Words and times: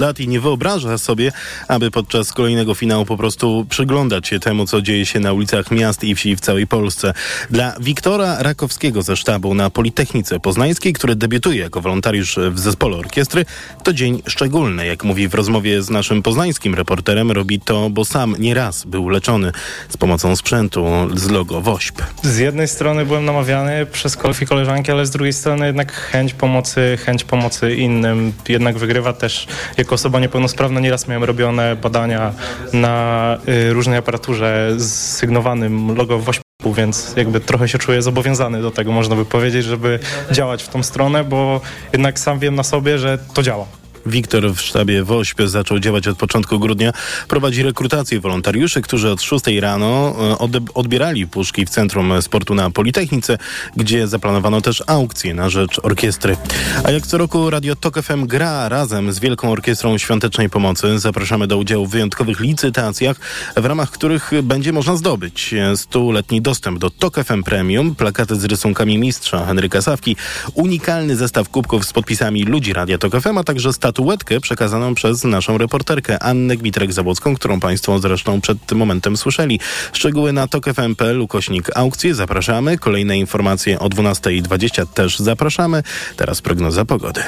lat 0.00 0.20
i 0.20 0.28
nie 0.28 0.40
wyobraża 0.40 0.98
sobie, 0.98 1.32
aby 1.68 1.90
podczas 1.90 2.32
kolejnego 2.32 2.74
finału 2.74 3.04
po 3.04 3.16
prostu 3.16 3.66
przyglądać 3.68 4.28
się 4.28 4.40
temu, 4.40 4.66
co 4.66 4.82
dzieje 4.82 5.06
się 5.06 5.20
na 5.20 5.32
ulicach 5.32 5.70
miast 5.70 6.04
i 6.04 6.14
wsi 6.14 6.36
w 6.36 6.40
całej 6.40 6.66
Polsce. 6.66 7.12
Dla 7.50 7.74
Wiktora 7.80 8.42
Rakowskiego 8.42 9.02
ze 9.02 9.16
sztabu 9.16 9.54
na 9.54 9.70
Politechnice 9.70 10.40
Poznańskiej, 10.40 10.92
który 10.92 11.16
debiutuje 11.16 11.60
jako 11.60 11.80
wolontariusz 11.80 12.38
w 12.50 12.58
zespole 12.58 12.96
orkiestry, 12.96 13.44
to 13.84 13.92
dzień 13.92 14.22
szczególny. 14.26 14.86
Jak 14.86 15.04
mówi 15.04 15.28
w 15.28 15.34
rozmowie 15.34 15.82
z 15.82 15.90
naszym 15.90 16.22
poznańskim 16.22 16.74
reporterem, 16.74 17.30
robi 17.30 17.60
to, 17.60 17.90
bo 17.90 18.04
sam 18.04 18.36
nieraz 18.38 18.84
był 18.84 19.08
leczony 19.08 19.52
z 19.88 19.96
pomocą 19.96 20.36
sprzętu 20.36 20.86
z 21.14 21.30
logo 21.30 21.60
WOŚP. 21.60 22.02
Z 22.22 22.38
jednej 22.38 22.68
strony 22.68 23.06
byłem 23.06 23.24
namawiany 23.24 23.86
przez 23.86 24.16
kolegów 24.16 24.42
i 24.42 24.46
koleżanki, 24.46 24.92
ale 24.92 25.06
z 25.06 25.10
drugiej 25.10 25.32
strony 25.32 25.66
jednak 25.66 25.92
chęć 25.92 26.34
pomocy, 26.34 26.98
chęć 27.04 27.24
pomocy 27.24 27.74
innym 27.74 28.32
jednak 28.48 28.78
wygrywa 28.78 29.12
też 29.12 29.46
jako 29.76 29.89
jako 29.90 29.94
osoba 29.94 30.20
niepełnosprawna 30.20 30.80
nieraz 30.80 31.08
miałem 31.08 31.24
robione 31.24 31.76
badania 31.76 32.32
na 32.72 33.38
y, 33.48 33.72
różnej 33.72 33.98
aparaturze 33.98 34.72
z 34.76 34.92
sygnowanym 34.92 35.96
logo 35.96 36.18
WOŚP-u, 36.18 36.72
więc 36.72 37.12
jakby 37.16 37.40
trochę 37.40 37.68
się 37.68 37.78
czuję 37.78 38.02
zobowiązany 38.02 38.62
do 38.62 38.70
tego, 38.70 38.92
można 38.92 39.16
by 39.16 39.24
powiedzieć, 39.24 39.64
żeby 39.64 39.98
działać 40.30 40.62
w 40.62 40.68
tą 40.68 40.82
stronę, 40.82 41.24
bo 41.24 41.60
jednak 41.92 42.18
sam 42.18 42.38
wiem 42.38 42.54
na 42.54 42.62
sobie, 42.62 42.98
że 42.98 43.18
to 43.34 43.42
działa. 43.42 43.79
Wiktor 44.06 44.54
w 44.54 44.60
sztabie 44.60 45.04
WOŚP 45.04 45.48
zaczął 45.48 45.78
działać 45.78 46.08
od 46.08 46.18
początku 46.18 46.58
grudnia. 46.58 46.92
Prowadzi 47.28 47.62
rekrutację 47.62 48.20
wolontariuszy, 48.20 48.82
którzy 48.82 49.10
od 49.10 49.22
6 49.22 49.44
rano 49.60 50.16
e, 50.40 50.72
odbierali 50.74 51.26
puszki 51.26 51.66
w 51.66 51.70
Centrum 51.70 52.22
Sportu 52.22 52.54
na 52.54 52.70
Politechnice, 52.70 53.38
gdzie 53.76 54.08
zaplanowano 54.08 54.60
też 54.60 54.82
aukcję 54.86 55.34
na 55.34 55.50
rzecz 55.50 55.80
orkiestry. 55.82 56.36
A 56.84 56.90
jak 56.90 57.06
co 57.06 57.18
roku 57.18 57.50
Radio 57.50 57.76
Tok 57.76 58.02
FM 58.02 58.26
gra 58.26 58.68
razem 58.68 59.12
z 59.12 59.18
Wielką 59.18 59.52
Orkiestrą 59.52 59.98
Świątecznej 59.98 60.50
Pomocy. 60.50 60.98
Zapraszamy 60.98 61.46
do 61.46 61.58
udziału 61.58 61.86
w 61.86 61.90
wyjątkowych 61.90 62.40
licytacjach, 62.40 63.16
w 63.56 63.64
ramach 63.64 63.90
których 63.90 64.30
będzie 64.42 64.72
można 64.72 64.96
zdobyć 64.96 65.54
stuletni 65.76 66.42
dostęp 66.42 66.78
do 66.78 66.90
Tok 66.90 67.24
FM 67.24 67.42
Premium, 67.42 67.94
plakaty 67.94 68.36
z 68.36 68.44
rysunkami 68.44 68.98
mistrza 68.98 69.46
Henryka 69.46 69.82
Sawki, 69.82 70.16
unikalny 70.54 71.16
zestaw 71.16 71.48
kubków 71.48 71.86
z 71.86 71.92
podpisami 71.92 72.44
ludzi 72.44 72.72
Radia 72.72 72.98
Tok 72.98 73.20
FM, 73.20 73.38
a 73.38 73.44
także 73.44 73.72
statuetkę 73.72 73.89
statuetkę 73.90 74.40
przekazaną 74.40 74.94
przez 74.94 75.24
naszą 75.24 75.58
reporterkę 75.58 76.22
Annę 76.22 76.56
Gmitrek-Zabłocką, 76.56 77.36
którą 77.36 77.60
Państwo 77.60 77.98
zresztą 77.98 78.40
przed 78.40 78.66
tym 78.66 78.78
momentem 78.78 79.16
słyszeli. 79.16 79.60
Szczegóły 79.92 80.32
na 80.32 80.48
tokfm.pl 80.48 81.20
ukośnik 81.20 81.76
aukcje 81.76 82.14
zapraszamy. 82.14 82.78
Kolejne 82.78 83.18
informacje 83.18 83.78
o 83.78 83.88
12.20 83.88 84.86
też 84.86 85.18
zapraszamy. 85.18 85.82
Teraz 86.16 86.42
prognoza 86.42 86.84
pogody. 86.84 87.22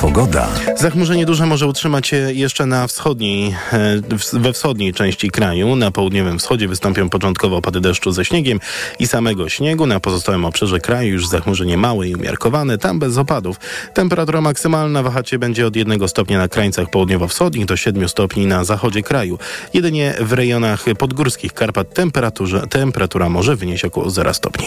Pogoda. 0.00 0.48
Zachmurzenie 0.76 1.26
duże 1.26 1.46
może 1.46 1.66
utrzymać 1.66 2.06
się 2.06 2.16
jeszcze 2.16 2.66
na 2.66 2.86
wschodniej, 2.86 3.56
e, 3.72 4.00
we 4.32 4.52
wschodniej 4.52 4.94
części 4.94 5.30
kraju. 5.30 5.76
Na 5.76 5.90
południowym 5.90 6.38
wschodzie 6.38 6.68
wystąpią 6.68 7.08
początkowo 7.08 7.56
opady 7.56 7.80
deszczu 7.80 8.12
ze 8.12 8.24
śniegiem 8.24 8.60
i 8.98 9.06
samego 9.06 9.48
śniegu. 9.48 9.86
Na 9.86 10.00
pozostałym 10.00 10.44
obszarze 10.44 10.80
kraju 10.80 11.12
już 11.12 11.28
zachmurzenie 11.28 11.76
małe 11.76 12.08
i 12.08 12.14
umiarkowane, 12.14 12.78
tam 12.78 12.98
bez 12.98 13.18
opadów. 13.18 13.56
Temperatura 13.94 14.40
maksymalna 14.40 15.02
wahać 15.02 15.30
się 15.30 15.38
będzie 15.38 15.66
od 15.66 15.76
1 15.76 16.08
stopnia 16.08 16.38
na 16.38 16.48
krańcach 16.48 16.90
południowo-wschodnich 16.90 17.66
do 17.66 17.76
7 17.76 18.08
stopni 18.08 18.46
na 18.46 18.64
zachodzie 18.64 19.02
kraju. 19.02 19.38
Jedynie 19.74 20.14
w 20.20 20.32
rejonach 20.32 20.84
podgórskich 20.98 21.52
Karpat 21.52 21.94
temperatura 22.70 23.28
może 23.28 23.56
wynieść 23.56 23.84
około 23.84 24.10
0 24.10 24.34
stopni. 24.34 24.66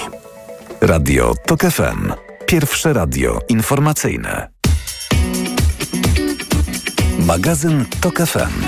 Radio 0.82 1.34
TOK 1.46 1.62
FM. 1.62 2.14
Pierwsze 2.46 2.94
radio 2.94 3.40
informacyjne. 3.50 4.61
Magazyn 7.26 7.86
TOK 8.02 8.18
FM. 8.18 8.64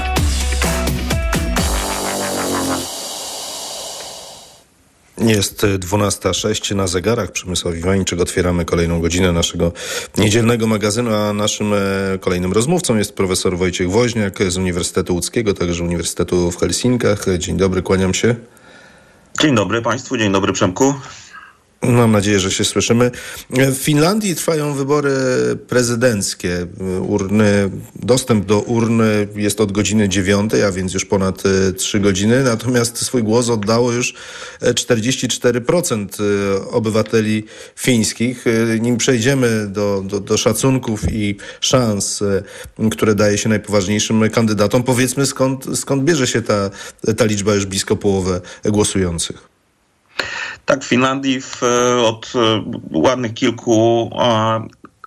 Jest 5.18 5.66
12.06 5.80 6.76
na 6.76 6.88
zegarach. 6.88 7.32
Przemysław 7.32 7.76
Iwańczyk. 7.76 8.22
Otwieramy 8.22 8.66
kolejną 8.66 9.02
godzinę 9.02 9.32
naszego 9.32 9.72
niedzielnego 10.18 10.68
magazynu, 10.68 11.16
a 11.16 11.34
naszym 11.34 11.74
e, 11.74 11.78
kolejnym 12.20 12.54
rozmówcą 12.54 12.98
jest 12.98 13.16
profesor 13.16 13.58
Wojciech 13.58 13.92
Woźniak 13.92 14.44
z 14.48 14.58
Uniwersytetu 14.58 15.14
Łódzkiego, 15.14 15.54
także 15.54 15.84
Uniwersytetu 15.84 16.52
w 16.52 16.60
Helsinkach. 16.60 17.26
Dzień 17.38 17.58
dobry, 17.58 17.82
kłaniam 17.82 18.14
się. 18.14 18.36
Dzień 19.42 19.56
dobry 19.56 19.82
Państwu, 19.82 20.18
dzień 20.18 20.32
dobry 20.32 20.54
Przemku. 20.54 20.94
Mam 21.84 22.12
nadzieję, 22.12 22.40
że 22.40 22.52
się 22.52 22.66
słyszymy. 22.66 23.12
W 23.50 23.76
Finlandii 23.76 24.36
trwają 24.36 24.74
wybory 24.74 25.14
prezydenckie. 25.68 26.68
Urny, 27.08 27.70
dostęp 27.96 28.46
do 28.46 28.60
urny 28.60 29.28
jest 29.36 29.62
od 29.62 29.72
godziny 29.72 30.10
9, 30.10 30.54
a 30.68 30.72
więc 30.72 30.94
już 30.94 31.06
ponad 31.06 31.44
3 31.78 31.98
e, 31.98 32.02
godziny. 32.02 32.44
Natomiast 32.44 32.98
swój 32.98 33.24
głos 33.24 33.50
oddało 33.50 33.92
już 33.92 34.14
44% 34.62 36.08
e, 36.20 36.70
obywateli 36.70 37.44
fińskich. 37.76 38.46
E, 38.48 38.80
nim 38.80 38.98
przejdziemy 38.98 39.68
do, 39.68 40.04
do, 40.06 40.20
do 40.20 40.38
szacunków 40.38 41.02
i 41.12 41.38
szans, 41.62 42.24
które 42.92 43.16
daje 43.16 43.38
się 43.38 43.50
najpoważniejszym 43.50 44.30
kandydatom, 44.30 44.84
powiedzmy 44.84 45.26
skąd, 45.26 45.66
skąd 45.80 46.04
bierze 46.04 46.28
się 46.28 46.42
ta, 46.42 46.70
ta 47.18 47.26
liczba 47.26 47.56
już 47.56 47.66
blisko 47.66 47.96
połowę 47.96 48.42
głosujących. 48.66 49.53
Tak, 50.66 50.84
w 50.84 50.88
Finlandii 50.88 51.42
w, 51.42 51.62
od 52.06 52.34
e, 52.36 52.64
ładnych 52.92 53.34
kilku 53.34 54.10
e, 54.20 54.62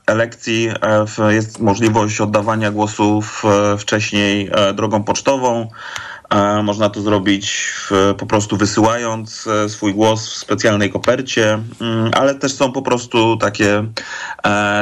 elekcji 0.07 0.69
e, 1.19 1.35
jest 1.35 1.61
możliwość 1.61 2.21
oddawania 2.21 2.71
głosów 2.71 3.43
wcześniej 3.79 4.51
drogą 4.75 5.05
pocztową. 5.05 5.69
Można 6.63 6.91
to 6.91 7.01
zrobić 7.01 7.71
po 8.19 8.27
prostu 8.27 8.57
wysyłając 8.57 9.49
swój 9.69 9.95
głos 9.95 10.31
w 10.31 10.37
specjalnej 10.37 10.91
kopercie, 10.91 11.59
mm, 11.81 12.11
ale 12.15 12.35
też 12.35 12.55
są 12.55 12.73
po 12.73 12.83
prostu 12.83 13.37
takie 13.37 13.85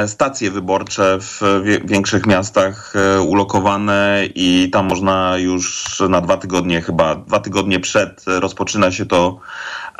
stacje 0.07 0.51
wyborcze 0.51 1.17
w 1.19 1.41
większych 1.85 2.25
miastach 2.25 2.93
ulokowane 3.27 4.23
i 4.35 4.69
tam 4.73 4.87
można 4.87 5.37
już 5.37 5.99
na 6.09 6.21
dwa 6.21 6.37
tygodnie, 6.37 6.81
chyba 6.81 7.15
dwa 7.15 7.39
tygodnie 7.39 7.79
przed 7.79 8.23
rozpoczyna 8.27 8.91
się 8.91 9.05
to 9.05 9.39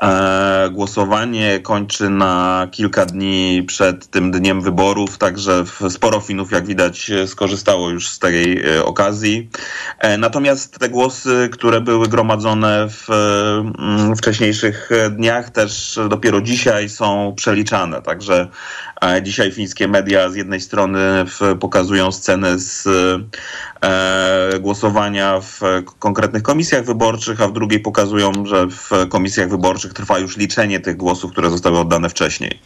E, 0.02 0.70
głosowanie 0.72 1.60
kończy 1.60 2.10
na 2.10 2.68
kilka 2.72 3.06
dni 3.06 3.64
przed 3.68 4.08
tym 4.08 4.32
dniem 4.32 4.62
wyborów, 4.62 5.18
także 5.18 5.64
sporo 5.90 6.20
Finów, 6.20 6.52
jak 6.52 6.66
widać, 6.66 7.12
skorzystało 7.26 7.90
już 7.90 8.10
z 8.10 8.20
tej 8.20 8.66
e, 8.66 8.86
okazji. 8.86 9.50
E, 10.00 10.18
natomiast 10.18 10.80
te 10.80 10.90
głosy, 10.90 11.35
które 11.52 11.82
były 11.82 12.08
gromadzone 12.08 12.88
w 12.90 13.10
mm, 13.10 14.16
wcześniejszych 14.16 14.90
dniach, 15.12 15.50
też 15.50 16.00
dopiero 16.10 16.42
dzisiaj 16.42 16.90
są 16.90 17.34
przeliczane. 17.36 18.02
Także 18.02 18.48
dzisiaj 19.22 19.52
fińskie 19.52 19.88
media 19.88 20.30
z 20.30 20.36
jednej 20.36 20.62
strony 20.62 21.26
pokazują 21.60 22.12
sceny 22.12 22.60
z 22.60 22.88
E, 23.86 24.60
głosowania 24.60 25.42
w 25.42 25.60
konkretnych 26.00 26.44
komisjach 26.44 26.86
wyborczych, 26.86 27.42
a 27.42 27.48
w 27.48 27.54
drugiej 27.54 27.80
pokazują, 27.80 28.32
że 28.46 28.68
w 28.68 28.90
komisjach 29.10 29.50
wyborczych 29.50 29.94
trwa 29.94 30.20
już 30.20 30.38
liczenie 30.38 30.80
tych 30.80 30.98
głosów, 30.98 31.32
które 31.32 31.50
zostały 31.50 31.80
oddane 31.80 32.10
wcześniej. 32.10 32.60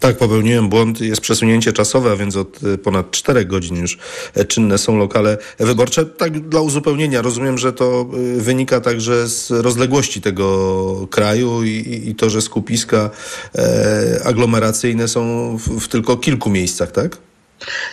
Tak, 0.00 0.18
popełniłem 0.18 0.68
błąd. 0.68 1.00
Jest 1.00 1.20
przesunięcie 1.20 1.72
czasowe, 1.72 2.12
a 2.12 2.16
więc 2.16 2.36
od 2.36 2.60
e, 2.64 2.78
ponad 2.78 3.10
4 3.10 3.44
godzin 3.44 3.76
już 3.76 3.98
e, 4.34 4.44
czynne 4.44 4.78
są 4.78 4.98
lokale 4.98 5.38
wyborcze. 5.58 6.06
Tak 6.06 6.40
dla 6.48 6.60
uzupełnienia, 6.60 7.22
rozumiem, 7.22 7.58
że 7.58 7.72
to 7.72 8.06
wynika 8.36 8.80
także 8.80 9.28
z 9.28 9.50
rozległości 9.50 10.20
tego 10.20 11.06
kraju 11.10 11.64
i, 11.64 12.02
i 12.06 12.14
to, 12.14 12.30
że 12.30 12.42
skupiska 12.42 13.10
e, 13.54 14.20
aglomeracyjne 14.24 15.08
są 15.08 15.56
w, 15.58 15.80
w 15.80 15.88
tylko 15.88 16.16
kilku 16.16 16.50
miejscach, 16.50 16.92
tak? 16.92 17.16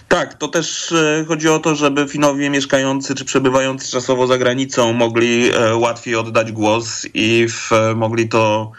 Tak, 0.08 0.34
to 0.34 0.48
też 0.48 0.92
e, 0.92 1.26
chodzi 1.28 1.50
o 1.50 1.60
to, 1.60 1.76
żeby 1.76 2.08
Finowie 2.08 2.50
mieszkający 2.50 3.16
czy 3.16 3.26
przebywający 3.26 3.91
czasowo 3.91 4.28
za 4.28 4.38
granicą 4.38 4.94
mogli 4.94 5.52
e, 5.53 5.76
łatwiej 5.76 6.16
oddać 6.16 6.52
głos 6.52 7.08
i 7.14 7.47
w, 7.50 7.72
mogli 7.96 8.29
to 8.29 8.72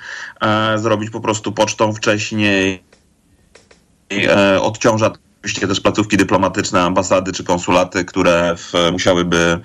zrobić 0.77 1.11
po 1.11 1.21
prostu 1.21 1.53
pocztą 1.53 1.93
wcześniej. 1.93 2.86
Odciąża 4.61 5.13
oczywiście 5.41 5.69
też 5.69 5.81
placówki 5.81 6.17
dyplomatyczne, 6.17 6.83
ambasady 6.83 7.33
czy 7.33 7.45
konsulaty, 7.45 8.05
które 8.05 8.55
w, 8.57 8.73
musiałyby 8.93 9.61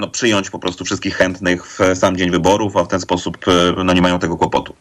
no, 0.00 0.08
przyjąć 0.08 0.50
po 0.50 0.58
prostu 0.58 0.84
wszystkich 0.84 1.16
chętnych 1.16 1.66
w 1.66 1.78
sam 1.94 2.16
dzień 2.16 2.30
wyborów, 2.30 2.76
a 2.76 2.84
w 2.84 2.88
ten 2.88 3.00
sposób 3.00 3.38
no, 3.84 3.92
nie 3.92 4.02
mają 4.02 4.18
tego 4.18 4.36
kłopotu. 4.36 4.74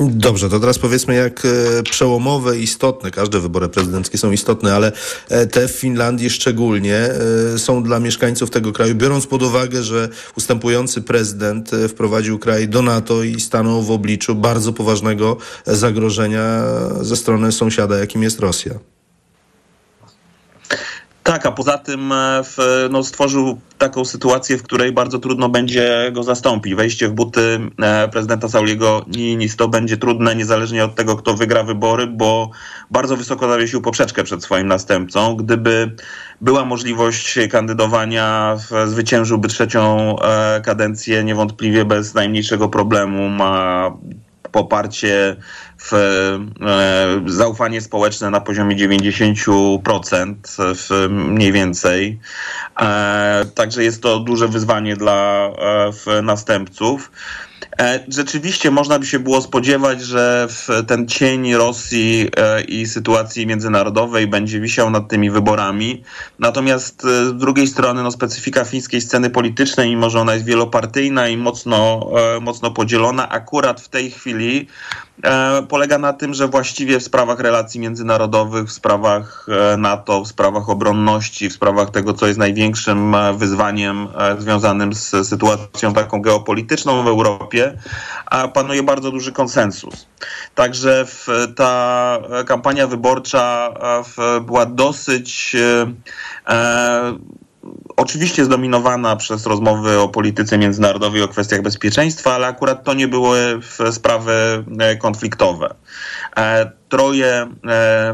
Dobrze, 0.00 0.48
to 0.48 0.60
teraz 0.60 0.78
powiedzmy 0.78 1.14
jak 1.14 1.42
e, 1.44 1.82
przełomowe, 1.82 2.58
istotne, 2.58 3.10
każde 3.10 3.40
wybory 3.40 3.68
prezydenckie 3.68 4.18
są 4.18 4.32
istotne, 4.32 4.74
ale 4.74 4.92
e, 5.28 5.46
te 5.46 5.68
w 5.68 5.70
Finlandii 5.70 6.30
szczególnie 6.30 6.96
e, 7.54 7.58
są 7.58 7.82
dla 7.82 8.00
mieszkańców 8.00 8.50
tego 8.50 8.72
kraju, 8.72 8.94
biorąc 8.94 9.26
pod 9.26 9.42
uwagę, 9.42 9.82
że 9.82 10.08
ustępujący 10.36 11.02
prezydent 11.02 11.70
wprowadził 11.88 12.38
kraj 12.38 12.68
do 12.68 12.82
NATO 12.82 13.22
i 13.22 13.40
stanął 13.40 13.82
w 13.82 13.90
obliczu 13.90 14.34
bardzo 14.34 14.72
poważnego 14.72 15.36
zagrożenia 15.66 16.62
ze 17.00 17.16
strony 17.16 17.52
sąsiada, 17.52 17.98
jakim 17.98 18.22
jest 18.22 18.40
Rosja. 18.40 18.78
Tak, 21.26 21.46
a 21.46 21.52
poza 21.52 21.78
tym 21.78 22.12
e, 22.12 22.42
w, 22.44 22.56
no, 22.90 23.04
stworzył 23.04 23.60
taką 23.78 24.04
sytuację, 24.04 24.58
w 24.58 24.62
której 24.62 24.92
bardzo 24.92 25.18
trudno 25.18 25.48
będzie 25.48 26.10
go 26.12 26.22
zastąpić. 26.22 26.74
Wejście 26.74 27.08
w 27.08 27.12
buty 27.12 27.60
e, 27.82 28.08
prezydenta 28.08 28.48
Sauliego 28.48 29.04
Niinisto 29.08 29.68
będzie 29.68 29.96
trudne, 29.96 30.36
niezależnie 30.36 30.84
od 30.84 30.94
tego, 30.94 31.16
kto 31.16 31.34
wygra 31.34 31.62
wybory, 31.62 32.06
bo 32.06 32.50
bardzo 32.90 33.16
wysoko 33.16 33.48
zawiesił 33.48 33.82
poprzeczkę 33.82 34.24
przed 34.24 34.42
swoim 34.42 34.66
następcą. 34.66 35.36
Gdyby 35.36 35.96
była 36.40 36.64
możliwość 36.64 37.38
kandydowania, 37.50 38.56
zwyciężyłby 38.86 39.48
trzecią 39.48 40.16
e, 40.18 40.60
kadencję 40.60 41.24
niewątpliwie 41.24 41.84
bez 41.84 42.14
najmniejszego 42.14 42.68
problemu. 42.68 43.28
Ma 43.28 43.90
poparcie 44.56 45.36
w 45.78 45.92
e, 45.92 47.30
zaufanie 47.30 47.80
społeczne 47.80 48.30
na 48.30 48.40
poziomie 48.40 48.76
90% 48.76 50.34
w, 50.58 51.08
mniej 51.10 51.52
więcej. 51.52 52.18
E, 52.80 53.44
także 53.54 53.84
jest 53.84 54.02
to 54.02 54.20
duże 54.20 54.48
wyzwanie 54.48 54.96
dla 54.96 55.50
e, 56.06 56.22
następców. 56.22 57.10
Rzeczywiście 58.08 58.70
można 58.70 58.98
by 58.98 59.06
się 59.06 59.18
było 59.18 59.42
spodziewać, 59.42 60.00
że 60.00 60.48
ten 60.86 61.08
cień 61.08 61.54
Rosji 61.54 62.30
i 62.68 62.86
sytuacji 62.86 63.46
międzynarodowej 63.46 64.26
będzie 64.26 64.60
wisiał 64.60 64.90
nad 64.90 65.08
tymi 65.08 65.30
wyborami. 65.30 66.02
Natomiast 66.38 67.02
z 67.02 67.36
drugiej 67.36 67.66
strony 67.66 68.02
no, 68.02 68.10
specyfika 68.10 68.64
fińskiej 68.64 69.00
sceny 69.00 69.30
politycznej, 69.30 69.90
mimo 69.90 70.10
że 70.10 70.20
ona 70.20 70.34
jest 70.34 70.46
wielopartyjna 70.46 71.28
i 71.28 71.36
mocno, 71.36 72.10
mocno 72.40 72.70
podzielona, 72.70 73.28
akurat 73.28 73.80
w 73.80 73.88
tej 73.88 74.10
chwili 74.10 74.68
polega 75.76 75.98
na 75.98 76.12
tym, 76.12 76.34
że 76.34 76.48
właściwie 76.48 77.00
w 77.00 77.02
sprawach 77.02 77.40
relacji 77.40 77.80
międzynarodowych, 77.80 78.68
w 78.68 78.72
sprawach 78.72 79.46
e, 79.48 79.76
NATO, 79.76 80.24
w 80.24 80.28
sprawach 80.28 80.70
obronności, 80.70 81.48
w 81.50 81.52
sprawach 81.52 81.90
tego, 81.90 82.14
co 82.14 82.26
jest 82.26 82.38
największym 82.38 83.14
e, 83.14 83.32
wyzwaniem 83.34 84.08
związanym 84.38 84.92
z 84.92 85.28
sytuacją 85.28 85.92
taką 85.92 86.22
geopolityczną 86.22 87.02
w 87.02 87.06
Europie, 87.06 87.78
panuje 88.54 88.82
bardzo 88.82 89.10
duży 89.10 89.32
konsensus. 89.32 90.06
Także 90.54 91.06
ta 91.56 92.18
kampania 92.46 92.86
wyborcza 92.86 93.74
była 94.40 94.66
dosyć 94.66 95.56
oczywiście 97.96 98.44
zdominowana 98.44 99.16
przez 99.16 99.46
rozmowy 99.46 100.00
o 100.00 100.08
polityce 100.08 100.58
międzynarodowej, 100.58 101.22
o 101.22 101.28
kwestiach 101.28 101.62
bezpieczeństwa, 101.62 102.34
ale 102.34 102.46
akurat 102.46 102.84
to 102.84 102.94
nie 102.94 103.08
były 103.08 103.60
sprawy 103.90 104.64
e, 104.78 104.96
konfliktowe. 104.96 105.74
E, 106.36 106.70
troje 106.88 107.32
e, 107.34 107.48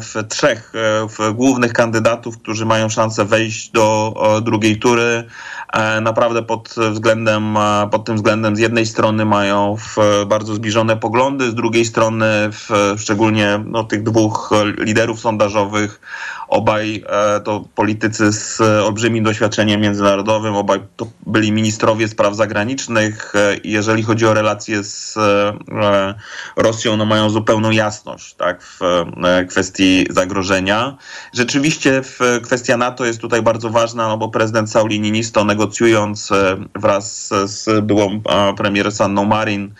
w 0.00 0.14
trzech 0.28 0.72
w 1.08 1.32
głównych 1.32 1.72
kandydatów, 1.72 2.38
którzy 2.38 2.66
mają 2.66 2.88
szansę 2.88 3.24
wejść 3.24 3.70
do 3.70 4.14
drugiej 4.42 4.78
tury, 4.78 5.24
naprawdę 6.02 6.42
pod 6.42 6.74
względem, 6.90 7.56
pod 7.90 8.04
tym 8.04 8.16
względem 8.16 8.56
z 8.56 8.58
jednej 8.58 8.86
strony 8.86 9.24
mają 9.24 9.76
bardzo 10.26 10.54
zbliżone 10.54 10.96
poglądy, 10.96 11.50
z 11.50 11.54
drugiej 11.54 11.84
strony 11.84 12.26
w, 12.50 12.94
szczególnie 12.98 13.60
no, 13.66 13.84
tych 13.84 14.02
dwóch 14.02 14.50
liderów 14.78 15.20
sondażowych. 15.20 16.00
Obaj 16.52 17.04
e, 17.08 17.40
to 17.40 17.64
politycy 17.74 18.32
z 18.32 18.60
olbrzymim 18.60 19.24
doświadczeniem 19.24 19.80
międzynarodowym, 19.80 20.56
obaj 20.56 20.80
to 20.96 21.06
byli 21.26 21.52
ministrowie 21.52 22.08
spraw 22.08 22.36
zagranicznych. 22.36 23.32
E, 23.34 23.56
jeżeli 23.64 24.02
chodzi 24.02 24.26
o 24.26 24.34
relacje 24.34 24.84
z 24.84 25.16
e, 25.16 26.14
Rosją, 26.56 26.96
no 26.96 27.04
mają 27.04 27.30
zupełną 27.30 27.70
jasność 27.72 28.34
tak, 28.34 28.62
w 28.62 28.80
kwestii 29.48 30.06
zagrożenia. 30.10 30.96
Rzeczywiście 31.32 32.02
kwestia 32.42 32.76
NATO 32.76 33.04
jest 33.04 33.20
tutaj 33.20 33.42
bardzo 33.42 33.70
ważna, 33.70 34.08
no 34.08 34.18
bo 34.18 34.28
prezydent 34.28 34.70
Sauli 34.70 35.00
Niinisto 35.00 35.44
negocjując 35.44 36.30
wraz 36.74 37.30
z 37.44 37.84
byłą 37.84 38.22
premier 38.56 38.92
Sanną 38.92 39.24
Marin 39.24 39.74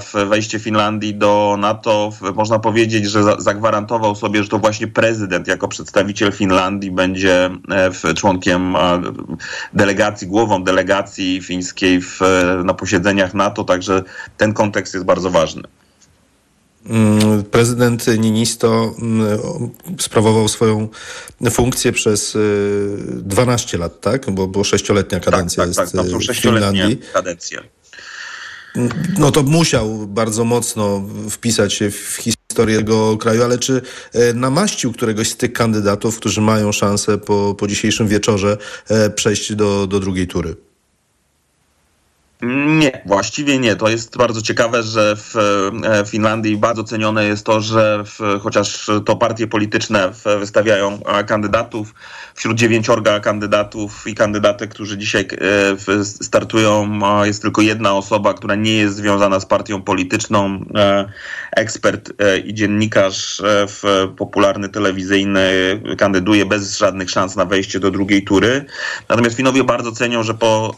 w 0.00 0.28
wejście 0.28 0.58
Finlandii 0.58 1.14
do 1.14 1.56
NATO, 1.58 2.12
można 2.34 2.58
powiedzieć, 2.58 3.04
że 3.04 3.22
zagwarantował 3.38 4.14
sobie, 4.14 4.42
że 4.42 4.48
to 4.48 4.58
właśnie 4.58 4.86
prezydent 4.86 5.48
jako 5.48 5.68
przedstawiciel 5.68 6.32
Finlandii 6.32 6.90
będzie 6.90 7.50
e, 8.04 8.14
członkiem 8.14 8.76
delegacji, 9.72 10.26
głową 10.26 10.64
delegacji 10.64 11.42
fińskiej 11.42 12.00
w, 12.00 12.20
na 12.64 12.74
posiedzeniach 12.74 13.34
NATO, 13.34 13.64
także 13.64 14.02
ten 14.36 14.52
kontekst 14.52 14.94
jest 14.94 15.06
bardzo 15.06 15.30
ważny. 15.30 15.62
Mm, 16.88 17.44
prezydent 17.44 18.06
Ninisto 18.18 18.94
mm, 18.98 19.38
sprawował 19.98 20.48
swoją 20.48 20.88
funkcję 21.50 21.92
przez 21.92 22.38
12 23.10 23.76
y, 23.76 23.80
lat, 23.80 24.00
tak? 24.00 24.30
Bo, 24.30 24.46
bo 24.46 24.64
sześcioletnia 24.64 25.20
kadencja 25.20 25.64
tak, 25.64 25.74
tak, 25.74 25.84
jest 25.84 25.92
tak, 25.92 26.02
tak, 26.04 26.12
no, 26.12 26.34
w 26.34 26.36
Finlandii. 26.36 27.00
kadencje 27.12 27.62
no 29.18 29.30
to 29.30 29.42
musiał 29.42 30.06
bardzo 30.06 30.44
mocno 30.44 31.08
wpisać 31.30 31.74
się 31.74 31.90
w 31.90 32.16
historię 32.16 32.76
tego 32.76 33.16
kraju, 33.16 33.44
ale 33.44 33.58
czy 33.58 33.82
e, 34.12 34.32
namaścił 34.32 34.92
któregoś 34.92 35.28
z 35.28 35.36
tych 35.36 35.52
kandydatów, 35.52 36.16
którzy 36.16 36.40
mają 36.40 36.72
szansę 36.72 37.18
po, 37.18 37.54
po 37.58 37.66
dzisiejszym 37.68 38.08
wieczorze 38.08 38.56
e, 38.88 39.10
przejść 39.10 39.54
do, 39.54 39.86
do 39.86 40.00
drugiej 40.00 40.26
tury? 40.26 40.67
Nie, 42.42 43.02
właściwie 43.06 43.58
nie. 43.58 43.76
To 43.76 43.88
jest 43.88 44.16
bardzo 44.16 44.42
ciekawe, 44.42 44.82
że 44.82 45.16
w 45.16 45.36
e, 45.36 46.06
Finlandii 46.06 46.56
bardzo 46.56 46.84
cenione 46.84 47.24
jest 47.24 47.46
to, 47.46 47.60
że 47.60 48.04
w, 48.04 48.40
chociaż 48.40 48.90
to 49.04 49.16
partie 49.16 49.46
polityczne 49.46 50.12
wystawiają 50.40 51.00
kandydatów, 51.26 51.94
wśród 52.34 52.56
dziewięciorga 52.56 53.20
kandydatów 53.20 54.06
i 54.06 54.14
kandydatek, 54.14 54.70
którzy 54.70 54.98
dzisiaj 54.98 55.28
e, 55.88 56.04
startują, 56.04 57.00
jest 57.24 57.42
tylko 57.42 57.62
jedna 57.62 57.94
osoba, 57.94 58.34
która 58.34 58.54
nie 58.54 58.74
jest 58.74 58.96
związana 58.96 59.40
z 59.40 59.46
partią 59.46 59.82
polityczną. 59.82 60.64
E, 60.74 61.08
ekspert 61.56 62.12
i 62.44 62.54
dziennikarz 62.54 63.42
popularny 64.16 64.68
telewizyjny 64.68 65.40
kandyduje 65.98 66.46
bez 66.46 66.78
żadnych 66.78 67.10
szans 67.10 67.36
na 67.36 67.44
wejście 67.44 67.80
do 67.80 67.90
drugiej 67.90 68.24
tury. 68.24 68.64
Natomiast 69.08 69.36
Finowie 69.36 69.64
bardzo 69.64 69.92
cenią, 69.92 70.22
że 70.22 70.34
po 70.34 70.74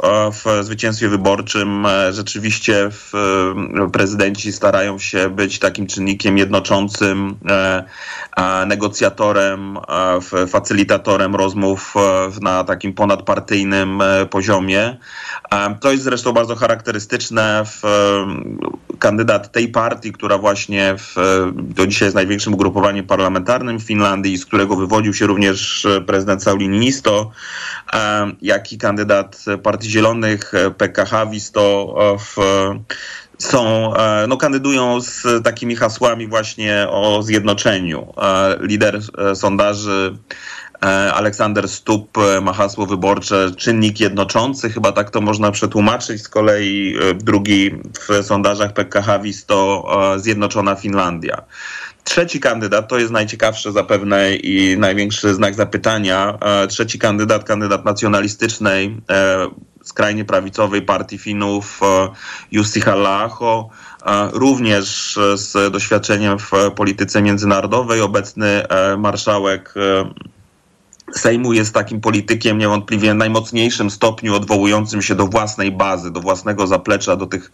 zwycięstwie 0.63 1.09
wyborczym 1.09 1.50
czym 1.51 1.87
e, 1.87 2.13
rzeczywiście 2.13 2.91
w, 2.91 3.15
e, 3.15 3.91
prezydenci 3.91 4.53
starają 4.53 4.99
się 4.99 5.31
być 5.31 5.59
takim 5.59 5.87
czynnikiem 5.87 6.39
jednoczącym, 6.39 7.37
e, 7.49 7.85
negocjatorem, 8.67 9.79
facylitatorem 10.49 11.35
rozmów 11.35 11.95
na 12.41 12.65
takim 12.65 12.93
ponadpartyjnym 12.93 14.03
poziomie. 14.31 14.97
To 15.81 15.91
jest 15.93 16.05
zresztą 16.05 16.33
bardzo 16.33 16.57
charakterystyczne 16.57 17.63
w 17.67 17.83
kandydat 18.99 19.53
tej 19.53 19.69
partii, 19.69 20.13
która 20.13 20.39
właśnie 20.39 20.95
w, 20.99 21.15
do 21.55 21.87
dzisiaj 21.87 22.07
jest 22.07 22.15
największym 22.15 22.55
ugrupowaniem 22.55 23.07
parlamentarnym 23.07 23.79
w 23.79 23.83
Finlandii, 23.83 24.39
z 24.39 24.47
którego 24.47 24.77
wywodził 24.77 25.15
się 25.15 25.27
również 25.27 25.87
prezydent 26.07 26.43
Sauli 26.43 26.69
Niinisto, 26.69 27.31
jak 28.43 28.73
i 28.73 28.79
kandydat 28.79 29.45
Partii 29.63 29.91
Zielonych 29.91 30.53
PKH 30.79 31.27
to 31.49 31.95
e, 31.99 32.19
w, 32.19 32.37
są, 33.39 33.95
e, 33.97 34.27
no, 34.29 34.37
kandydują 34.37 35.01
z 35.01 35.45
takimi 35.45 35.77
hasłami 35.77 36.27
właśnie 36.27 36.87
o 36.91 37.23
zjednoczeniu. 37.23 38.13
E, 38.23 38.57
lider 38.61 39.01
sondaży 39.35 40.19
Aleksander 41.15 41.69
Stup 41.69 42.19
ma 42.43 42.53
hasło 42.53 42.87
wyborcze 42.87 43.51
czynnik 43.57 44.01
jednoczący, 44.01 44.71
chyba 44.71 44.93
tak 44.93 45.11
to 45.11 45.21
można 45.21 45.51
przetłumaczyć. 45.51 46.23
Z 46.23 46.29
kolei 46.29 46.99
drugi 47.15 47.71
w 48.01 48.27
sondażach 48.27 48.73
PKH-WIS 48.73 49.47
to 49.47 49.87
Zjednoczona 50.17 50.75
Finlandia. 50.75 51.43
Trzeci 52.05 52.41
kandydat, 52.41 52.89
to 52.89 52.99
jest 52.99 53.13
najciekawsze 53.13 53.73
zapewne 53.73 54.35
i 54.35 54.79
największy 54.79 55.35
znak 55.35 55.55
zapytania. 55.55 56.39
Trzeci 56.69 56.99
kandydat, 56.99 57.45
kandydat 57.45 57.85
nacjonalistycznej 57.85 58.97
skrajnie 59.83 60.25
prawicowej 60.25 60.83
partii 60.83 61.19
Finów 61.19 61.81
e, 61.83 62.09
Jussi 62.53 62.81
Halla-aho, 62.81 63.69
e, 64.07 64.29
również 64.33 65.19
z 65.35 65.73
doświadczeniem 65.73 66.39
w 66.39 66.51
polityce 66.77 67.23
międzynarodowej, 67.23 68.01
obecny 68.01 68.69
e, 68.69 68.97
marszałek 68.97 69.75
Sejmu 71.15 71.53
jest 71.53 71.75
takim 71.75 72.01
politykiem 72.01 72.59
niewątpliwie 72.59 73.15
najmocniejszym 73.15 73.91
stopniu 73.91 74.35
odwołującym 74.35 75.03
się 75.03 75.15
do 75.15 75.27
własnej 75.27 75.73
bazy, 75.73 76.11
do 76.11 76.21
własnego 76.21 76.67
zaplecza, 76.67 77.17
do 77.17 77.27
tych 77.27 77.53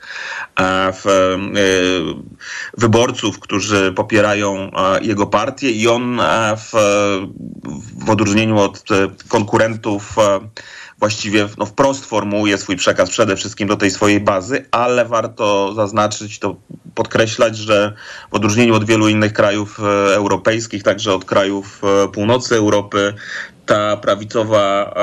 w, 0.93 1.37
wyborców, 2.79 3.41
którzy 3.41 3.93
popierają 3.93 4.71
jego 5.03 5.27
partię. 5.27 5.71
I 5.71 5.89
on 5.89 6.21
w, 6.57 6.73
w 8.05 8.11
odróżnieniu 8.11 8.59
od 8.59 8.85
konkurentów 9.29 10.17
właściwie 10.99 11.49
no, 11.59 11.67
wprost 11.67 12.05
formułuje 12.05 12.59
swój 12.59 12.77
przekaz 12.77 13.11
przede 13.11 13.37
wszystkim 13.37 13.69
do 13.69 13.77
tej 13.77 13.91
swojej 13.91 14.21
bazy, 14.21 14.67
ale 14.71 15.05
warto 15.05 15.75
zaznaczyć, 15.75 16.39
to 16.39 16.57
podkreślać, 16.95 17.57
że 17.57 17.93
w 18.31 18.35
odróżnieniu 18.35 18.75
od 18.75 18.85
wielu 18.85 19.09
innych 19.09 19.33
krajów 19.33 19.81
e, 19.81 19.83
europejskich, 20.15 20.83
także 20.83 21.15
od 21.15 21.25
krajów 21.25 21.83
e, 22.05 22.09
północy 22.09 22.57
Europy, 22.57 23.15
ta 23.67 23.97
prawicowa, 23.97 24.95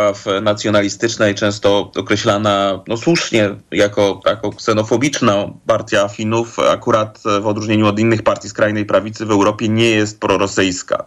nacjonalistyczna 0.42 1.30
i 1.30 1.36
często 1.36 1.92
określana 1.96 2.84
no 2.88 2.98
słusznie 2.98 3.50
jako, 3.72 4.22
jako 4.26 4.50
ksenofobiczna 4.50 5.50
partia 5.68 6.08
Finów, 6.08 6.60
akurat 6.60 7.20
w 7.42 7.48
odróżnieniu 7.48 7.88
od 7.88 8.00
innych 8.00 8.24
partii 8.24 8.50
skrajnej 8.50 8.86
prawicy 8.86 9.26
w 9.26 9.32
Europie 9.32 9.70
nie 9.70 9.90
jest 9.90 10.20
prorosyjska. 10.20 11.06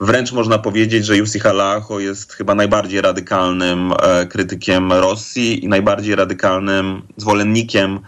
Wręcz 0.00 0.32
można 0.32 0.58
powiedzieć, 0.58 1.06
że 1.06 1.16
Jussi 1.16 1.40
Halacho 1.40 2.00
jest 2.00 2.32
chyba 2.32 2.54
najbardziej 2.54 3.00
radykalnym 3.00 3.92
e, 3.92 4.26
krytykiem 4.26 4.92
Rosji 4.92 5.64
i 5.64 5.68
najbardziej 5.68 6.14
radykalnym 6.14 7.02
zwolennikiem 7.16 8.00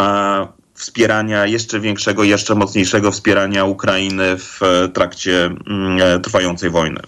e, 0.00 0.46
wspierania 0.74 1.46
jeszcze 1.46 1.80
większego, 1.80 2.24
jeszcze 2.24 2.54
mocniejszego 2.54 3.12
wspierania 3.12 3.64
Ukrainy 3.64 4.36
w 4.38 4.60
trakcie 4.94 5.44
mm, 5.44 6.22
trwającej 6.22 6.70
wojny. 6.70 7.00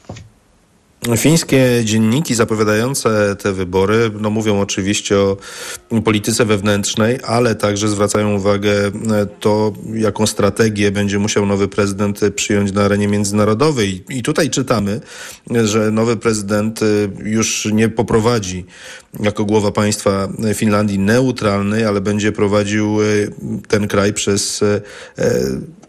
Fińskie 1.17 1.81
dzienniki 1.85 2.35
zapowiadające 2.35 3.37
te 3.37 3.53
wybory 3.53 4.11
no 4.21 4.31
mówią 4.31 4.61
oczywiście 4.61 5.19
o 5.19 5.37
polityce 6.05 6.45
wewnętrznej, 6.45 7.19
ale 7.27 7.55
także 7.55 7.89
zwracają 7.89 8.35
uwagę 8.35 8.73
e, 8.87 8.91
to, 9.41 9.73
jaką 9.95 10.27
strategię 10.27 10.91
będzie 10.91 11.19
musiał 11.19 11.47
nowy 11.47 11.69
prezydent 11.69 12.21
przyjąć 12.37 12.73
na 12.73 12.83
arenie 12.83 13.09
międzynarodowej. 13.09 14.05
I 14.09 14.23
tutaj 14.23 14.51
czytamy, 14.51 15.01
że 15.65 15.91
nowy 15.91 16.17
prezydent 16.17 16.81
e, 16.83 16.87
już 17.25 17.69
nie 17.73 17.89
poprowadzi 17.89 18.65
jako 19.21 19.45
głowa 19.45 19.73
państwa 19.73 20.29
Finlandii 20.55 20.99
neutralnej, 20.99 21.85
ale 21.85 22.01
będzie 22.01 22.33
prowadził 22.33 23.03
e, 23.03 23.05
ten 23.69 23.89
kraj 23.89 24.13
przez 24.13 24.65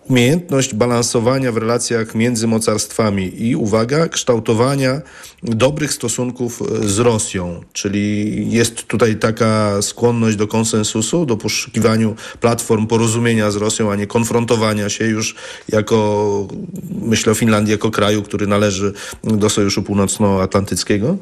umiejętność 0.09 0.73
balansowania 0.73 1.51
w 1.51 1.57
relacjach 1.57 2.15
między 2.15 2.47
mocarstwami 2.47 3.41
i 3.43 3.55
uwaga, 3.55 4.07
kształtowania 4.07 5.01
dobrych 5.43 5.93
stosunków 5.93 6.61
e, 6.61 6.87
z 6.87 6.99
Rosją. 6.99 7.61
Czyli 7.73 8.51
jest 8.51 8.83
tutaj 8.83 9.15
taka 9.15 9.81
skłonność 9.81 10.37
do 10.37 10.47
konsensusu, 10.47 11.25
do 11.25 11.37
poszukiwania 11.37 12.09
platform 12.39 12.87
porozumienia 12.87 13.51
z 13.51 13.55
Rosją, 13.55 13.91
a 13.91 13.95
nie 13.95 14.07
konfrontowania 14.07 14.89
się 14.89 15.05
już 15.05 15.35
jako, 15.69 16.47
myślę 17.01 17.31
o 17.31 17.35
Finlandii 17.35 17.71
jako 17.71 17.91
kraju, 17.91 18.23
który 18.23 18.47
należy 18.47 18.93
do 19.23 19.49
Sojuszu 19.49 19.83
Północnoatlantyckiego? 19.83 21.17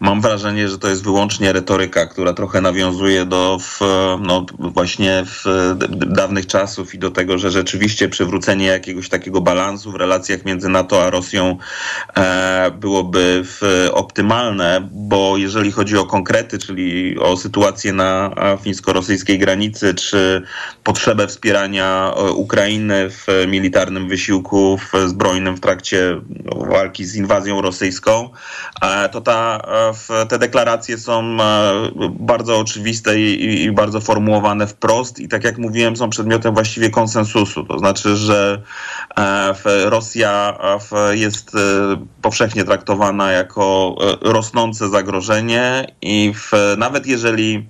Mam 0.00 0.20
wrażenie, 0.20 0.68
że 0.68 0.78
to 0.78 0.88
jest 0.88 1.04
wyłącznie 1.04 1.52
retoryka, 1.52 2.06
która 2.06 2.32
trochę 2.32 2.60
nawiązuje 2.60 3.24
do 3.24 3.58
w, 3.60 3.80
no, 4.20 4.46
właśnie 4.58 5.24
w 5.26 5.44
dawnych 5.90 6.46
czasów 6.46 6.94
i 6.94 6.98
do 6.98 7.10
tego, 7.10 7.38
że 7.38 7.50
rzeczywiście 7.50 8.08
przywrócenie 8.08 8.66
jakiegoś 8.66 9.08
takiego 9.08 9.40
balansu 9.40 9.92
w 9.92 9.94
relacjach 9.94 10.44
między 10.44 10.68
NATO 10.68 11.04
a 11.04 11.10
Rosją 11.10 11.56
e, 12.16 12.70
byłoby 12.70 13.42
w, 13.44 13.88
optymalne, 13.92 14.88
bo 14.92 15.36
jeżeli 15.36 15.72
chodzi 15.72 15.96
o 15.98 16.06
konkrety, 16.06 16.58
czyli 16.58 17.18
o 17.18 17.36
sytuację 17.36 17.92
na 17.92 18.34
fińsko-rosyjskiej 18.62 19.38
granicy, 19.38 19.94
czy 19.94 20.42
potrzebę 20.84 21.26
wspierania 21.26 22.14
e, 22.16 22.32
Ukrainy 22.32 23.10
w 23.10 23.26
militarnym 23.48 24.08
wysiłku 24.08 24.78
w 24.78 25.08
zbrojnym 25.08 25.56
w 25.56 25.60
trakcie 25.60 26.20
walki 26.44 27.04
z 27.04 27.16
inwazją 27.16 27.62
rosyjską, 27.62 28.30
e, 28.82 29.08
to 29.08 29.20
ta 29.20 29.45
te 30.28 30.38
deklaracje 30.38 30.98
są 30.98 31.36
e, 31.40 31.90
bardzo 32.10 32.58
oczywiste 32.58 33.20
i, 33.20 33.64
i, 33.64 33.72
bardzo 33.72 34.00
formułowane 34.00 34.66
wprost 34.66 35.18
i 35.18 35.28
tak 35.28 35.44
jak 35.44 35.58
mówiłem 35.58 35.96
są 35.96 36.10
przedmiotem 36.10 36.54
właściwie 36.54 36.90
konsensusu. 36.90 37.64
To 37.64 37.78
znaczy, 37.78 38.16
że 38.16 38.62
e, 39.18 39.54
Rosja 39.90 40.58
jest 41.10 41.54
e, 41.54 41.58
powszechnie 42.22 42.64
traktowana 42.64 43.32
jako 43.32 43.96
rosnące 44.22 44.88
zagrożenie 44.88 45.86
i 46.02 46.32
w, 46.34 46.52
nawet 46.78 47.06
jeżeli 47.06 47.68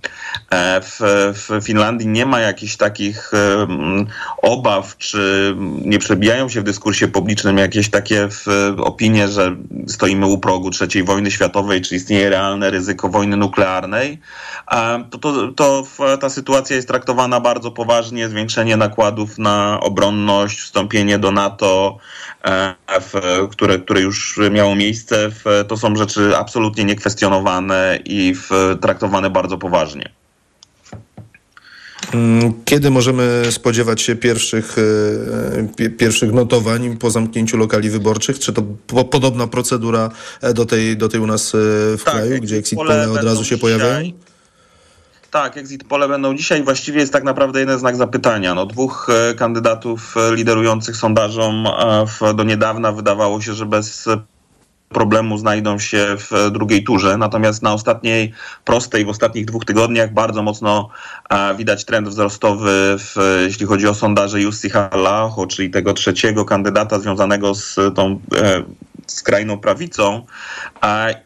w, 0.83 1.01
w 1.35 1.65
Finlandii 1.65 2.09
nie 2.09 2.27
ma 2.27 2.41
jakichś 2.41 2.77
takich 2.77 3.33
obaw, 4.43 4.97
czy 4.97 5.55
nie 5.85 5.99
przebijają 5.99 6.49
się 6.49 6.61
w 6.61 6.65
dyskursie 6.65 7.09
publicznym 7.09 7.59
jakieś 7.59 7.91
takie 7.91 8.29
opinie, 8.79 9.29
że 9.29 9.57
stoimy 9.87 10.27
u 10.27 10.39
progu 10.39 10.71
trzeciej 10.71 11.05
wojny 11.05 11.31
światowej, 11.31 11.66
czy 11.83 11.97
istnieje 11.97 12.31
realne 12.31 12.71
ryzyko 12.71 13.09
wojny 13.09 13.37
nuklearnej, 13.37 14.21
to, 15.11 15.19
to, 15.19 15.53
to 15.53 15.87
ta 16.21 16.31
sytuacja 16.31 16.77
jest 16.77 16.89
traktowana 16.89 17.41
bardzo 17.41 17.71
poważnie. 17.71 18.29
Zwiększenie 18.29 18.77
nakładów 18.77 19.39
na 19.39 19.81
obronność, 19.81 20.61
wstąpienie 20.61 21.19
do 21.19 21.33
NATO, 21.33 21.99
e, 22.45 22.75
w, 23.01 23.49
które, 23.51 23.79
które 23.79 24.01
już 24.01 24.41
miało 24.51 24.75
miejsce, 24.75 25.31
w, 25.31 25.45
to 25.69 25.77
są 25.77 25.97
rzeczy 25.97 26.37
absolutnie 26.37 26.85
niekwestionowane 26.85 27.99
i 28.05 28.35
w, 28.35 28.51
traktowane 28.81 29.31
bardzo 29.31 29.59
poważnie. 29.59 30.09
Mm, 32.15 32.53
kiedy 32.65 32.91
możemy 32.91 33.43
spodziewać 33.51 34.03
się 34.03 34.17
pierwszych, 34.17 34.77
e, 35.79 35.89
pierwszych 35.89 36.33
notowań 36.33 36.97
po 36.97 37.11
zamknięciu 37.11 37.57
lokali 37.57 37.91
wyborczych? 37.91 38.39
Czy 38.39 38.53
to 38.53 38.63
po, 38.87 39.05
podobna 39.05 39.47
procedura 39.47 40.11
e, 40.43 40.55
do 40.55 40.67
tej, 40.67 40.97
do 40.97 41.09
tej 41.09 41.21
u 41.21 41.27
nas 41.27 41.55
e, 41.55 41.59
w 41.97 42.03
tak, 42.05 42.15
kraju, 42.15 42.41
gdzie 42.41 42.57
exit 42.57 42.79
pole 42.79 43.11
od 43.11 43.23
razu 43.23 43.45
się 43.45 43.59
pojawiają? 43.59 44.11
Tak, 45.31 45.57
exit 45.57 45.85
pole 45.85 46.09
będą 46.09 46.37
dzisiaj. 46.37 46.63
Właściwie 46.63 47.01
jest 47.01 47.13
tak 47.13 47.25
naprawdę 47.25 47.61
jeden 47.61 47.79
znak 47.79 47.97
zapytania. 47.97 48.55
No, 48.55 48.67
dwóch 48.67 49.09
kandydatów 49.37 50.15
liderujących 50.33 50.97
sondażom 50.97 51.67
w, 52.07 52.35
do 52.35 52.45
niedawna 52.45 52.93
wydawało 52.93 53.41
się, 53.41 53.55
że 53.55 53.67
bez 53.67 54.09
problemu 54.89 55.39
znajdą 55.39 55.79
się 55.79 56.07
w 56.19 56.51
drugiej 56.51 56.85
turze. 56.85 57.17
Natomiast 57.17 57.63
na 57.63 57.73
ostatniej 57.73 58.33
prostej, 58.65 59.05
w 59.05 59.09
ostatnich 59.09 59.45
dwóch 59.45 59.65
tygodniach 59.65 60.13
bardzo 60.13 60.43
mocno 60.43 60.89
widać 61.57 61.85
trend 61.85 62.09
wzrostowy, 62.09 62.97
w, 62.99 63.15
jeśli 63.45 63.67
chodzi 63.67 63.89
o 63.89 63.95
sondaże 63.95 64.41
Jussi 64.41 64.71
Halaho, 64.71 65.47
czyli 65.47 65.71
tego 65.71 65.93
trzeciego 65.93 66.45
kandydata 66.45 66.99
związanego 66.99 67.55
z 67.55 67.77
tą 67.95 68.21
e, 68.37 68.63
skrajną 69.07 69.59
prawicą 69.59 70.27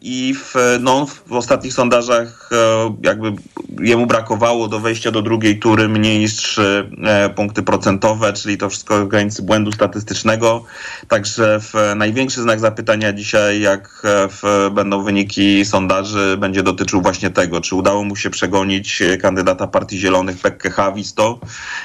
i 0.01 0.35
w, 0.35 0.55
no, 0.79 1.05
w 1.05 1.33
ostatnich 1.33 1.73
sondażach 1.73 2.49
e, 2.51 2.95
jakby 3.03 3.33
jemu 3.79 4.05
brakowało 4.05 4.67
do 4.67 4.79
wejścia 4.79 5.11
do 5.11 5.21
drugiej 5.21 5.59
tury 5.59 5.89
mniej 5.89 6.19
niż 6.19 6.33
3 6.33 6.89
e, 7.03 7.29
punkty 7.29 7.63
procentowe, 7.63 8.33
czyli 8.33 8.57
to 8.57 8.69
wszystko 8.69 9.05
w 9.05 9.07
granicy 9.07 9.41
błędu 9.43 9.71
statystycznego. 9.71 10.63
Także 11.07 11.59
w 11.59 11.73
największy 11.95 12.41
znak 12.41 12.59
zapytania 12.59 13.13
dzisiaj, 13.13 13.61
jak 13.61 14.01
e, 14.03 14.27
w, 14.27 14.69
będą 14.73 15.03
wyniki 15.03 15.65
sondaży, 15.65 16.37
będzie 16.37 16.63
dotyczył 16.63 17.01
właśnie 17.01 17.29
tego, 17.29 17.61
czy 17.61 17.75
udało 17.75 18.03
mu 18.03 18.15
się 18.15 18.29
przegonić 18.29 19.03
kandydata 19.21 19.67
Partii 19.67 19.99
Zielonych 19.99 20.37
Pekkę 20.37 20.69
Havisto, 20.69 21.39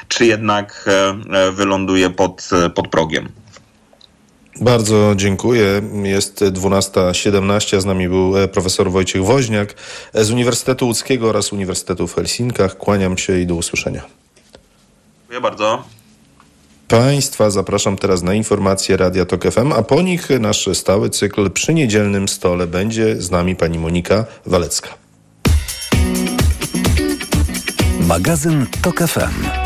czy 0.09 0.27
jednak 0.27 0.85
wyląduje 1.53 2.11
pod, 2.11 2.51
pod 2.75 2.89
progiem. 2.89 3.29
Bardzo 4.61 5.13
dziękuję. 5.17 5.83
Jest 6.03 6.41
12.17. 6.41 7.81
Z 7.81 7.85
nami 7.85 8.09
był 8.09 8.39
e, 8.39 8.49
profesor 8.49 8.91
Wojciech 8.91 9.25
Woźniak 9.25 9.75
z 10.15 10.31
Uniwersytetu 10.31 10.87
Łódzkiego 10.87 11.29
oraz 11.29 11.53
Uniwersytetu 11.53 12.07
w 12.07 12.15
Helsinkach. 12.15 12.77
Kłaniam 12.77 13.19
się 13.19 13.41
i 13.41 13.47
do 13.47 13.55
usłyszenia. 13.55 14.03
Dziękuję 15.21 15.41
bardzo. 15.41 15.83
Państwa 16.89 17.51
zapraszam 17.51 17.97
teraz 17.97 18.23
na 18.23 18.35
informacje 18.35 18.97
Radia 18.97 19.27
Tok 19.27 19.45
FM, 19.53 19.73
a 19.73 19.83
po 19.83 20.03
nich 20.03 20.29
nasz 20.41 20.69
stały 20.73 21.11
cykl 21.11 21.51
przy 21.51 21.75
niedzielnym 21.75 22.29
stole 22.29 22.67
będzie 22.67 23.23
z 23.23 23.31
nami 23.31 23.57
pani 23.57 23.79
Monika 23.79 24.25
Walecka. 24.47 24.89
Magazyn 28.01 28.67
Tok 28.83 28.99
FM. 28.99 29.66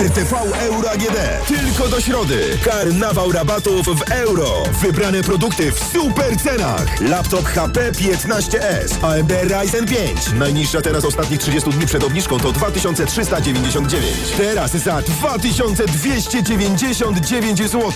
RTV 0.00 0.32
Euro 0.60 0.90
AGD. 0.90 1.16
Tylko 1.48 1.88
do 1.88 2.00
środy. 2.00 2.58
Karnawał 2.64 3.32
rabatów 3.32 3.86
w 3.86 4.10
euro. 4.10 4.62
Wybrane 4.82 5.22
produkty 5.22 5.72
w 5.72 5.78
super 5.78 6.36
cenach. 6.36 7.00
Laptop 7.00 7.44
HP 7.44 7.92
15S. 7.92 9.04
AMD 9.04 9.32
Ryzen 9.42 9.86
5. 9.86 10.32
Najniższa 10.34 10.82
teraz 10.82 11.04
ostatnich 11.04 11.40
30 11.40 11.70
dni 11.70 11.86
przed 11.86 12.04
obniżką 12.04 12.38
to 12.38 12.52
2399. 12.52 14.06
Teraz 14.36 14.72
za 14.72 15.02
2299 15.02 17.58
zł. 17.58 17.92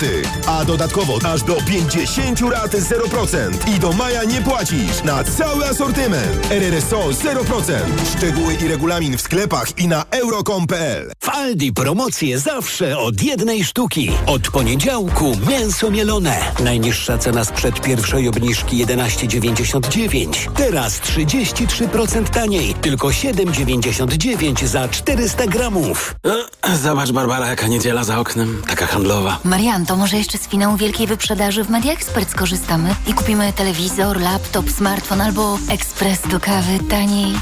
A 0.46 0.64
dodatkowo 0.64 1.18
aż 1.32 1.42
do 1.42 1.56
50 1.66 2.40
rat 2.40 2.72
0%. 2.72 3.76
I 3.76 3.78
do 3.78 3.92
maja 3.92 4.24
nie 4.24 4.42
płacisz 4.42 5.02
na 5.04 5.24
cały 5.24 5.68
asortyment. 5.68 6.46
RRSO 6.50 7.08
0%. 7.08 7.72
Szczegóły 8.16 8.54
i 8.54 8.68
regulamin 8.68 9.18
w 9.18 9.20
sklepach 9.20 9.78
i 9.78 9.88
na 9.88 10.04
euro.com.pl. 10.10 11.12
W 11.20 11.28
Aldi 11.28 11.72
promocje 11.90 12.38
zawsze 12.38 12.98
od 12.98 13.22
jednej 13.22 13.64
sztuki. 13.64 14.10
Od 14.26 14.50
poniedziałku 14.50 15.36
mięso 15.48 15.90
mielone. 15.90 16.38
Najniższa 16.64 17.18
cena 17.18 17.44
sprzed 17.44 17.80
pierwszej 17.80 18.28
obniżki 18.28 18.86
11,99. 18.86 20.50
Teraz 20.54 21.00
33% 21.00 22.28
taniej. 22.28 22.74
Tylko 22.74 23.08
7,99 23.08 24.66
za 24.66 24.88
400 24.88 25.46
gramów. 25.46 26.14
E, 26.62 26.76
Zobacz, 26.76 27.12
Barbara, 27.12 27.46
jaka 27.46 27.66
niedziela 27.66 28.04
za 28.04 28.18
oknem. 28.18 28.62
Taka 28.68 28.86
handlowa. 28.86 29.38
Marian, 29.44 29.86
to 29.86 29.96
może 29.96 30.16
jeszcze 30.16 30.38
z 30.38 30.48
finału 30.48 30.76
wielkiej 30.76 31.06
wyprzedaży 31.06 31.64
w 31.64 31.70
Media 31.70 31.92
Expert 31.92 32.30
skorzystamy 32.30 32.94
i 33.06 33.14
kupimy 33.14 33.52
telewizor, 33.52 34.20
laptop, 34.20 34.70
smartfon 34.70 35.20
albo 35.20 35.58
ekspres 35.68 36.18
do 36.30 36.40
kawy 36.40 36.78
taniej. 36.90 37.32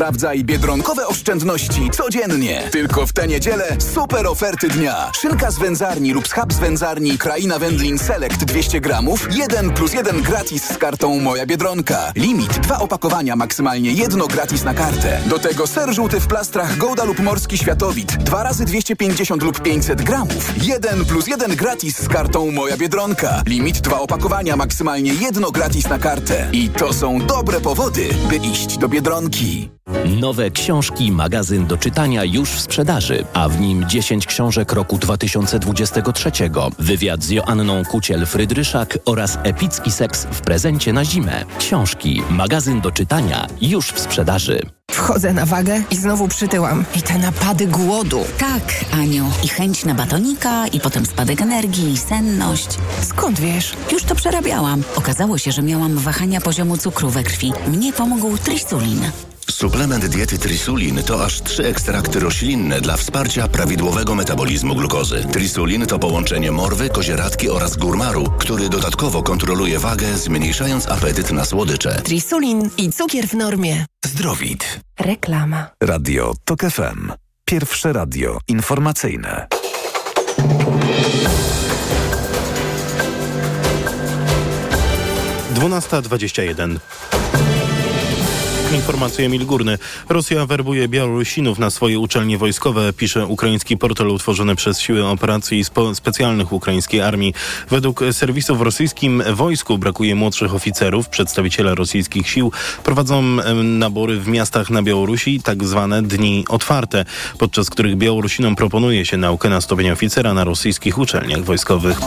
Sprawdzaj 0.00 0.44
biedronkowe 0.44 1.06
oszczędności 1.06 1.90
codziennie. 1.90 2.68
Tylko 2.72 3.06
w 3.06 3.12
tę 3.12 3.26
niedzielę 3.26 3.76
super 3.94 4.26
oferty 4.26 4.68
dnia. 4.68 5.10
Szynka 5.14 5.50
z 5.50 5.58
wędzarni 5.58 6.12
lub 6.12 6.28
schab 6.28 6.52
z 6.52 6.58
wędzarni 6.58 7.18
Kraina 7.18 7.58
Wędlin 7.58 7.98
Select 7.98 8.44
200 8.44 8.80
gramów. 8.80 9.28
1 9.36 9.70
plus 9.70 9.92
1 9.92 10.22
gratis 10.22 10.64
z 10.64 10.78
kartą 10.78 11.20
Moja 11.20 11.46
Biedronka. 11.46 12.12
Limit 12.16 12.58
dwa 12.58 12.78
opakowania, 12.78 13.36
maksymalnie 13.36 13.92
jedno 13.92 14.26
gratis 14.26 14.64
na 14.64 14.74
kartę. 14.74 15.20
Do 15.26 15.38
tego 15.38 15.66
ser 15.66 15.94
żółty 15.94 16.20
w 16.20 16.26
plastrach 16.26 16.76
Gouda 16.76 17.04
lub 17.04 17.18
Morski 17.18 17.58
Światowit. 17.58 18.16
Dwa 18.16 18.42
razy 18.42 18.64
250 18.64 19.42
lub 19.42 19.62
500 19.62 20.02
gramów. 20.02 20.52
1 20.62 21.04
plus 21.04 21.26
1 21.26 21.56
gratis 21.56 21.98
z 21.98 22.08
kartą 22.08 22.50
Moja 22.50 22.76
Biedronka. 22.76 23.42
Limit 23.46 23.80
dwa 23.80 24.00
opakowania, 24.00 24.56
maksymalnie 24.56 25.14
jedno 25.14 25.50
gratis 25.50 25.88
na 25.88 25.98
kartę. 25.98 26.48
I 26.52 26.68
to 26.68 26.92
są 26.92 27.26
dobre 27.26 27.60
powody, 27.60 28.08
by 28.28 28.36
iść 28.36 28.78
do 28.78 28.88
Biedronki. 28.88 29.70
Nowe 30.20 30.50
książki, 30.50 31.12
magazyn 31.12 31.66
do 31.66 31.76
czytania 31.76 32.24
już 32.24 32.50
w 32.50 32.60
sprzedaży, 32.60 33.24
a 33.32 33.48
w 33.48 33.60
nim 33.60 33.88
10 33.88 34.26
książek 34.26 34.72
roku 34.72 34.98
2023, 34.98 36.30
wywiad 36.78 37.22
z 37.22 37.30
Joanną 37.30 37.82
Kuciel-Frydryszak 37.82 38.98
oraz 39.04 39.38
epicki 39.42 39.90
seks 39.90 40.26
w 40.30 40.40
prezencie 40.40 40.92
na 40.92 41.04
zimę. 41.04 41.44
Książki, 41.58 42.22
magazyn 42.30 42.80
do 42.80 42.90
czytania 42.90 43.46
już 43.60 43.92
w 43.92 44.00
sprzedaży. 44.00 44.62
Wchodzę 44.90 45.32
na 45.32 45.46
wagę 45.46 45.82
i 45.90 45.96
znowu 45.96 46.28
przytyłam. 46.28 46.84
I 46.96 47.02
te 47.02 47.18
napady 47.18 47.66
głodu. 47.66 48.20
Tak, 48.38 48.84
Aniu. 48.92 49.24
I 49.44 49.48
chęć 49.48 49.84
na 49.84 49.94
batonika, 49.94 50.66
i 50.66 50.80
potem 50.80 51.06
spadek 51.06 51.42
energii, 51.42 51.92
i 51.92 51.98
senność. 51.98 52.68
Skąd 53.02 53.40
wiesz? 53.40 53.76
Już 53.92 54.02
to 54.04 54.14
przerabiałam. 54.14 54.82
Okazało 54.96 55.38
się, 55.38 55.52
że 55.52 55.62
miałam 55.62 55.98
wahania 55.98 56.40
poziomu 56.40 56.76
cukru 56.76 57.10
we 57.10 57.22
krwi. 57.22 57.52
Mnie 57.68 57.92
pomógł 57.92 58.38
trisulin. 58.38 59.00
Suplement 59.50 60.06
diety 60.06 60.38
Trisulin 60.38 61.02
to 61.02 61.24
aż 61.24 61.42
trzy 61.42 61.66
ekstrakty 61.66 62.20
roślinne 62.20 62.80
dla 62.80 62.96
wsparcia 62.96 63.48
prawidłowego 63.48 64.14
metabolizmu 64.14 64.74
glukozy. 64.74 65.24
Trisulin 65.32 65.86
to 65.86 65.98
połączenie 65.98 66.52
morwy, 66.52 66.88
kozieradki 66.88 67.50
oraz 67.50 67.76
górmaru, 67.76 68.32
który 68.38 68.68
dodatkowo 68.68 69.22
kontroluje 69.22 69.78
wagę, 69.78 70.16
zmniejszając 70.16 70.88
apetyt 70.88 71.32
na 71.32 71.44
słodycze. 71.44 72.02
Trisulin 72.02 72.70
i 72.78 72.92
cukier 72.92 73.26
w 73.28 73.34
normie. 73.34 73.86
Zdrowit. 74.06 74.80
Reklama. 75.00 75.66
Radio 75.82 76.34
TOK 76.44 76.60
FM. 76.60 77.12
Pierwsze 77.44 77.92
radio 77.92 78.38
informacyjne. 78.48 79.46
Dwunasta 85.50 86.02
dwadzieścia 86.02 86.42
jeden. 86.42 86.78
Informacje 88.74 89.26
Emil 89.26 89.46
Górny. 89.46 89.78
Rosja 90.08 90.46
werbuje 90.46 90.88
Białorusinów 90.88 91.58
na 91.58 91.70
swoje 91.70 91.98
uczelnie 91.98 92.38
wojskowe, 92.38 92.92
pisze 92.92 93.26
ukraiński 93.26 93.76
portal 93.76 94.08
utworzony 94.08 94.56
przez 94.56 94.80
Siły 94.80 95.06
Operacji 95.06 95.64
Specjalnych 95.94 96.52
Ukraińskiej 96.52 97.00
Armii. 97.00 97.34
Według 97.70 98.00
serwisu 98.12 98.56
w 98.56 98.62
rosyjskim 98.62 99.22
wojsku 99.34 99.78
brakuje 99.78 100.14
młodszych 100.14 100.54
oficerów. 100.54 101.08
Przedstawiciele 101.08 101.74
rosyjskich 101.74 102.30
sił 102.30 102.52
prowadzą 102.84 103.22
nabory 103.62 104.20
w 104.20 104.28
miastach 104.28 104.70
na 104.70 104.82
Białorusi, 104.82 105.40
tak 105.40 105.64
zwane 105.64 106.02
dni 106.02 106.44
otwarte, 106.48 107.04
podczas 107.38 107.70
których 107.70 107.96
Białorusinom 107.96 108.56
proponuje 108.56 109.06
się 109.06 109.16
naukę 109.16 109.48
na 109.48 109.60
stopień 109.60 109.90
oficera 109.90 110.34
na 110.34 110.44
rosyjskich 110.44 110.98
uczelniach 110.98 111.44
wojskowych. 111.44 112.00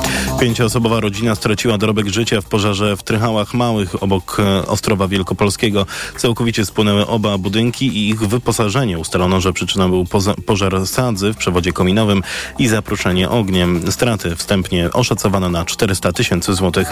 Pięcioosobowa 0.43 0.99
rodzina 0.99 1.35
straciła 1.35 1.77
dorobek 1.77 2.07
życia 2.07 2.41
w 2.41 2.45
pożarze 2.45 2.97
w 2.97 3.03
Trychałach 3.03 3.53
Małych 3.53 4.03
obok 4.03 4.37
e, 4.39 4.67
Ostrowa 4.67 5.07
Wielkopolskiego. 5.07 5.85
Całkowicie 6.17 6.65
spłynęły 6.65 7.07
oba 7.07 7.37
budynki 7.37 7.87
i 7.87 8.09
ich 8.09 8.19
wyposażenie. 8.19 8.99
Ustalono, 8.99 9.41
że 9.41 9.53
przyczyną 9.53 9.89
był 9.89 10.05
pożar 10.45 10.87
sadzy 10.87 11.33
w 11.33 11.37
przewodzie 11.37 11.73
kominowym 11.73 12.23
i 12.59 12.67
zaproszenie 12.67 13.29
ogniem. 13.29 13.91
Straty 13.91 14.35
wstępnie 14.35 14.91
oszacowano 14.91 15.49
na 15.49 15.65
400 15.65 16.11
tysięcy 16.13 16.53
złotych. 16.53 16.87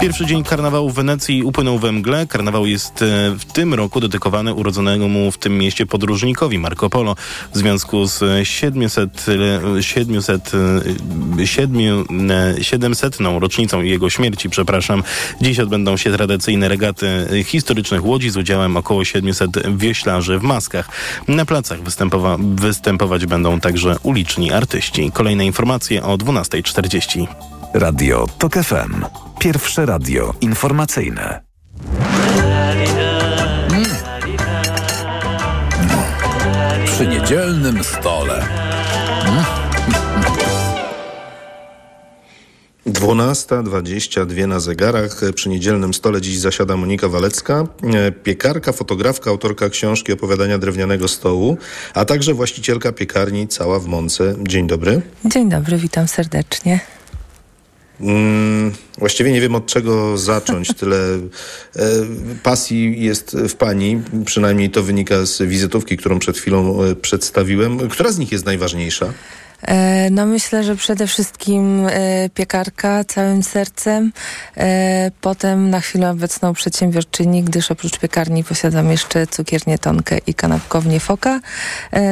Pierwszy 0.00 0.26
dzień 0.26 0.44
karnawału 0.44 0.90
w 0.90 0.94
Wenecji 0.94 1.42
upłynął 1.42 1.78
we 1.78 1.92
mgle. 1.92 2.26
Karnawał 2.26 2.66
jest 2.66 3.02
e, 3.02 3.06
w 3.38 3.44
tym 3.44 3.74
roku 3.74 4.00
dedykowany 4.00 4.54
urodzonemu 4.54 5.30
w 5.30 5.38
tym 5.38 5.58
mieście 5.58 5.86
podróżnikowi 5.86 6.58
Marco 6.58 6.90
Polo 6.90 7.16
w 7.54 7.58
związku 7.58 8.06
z 8.06 8.48
700, 8.48 9.26
e, 9.78 9.82
700, 9.82 10.52
e, 11.38 11.46
siedmiu, 11.46 12.04
e, 12.30 12.64
700 12.94 13.16
rocznicą 13.40 13.82
jego 13.82 14.10
śmierci, 14.10 14.50
przepraszam. 14.50 15.02
Dziś 15.40 15.58
odbędą 15.60 15.96
się 15.96 16.12
tradycyjne 16.12 16.68
regaty 16.68 17.26
historycznych 17.44 18.04
łodzi 18.04 18.30
z 18.30 18.36
udziałem 18.36 18.76
około 18.76 19.04
700 19.04 19.76
wioślarzy 19.76 20.38
w 20.38 20.42
maskach. 20.42 20.88
Na 21.28 21.44
placach 21.44 21.82
występowa- 21.82 22.56
występować 22.60 23.26
będą 23.26 23.60
także 23.60 23.96
uliczni 24.02 24.52
artyści. 24.52 25.10
Kolejne 25.12 25.46
informacje 25.46 26.02
o 26.02 26.16
12.40. 26.18 27.26
Radio 27.74 28.26
TOK 28.38 28.54
FM. 28.54 29.04
Pierwsze 29.38 29.86
radio 29.86 30.34
informacyjne. 30.40 31.40
Przy 36.86 37.06
niedzielnym 37.06 37.84
stole. 37.84 38.46
12.22 42.86 44.48
na 44.48 44.60
zegarach. 44.60 45.20
Przy 45.34 45.48
niedzielnym 45.48 45.94
stole 45.94 46.20
dziś 46.20 46.38
zasiada 46.38 46.76
Monika 46.76 47.08
Walecka, 47.08 47.66
e, 47.94 48.12
piekarka, 48.12 48.72
fotografka, 48.72 49.30
autorka 49.30 49.68
książki 49.68 50.12
opowiadania 50.12 50.58
drewnianego 50.58 51.08
stołu, 51.08 51.58
a 51.94 52.04
także 52.04 52.34
właścicielka 52.34 52.92
piekarni 52.92 53.48
Cała 53.48 53.78
w 53.78 53.86
Mące. 53.86 54.34
Dzień 54.42 54.66
dobry. 54.66 55.02
Dzień 55.24 55.48
dobry, 55.48 55.76
witam 55.76 56.08
serdecznie. 56.08 56.80
Mm, 58.00 58.72
właściwie 58.98 59.32
nie 59.32 59.40
wiem 59.40 59.54
od 59.54 59.66
czego 59.66 60.18
zacząć. 60.18 60.74
Tyle 60.74 60.96
e, 60.96 61.20
pasji 62.42 63.04
jest 63.04 63.36
w 63.48 63.54
pani, 63.54 64.02
przynajmniej 64.24 64.70
to 64.70 64.82
wynika 64.82 65.26
z 65.26 65.42
wizytówki, 65.42 65.96
którą 65.96 66.18
przed 66.18 66.38
chwilą 66.38 66.84
e, 66.84 66.94
przedstawiłem. 66.94 67.88
Która 67.88 68.12
z 68.12 68.18
nich 68.18 68.32
jest 68.32 68.46
najważniejsza? 68.46 69.12
E, 69.62 70.10
No 70.10 70.26
myślę, 70.26 70.64
że 70.64 70.76
przede 70.76 71.06
wszystkim 71.06 71.86
e, 71.90 72.30
piekarka 72.34 73.04
całym 73.04 73.42
sercem, 73.42 74.12
e, 74.56 75.10
potem 75.20 75.70
na 75.70 75.80
chwilę 75.80 76.10
obecną 76.10 76.52
przedsiębiorczyni, 76.52 77.42
gdyż 77.42 77.70
oprócz 77.70 77.98
piekarni 77.98 78.44
posiadam 78.44 78.90
jeszcze 78.90 79.26
cukiernię 79.26 79.78
Tonkę 79.78 80.18
i 80.26 80.34
kanapkownię 80.34 81.00
Foka, 81.00 81.40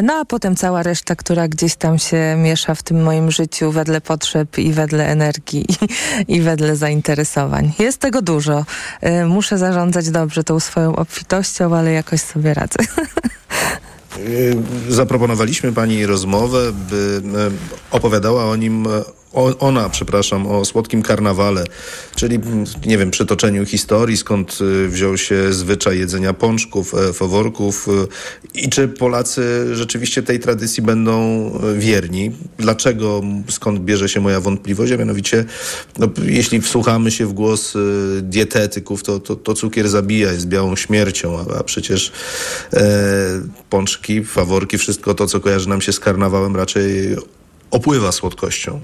no 0.02 0.14
a 0.14 0.24
potem 0.24 0.56
cała 0.56 0.82
reszta, 0.82 1.16
która 1.16 1.48
gdzieś 1.48 1.76
tam 1.76 1.98
się 1.98 2.34
miesza 2.38 2.74
w 2.74 2.82
tym 2.82 3.02
moim 3.02 3.30
życiu 3.30 3.72
wedle 3.72 4.00
potrzeb 4.00 4.58
i 4.58 4.72
wedle 4.72 5.08
energii 5.08 5.66
i, 5.68 5.76
i 6.36 6.40
wedle 6.40 6.76
zainteresowań. 6.76 7.72
Jest 7.78 7.98
tego 7.98 8.22
dużo. 8.22 8.64
Muszę 9.26 9.58
zarządzać 9.58 10.10
dobrze 10.10 10.44
tą 10.44 10.60
swoją 10.60 10.96
obfitością, 10.96 11.76
ale 11.76 11.92
jakoś 11.92 12.20
sobie 12.20 12.54
radzę. 12.54 12.78
Y, 14.16 14.56
Zaproponowaliśmy 14.88 15.72
pani 15.72 16.06
rozmowę, 16.06 16.72
by 16.90 17.22
e, 17.38 17.50
opowiadała 17.90 18.44
o 18.44 18.56
nim, 18.56 18.86
o, 19.32 19.58
ona, 19.58 19.88
przepraszam, 19.88 20.46
o 20.46 20.64
słodkim 20.64 21.02
karnawale, 21.02 21.64
czyli 22.16 22.36
mm, 22.36 22.64
nie 22.86 22.98
wiem, 22.98 23.10
przytoczeniu 23.10 23.66
historii, 23.66 24.16
skąd 24.16 24.58
y, 24.60 24.88
wziął 24.88 25.16
się 25.16 25.52
zwyczaj 25.52 25.98
jedzenia 25.98 26.32
pączków, 26.32 26.94
e, 26.94 27.12
faworków 27.12 27.88
y, 27.88 28.60
i 28.60 28.68
czy 28.68 28.88
Polacy 28.88 29.66
rzeczywiście 29.76 30.22
tej 30.22 30.40
tradycji 30.40 30.82
będą 30.82 31.46
y, 31.74 31.78
wierni. 31.78 32.30
Dlaczego, 32.58 33.22
skąd 33.48 33.80
bierze 33.80 34.08
się 34.08 34.20
moja 34.20 34.40
wątpliwość, 34.40 34.92
a 34.92 34.96
mianowicie 34.96 35.44
no, 35.98 36.08
jeśli 36.24 36.60
wsłuchamy 36.60 37.10
się 37.10 37.26
w 37.26 37.32
głos 37.32 37.76
y, 37.76 37.78
dietetyków, 38.22 39.02
to, 39.02 39.20
to, 39.20 39.36
to 39.36 39.54
cukier 39.54 39.88
zabija, 39.88 40.32
jest 40.32 40.48
białą 40.48 40.76
śmiercią, 40.76 41.38
a, 41.38 41.58
a 41.58 41.64
przecież 41.64 42.12
e, 42.72 42.82
pączki, 43.70 44.24
faworki, 44.24 44.78
wszystko 44.78 45.14
to, 45.14 45.26
co 45.26 45.40
kojarzy 45.40 45.68
nam 45.68 45.80
się 45.80 45.92
z 45.92 46.00
karnawałem 46.00 46.56
raczej 46.56 47.16
opływa 47.70 48.12
słodkością. 48.12 48.80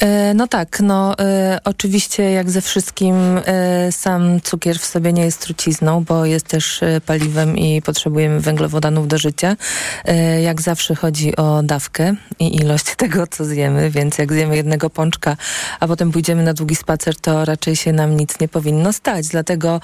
E, 0.00 0.34
No 0.34 0.48
tak, 0.48 0.80
no 0.80 1.18
e, 1.18 1.58
oczywiście 1.64 2.22
jak 2.30 2.50
ze 2.50 2.60
wszystkim 2.60 3.14
e, 3.46 3.92
sam 3.92 4.40
cukier 4.40 4.78
w 4.78 4.84
sobie 4.84 5.12
nie 5.12 5.24
jest 5.24 5.40
trucizną, 5.40 6.04
bo 6.04 6.24
jest 6.24 6.46
też 6.46 6.80
paliwem 7.06 7.58
i 7.58 7.82
potrzebujemy 7.82 8.40
węglowodanów 8.40 9.08
do 9.08 9.18
życia. 9.18 9.56
Jak 10.42 10.60
zawsze 10.62 10.94
chodzi 10.94 11.36
o 11.36 11.62
dawkę 11.62 12.14
i 12.38 12.56
ilość 12.56 12.84
tego, 12.96 13.26
co 13.26 13.44
zjemy, 13.44 13.90
więc 13.90 14.18
jak 14.18 14.32
zjemy 14.32 14.56
jednego 14.56 14.90
pączka, 14.90 15.36
a 15.80 15.88
potem 15.88 16.12
pójdziemy 16.12 16.42
na 16.42 16.54
długi 16.54 16.76
spacer, 16.76 17.16
to 17.16 17.44
raczej 17.44 17.76
się 17.76 17.92
nam 17.92 18.16
nic 18.16 18.40
nie 18.40 18.48
powinno 18.48 18.92
stać. 18.92 19.28
Dlatego 19.28 19.80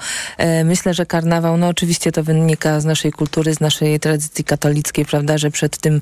myślę, 0.65 0.93
że 0.93 1.05
karnawał, 1.05 1.57
no 1.57 1.67
oczywiście 1.67 2.11
to 2.11 2.23
wynika 2.23 2.79
z 2.79 2.85
naszej 2.85 3.11
kultury, 3.11 3.53
z 3.53 3.59
naszej 3.59 3.99
tradycji 3.99 4.43
katolickiej, 4.43 5.05
prawda, 5.05 5.37
że 5.37 5.51
przed 5.51 5.77
tym 5.77 6.01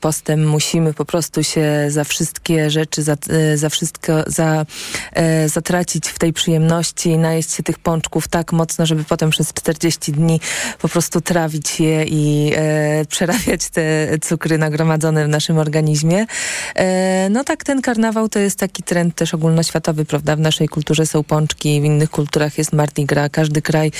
postem 0.00 0.48
musimy 0.48 0.94
po 0.94 1.04
prostu 1.04 1.25
się 1.42 1.86
za 1.88 2.04
wszystkie 2.04 2.70
rzeczy, 2.70 3.02
za, 3.02 3.16
e, 3.30 3.56
za 3.56 3.68
wszystko, 3.68 4.12
za, 4.26 4.66
e, 5.12 5.48
zatracić 5.48 6.08
w 6.08 6.18
tej 6.18 6.32
przyjemności, 6.32 7.18
najeść 7.18 7.52
się 7.52 7.62
tych 7.62 7.78
pączków 7.78 8.28
tak 8.28 8.52
mocno, 8.52 8.86
żeby 8.86 9.04
potem 9.04 9.30
przez 9.30 9.52
40 9.52 10.12
dni 10.12 10.40
po 10.80 10.88
prostu 10.88 11.20
trawić 11.20 11.80
je 11.80 12.04
i 12.04 12.52
e, 12.56 13.04
przerabiać 13.12 13.70
te 13.70 14.08
cukry 14.18 14.58
nagromadzone 14.58 15.24
w 15.24 15.28
naszym 15.28 15.58
organizmie. 15.58 16.26
E, 16.74 17.28
no 17.30 17.44
tak, 17.44 17.64
ten 17.64 17.82
karnawał 17.82 18.28
to 18.28 18.38
jest 18.38 18.58
taki 18.58 18.82
trend 18.82 19.14
też 19.14 19.34
ogólnoświatowy, 19.34 20.04
prawda? 20.04 20.36
W 20.36 20.40
naszej 20.40 20.68
kulturze 20.68 21.06
są 21.06 21.24
pączki, 21.24 21.80
w 21.80 21.84
innych 21.84 22.10
kulturach 22.10 22.58
jest 22.58 22.72
Mardi 22.72 23.04
Gras. 23.04 23.28
Każdy 23.32 23.62
kraj 23.62 23.86
e, 23.86 23.90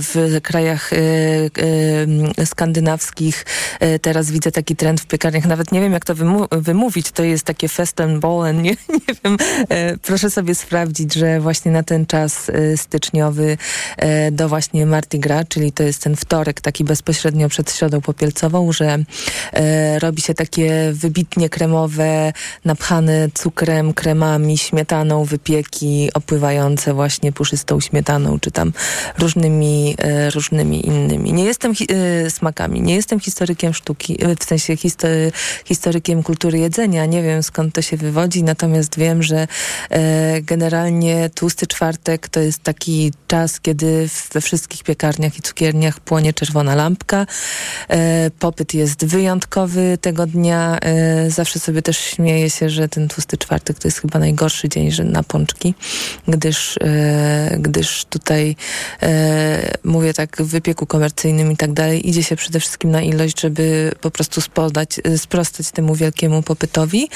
w 0.00 0.40
krajach 0.42 0.90
e, 0.92 2.46
skandynawskich 2.46 3.46
teraz 4.02 4.30
widzę 4.30 4.52
taki 4.52 4.76
trend 4.76 5.00
w 5.00 5.06
piekarniach. 5.06 5.46
Nawet 5.46 5.72
nie 5.72 5.80
wiem, 5.80 5.92
jak 5.92 6.04
to 6.04 6.14
wymówić. 6.50 7.12
To 7.12 7.24
jest 7.24 7.44
takie 7.44 7.68
Festenbollen, 7.68 8.62
nie, 8.62 8.70
nie 9.06 9.14
wiem. 9.24 9.36
E, 9.68 9.96
proszę 9.96 10.30
sobie 10.30 10.54
sprawdzić, 10.54 11.14
że 11.14 11.40
właśnie 11.40 11.72
na 11.72 11.82
ten 11.82 12.06
czas 12.06 12.50
e, 12.50 12.76
styczniowy 12.76 13.58
e, 13.96 14.30
do 14.30 14.48
właśnie 14.48 14.86
Mardi 14.86 15.18
Gras, 15.18 15.44
czyli 15.48 15.72
to 15.72 15.82
jest 15.82 16.02
ten 16.02 16.16
wtorek 16.16 16.60
taki 16.60 16.84
bezpośrednio 16.84 17.48
przed 17.48 17.72
Środą 17.72 18.00
Popielcową, 18.00 18.72
że 18.72 18.98
e, 19.52 19.98
robi 19.98 20.22
się 20.22 20.34
takie 20.34 20.92
wybitnie 20.92 21.48
kremowe, 21.48 22.32
napchane 22.64 23.28
cukrem, 23.34 23.92
kremami, 23.92 24.58
śmietaną 24.58 25.24
wypieki 25.24 26.10
opływające 26.14 26.94
właśnie 26.94 27.32
puszystą 27.32 27.80
śmietaną, 27.80 28.38
czy 28.40 28.50
tam 28.50 28.72
różnymi, 29.18 29.94
e, 29.98 30.30
różnymi 30.30 30.86
innymi. 30.86 31.32
Nie 31.32 31.44
jestem 31.44 31.72
e, 31.88 32.30
smakami, 32.30 32.80
nie 32.80 32.94
jestem 32.94 33.20
historykiem 33.20 33.74
sztuki, 33.74 34.18
w 34.40 34.44
sensie 34.44 34.74
histo- 34.74 35.32
historykiem 35.64 36.22
kultury 36.22 36.35
jedzenia. 36.44 37.06
Nie 37.06 37.22
wiem 37.22 37.42
skąd 37.42 37.74
to 37.74 37.82
się 37.82 37.96
wywodzi, 37.96 38.42
natomiast 38.42 38.98
wiem, 38.98 39.22
że 39.22 39.48
e, 39.90 40.42
generalnie 40.42 41.30
tłusty 41.34 41.66
czwartek 41.66 42.28
to 42.28 42.40
jest 42.40 42.62
taki 42.62 43.12
czas, 43.26 43.60
kiedy 43.60 44.08
we 44.32 44.40
wszystkich 44.40 44.82
piekarniach 44.82 45.38
i 45.38 45.42
cukierniach 45.42 46.00
płonie 46.00 46.32
czerwona 46.32 46.74
lampka. 46.74 47.26
E, 47.88 48.30
popyt 48.38 48.74
jest 48.74 49.04
wyjątkowy 49.04 49.98
tego 50.00 50.26
dnia. 50.26 50.78
E, 50.82 51.30
zawsze 51.30 51.58
sobie 51.58 51.82
też 51.82 51.98
śmieję 51.98 52.50
się, 52.50 52.70
że 52.70 52.88
ten 52.88 53.08
tłusty 53.08 53.38
czwartek 53.38 53.78
to 53.78 53.88
jest 53.88 54.00
chyba 54.00 54.18
najgorszy 54.18 54.68
dzień 54.68 54.90
że 54.90 55.04
na 55.04 55.22
pączki, 55.22 55.74
gdyż, 56.28 56.78
e, 56.80 57.56
gdyż 57.60 58.04
tutaj 58.04 58.56
e, 59.02 59.78
mówię 59.84 60.14
tak 60.14 60.36
w 60.36 60.46
wypieku 60.46 60.86
komercyjnym 60.86 61.52
i 61.52 61.56
tak 61.56 61.72
dalej, 61.72 62.08
idzie 62.08 62.22
się 62.22 62.36
przede 62.36 62.60
wszystkim 62.60 62.90
na 62.90 63.02
ilość, 63.02 63.40
żeby 63.40 63.92
po 64.00 64.10
prostu 64.10 64.40
spodać, 64.40 65.00
e, 65.04 65.18
sprostać 65.18 65.70
temu 65.70 65.94
wielkiemu 65.94 66.25
popytowi. 66.42 67.08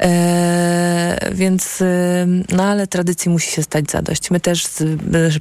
E, 0.00 1.30
więc, 1.32 1.82
e, 1.82 2.26
no 2.48 2.62
ale 2.62 2.86
tradycji 2.86 3.30
musi 3.30 3.50
się 3.50 3.62
stać 3.62 3.90
zadość. 3.90 4.30
My 4.30 4.40
też 4.40 4.66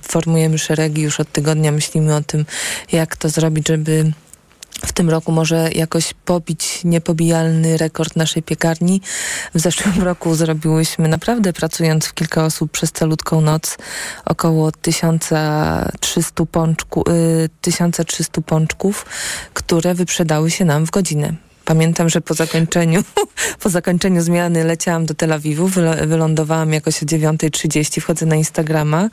formujemy 0.02 0.58
szeregi, 0.58 1.02
już 1.02 1.20
od 1.20 1.32
tygodnia 1.32 1.72
myślimy 1.72 2.16
o 2.16 2.22
tym, 2.22 2.46
jak 2.92 3.18
to 3.18 3.30
zrobić, 3.30 3.68
żeby 3.68 4.12
w 4.86 4.94
tym 4.94 5.10
roku 5.10 5.32
może 5.32 5.70
jakoś 5.72 6.14
pobić 6.26 6.84
niepobijalny 6.84 7.78
rekord 7.78 8.16
naszej 8.16 8.44
piekarni. 8.44 9.02
W 9.54 9.60
zeszłym 9.60 10.04
roku 10.10 10.36
zrobiłyśmy 10.36 11.08
naprawdę, 11.08 11.54
pracując 11.54 12.06
w 12.06 12.14
kilka 12.14 12.46
osób 12.46 12.72
przez 12.72 12.92
calutką 12.92 13.42
noc, 13.42 13.78
około 14.26 14.72
1300, 14.72 16.46
pączku, 16.46 17.04
y, 17.10 17.50
1300 17.62 18.42
pączków, 18.42 19.06
które 19.54 19.94
wyprzedały 19.94 20.52
się 20.52 20.66
nam 20.66 20.86
w 20.86 20.92
godzinę. 20.92 21.34
Pamiętam, 21.66 22.10
że 22.10 22.22
po 22.22 22.34
zakończeniu, 22.34 23.04
po 23.64 23.70
zakończeniu 23.70 24.22
zmiany 24.22 24.64
leciałam 24.64 25.06
do 25.06 25.14
Tel 25.14 25.34
Awiwu, 25.34 25.68
wylądowałam 26.08 26.74
jakoś 26.74 27.04
o 27.04 27.06
9.30, 27.06 28.02
wchodzę 28.02 28.26
na 28.26 28.36
Instagrama, 28.36 29.10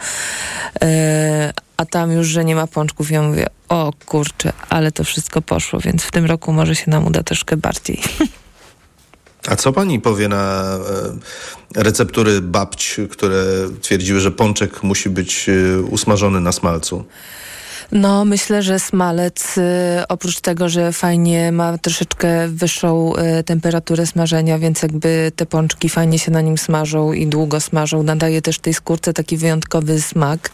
e, 0.82 1.52
a 1.76 1.84
tam 1.84 2.12
już, 2.12 2.26
że 2.26 2.44
nie 2.44 2.54
ma 2.54 2.66
pączków. 2.66 3.10
Ja 3.10 3.22
mówię, 3.22 3.46
o 3.68 3.92
kurczę, 4.06 4.52
ale 4.68 4.92
to 4.92 5.04
wszystko 5.04 5.42
poszło, 5.42 5.80
więc 5.80 6.02
w 6.02 6.10
tym 6.10 6.26
roku 6.26 6.52
może 6.52 6.74
się 6.74 6.90
nam 6.90 7.06
uda 7.06 7.22
troszkę 7.22 7.56
bardziej. 7.56 8.00
A 9.48 9.56
co 9.56 9.72
pani 9.72 10.00
powie 10.00 10.28
na 10.28 10.74
e, 11.76 11.82
receptury 11.82 12.40
babć, 12.40 13.00
które 13.10 13.44
twierdziły, 13.80 14.20
że 14.20 14.30
pączek 14.30 14.82
musi 14.82 15.10
być 15.10 15.48
e, 15.48 15.80
usmażony 15.80 16.40
na 16.40 16.52
smalcu? 16.52 17.04
No, 17.92 18.24
myślę, 18.24 18.62
że 18.62 18.79
smalec, 18.79 19.59
y, 19.59 19.62
oprócz 20.09 20.40
tego, 20.40 20.68
że 20.68 20.92
fajnie 20.92 21.53
ma 21.53 21.79
troszeczkę 21.79 22.48
wyższą 22.48 23.12
y, 23.16 23.44
temperaturę 23.44 24.07
smażenia, 24.07 24.59
więc 24.59 24.83
jakby 24.83 25.33
te 25.37 25.46
pączki 25.46 25.88
fajnie 25.88 26.18
się 26.18 26.31
na 26.31 26.40
nim 26.40 26.59
smażą 26.59 27.12
i 27.12 27.26
długo 27.26 27.61
smażą, 27.61 28.03
nadaje 28.03 28.42
też 28.42 28.59
tej 28.59 28.74
skórce 28.74 29.12
taki 29.12 29.37
wyjątkowy 29.37 30.00
smak. 30.00 30.50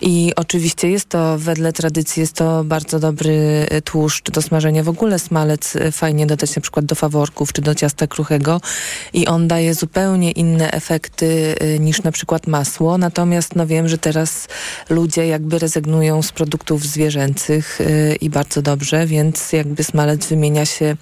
I 0.00 0.32
oczywiście 0.36 0.90
jest 0.90 1.08
to, 1.08 1.38
wedle 1.38 1.72
tradycji, 1.72 2.20
jest 2.20 2.32
to 2.32 2.64
bardzo 2.64 2.98
dobry 2.98 3.66
y, 3.72 3.82
tłuszcz 3.82 4.30
do 4.30 4.42
smażenia. 4.42 4.82
W 4.82 4.88
ogóle 4.88 5.18
smalec 5.18 5.74
fajnie 5.92 6.26
dodać 6.26 6.56
na 6.56 6.62
przykład 6.62 6.84
do 6.84 6.94
faworków 6.94 7.52
czy 7.52 7.62
do 7.62 7.74
ciasta 7.74 8.06
kruchego 8.06 8.60
i 9.12 9.26
on 9.26 9.48
daje 9.48 9.74
zupełnie 9.74 10.30
inne 10.30 10.70
efekty 10.70 11.54
niż 11.80 12.02
na 12.02 12.12
przykład 12.12 12.46
masło. 12.46 12.98
Natomiast 12.98 13.56
no 13.56 13.66
wiem, 13.66 13.88
że 13.88 13.98
teraz 13.98 14.48
ludzie 14.90 15.26
jakby 15.26 15.58
rezygnują 15.58 16.22
z 16.22 16.32
produktów 16.32 16.73
zwierzęcych 16.82 17.80
y, 17.80 18.16
i 18.20 18.30
bardzo 18.30 18.62
dobrze, 18.62 19.06
więc 19.06 19.52
jakby 19.52 19.84
smalec 19.84 20.26
wymienia 20.26 20.66
się 20.66 20.96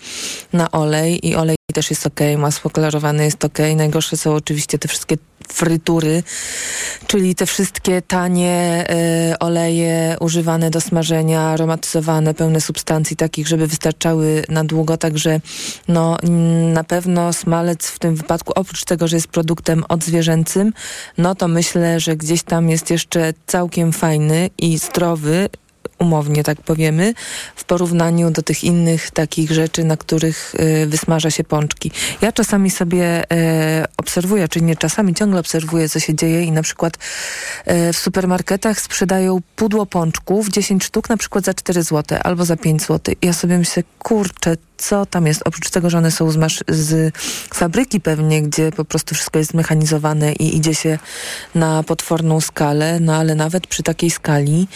na 0.53 0.71
olej 0.71 1.29
i 1.29 1.35
olej 1.35 1.57
też 1.73 1.91
jest 1.91 2.07
ok, 2.07 2.21
masło 2.39 2.71
klarowane 2.71 3.25
jest 3.25 3.45
ok. 3.45 3.59
Najgorsze 3.77 4.17
są 4.17 4.35
oczywiście 4.35 4.79
te 4.79 4.89
wszystkie 4.89 5.17
frytury, 5.49 6.23
czyli 7.07 7.35
te 7.35 7.47
wszystkie 7.47 8.03
tanie 8.03 8.87
y, 9.33 9.39
oleje 9.39 10.17
używane 10.21 10.71
do 10.71 10.81
smażenia, 10.81 11.41
aromatyzowane, 11.41 12.35
pełne 12.35 12.61
substancji 12.61 13.17
takich, 13.17 13.49
żeby 13.49 13.67
wystarczały 13.67 14.45
na 14.49 14.65
długo, 14.65 14.97
także 14.97 15.41
no 15.89 16.21
mm, 16.21 16.73
na 16.73 16.85
pewno 16.85 17.33
smalec 17.33 17.87
w 17.87 17.99
tym 17.99 18.17
wypadku, 18.17 18.53
oprócz 18.57 18.85
tego, 18.85 19.09
że 19.09 19.17
jest 19.17 19.29
produktem 19.29 19.85
odzwierzęcym, 19.89 20.73
no 21.19 21.35
to 21.35 21.49
myślę, 21.49 22.01
że 22.01 22.17
gdzieś 22.17 22.43
tam 22.43 22.71
jest 22.71 22.91
jeszcze 22.91 23.35
całkiem 23.47 23.93
fajny 23.93 24.51
i 24.59 24.79
zdrowy, 24.79 25.49
umownie 25.99 26.45
tak 26.45 26.61
powiemy, 26.61 27.15
w 27.57 27.65
porównaniu 27.65 28.31
do 28.31 28.43
tych 28.43 28.65
innych 28.65 29.11
takich 29.11 29.51
rzeczy, 29.51 29.85
na 29.85 29.97
których 29.97 30.55
y, 30.61 30.87
wysmaża 30.87 31.31
się 31.31 31.45
pączki. 31.45 31.91
Ja 32.21 32.33
czasami 32.33 32.71
sobie 32.71 33.31
e, 33.33 33.85
obserwuję, 33.97 34.49
czy 34.49 34.61
nie 34.61 34.77
czasami, 34.77 35.15
ciągle 35.15 35.41
obserwuję, 35.41 35.89
co 35.89 36.01
się 36.01 36.15
dzieje 36.15 36.43
i 36.45 36.53
na 36.53 36.63
przykład 36.63 36.99
e, 37.65 37.93
w 37.93 37.99
supermarketach 37.99 38.81
sprzedają 38.81 39.41
pudło 39.57 39.87
pączków, 39.87 40.49
10 40.49 40.85
sztuk, 40.85 41.09
na 41.09 41.17
przykład 41.17 41.45
za 41.45 41.55
4 41.55 41.83
zł 41.83 42.19
albo 42.25 42.45
za 42.45 42.57
5 42.57 42.83
zł. 42.83 43.15
Ja 43.23 43.33
sobie 43.33 43.59
myślę, 43.59 43.83
kurczę, 43.99 44.57
co 44.77 45.07
tam 45.07 45.27
jest? 45.27 45.43
Oprócz 45.45 45.71
tego, 45.71 45.91
że 45.91 45.99
one 45.99 46.11
są 46.11 46.31
z, 46.31 46.55
z 46.69 47.17
fabryki 47.55 48.01
pewnie, 48.01 48.43
gdzie 48.43 48.73
po 48.73 48.85
prostu 48.85 49.15
wszystko 49.15 49.39
jest 49.39 49.51
zmechanizowane 49.51 50.33
i 50.33 50.57
idzie 50.57 50.75
się 50.75 50.99
na 51.55 51.83
potworną 51.83 52.41
skalę, 52.41 53.01
no 53.01 53.17
ale 53.17 53.35
nawet 53.35 53.67
przy 53.67 53.83
takiej 53.83 54.11
skali, 54.11 54.69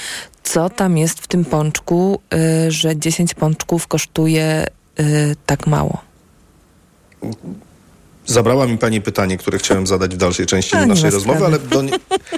co 0.46 0.70
tam 0.70 0.98
jest 0.98 1.20
w 1.20 1.26
tym 1.26 1.44
pączku, 1.44 2.20
y, 2.66 2.70
że 2.70 2.96
10 2.96 3.34
pączków 3.34 3.86
kosztuje 3.86 4.66
y, 5.00 5.36
tak 5.46 5.66
mało? 5.66 5.98
Zabrała 8.26 8.66
mi 8.66 8.78
pani 8.78 9.00
pytanie, 9.00 9.38
które 9.38 9.58
chciałem 9.58 9.86
zadać 9.86 10.14
w 10.14 10.18
dalszej 10.18 10.46
części 10.46 10.76
A, 10.76 10.86
naszej 10.86 11.10
rozmowy, 11.10 11.44
ale 11.44 11.58
do, 11.58 11.82
nie, 11.82 11.92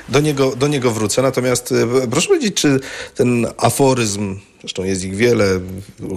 do, 0.08 0.20
niego, 0.20 0.56
do 0.56 0.68
niego 0.68 0.90
wrócę. 0.90 1.22
Natomiast 1.22 1.72
e, 1.72 2.08
proszę 2.10 2.28
powiedzieć, 2.28 2.54
czy 2.54 2.80
ten 3.14 3.46
aforyzm, 3.56 4.36
zresztą 4.60 4.84
jest 4.84 5.04
ich 5.04 5.16
wiele, 5.16 5.60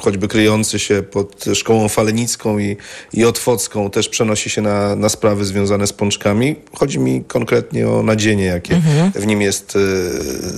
choćby 0.02 0.28
kryjący 0.28 0.80
się 0.80 1.04
pod 1.04 1.46
szkołą 1.54 1.90
falenicką 1.90 2.60
i, 2.60 2.78
i 3.14 3.26
otwocką, 3.26 3.90
też 3.90 4.10
przenosi 4.10 4.50
się 4.50 4.62
na, 4.62 4.96
na 4.96 5.10
sprawy 5.10 5.46
związane 5.46 5.88
z 5.88 5.94
pączkami. 5.94 6.56
Chodzi 6.74 7.00
mi 7.00 7.24
konkretnie 7.24 7.90
o 7.90 8.04
nadzienie, 8.04 8.46
jakie 8.46 8.76
Mhm. 8.76 9.12
w 9.12 9.28
nim 9.28 9.42
jest 9.42 9.76
e, 9.76 9.80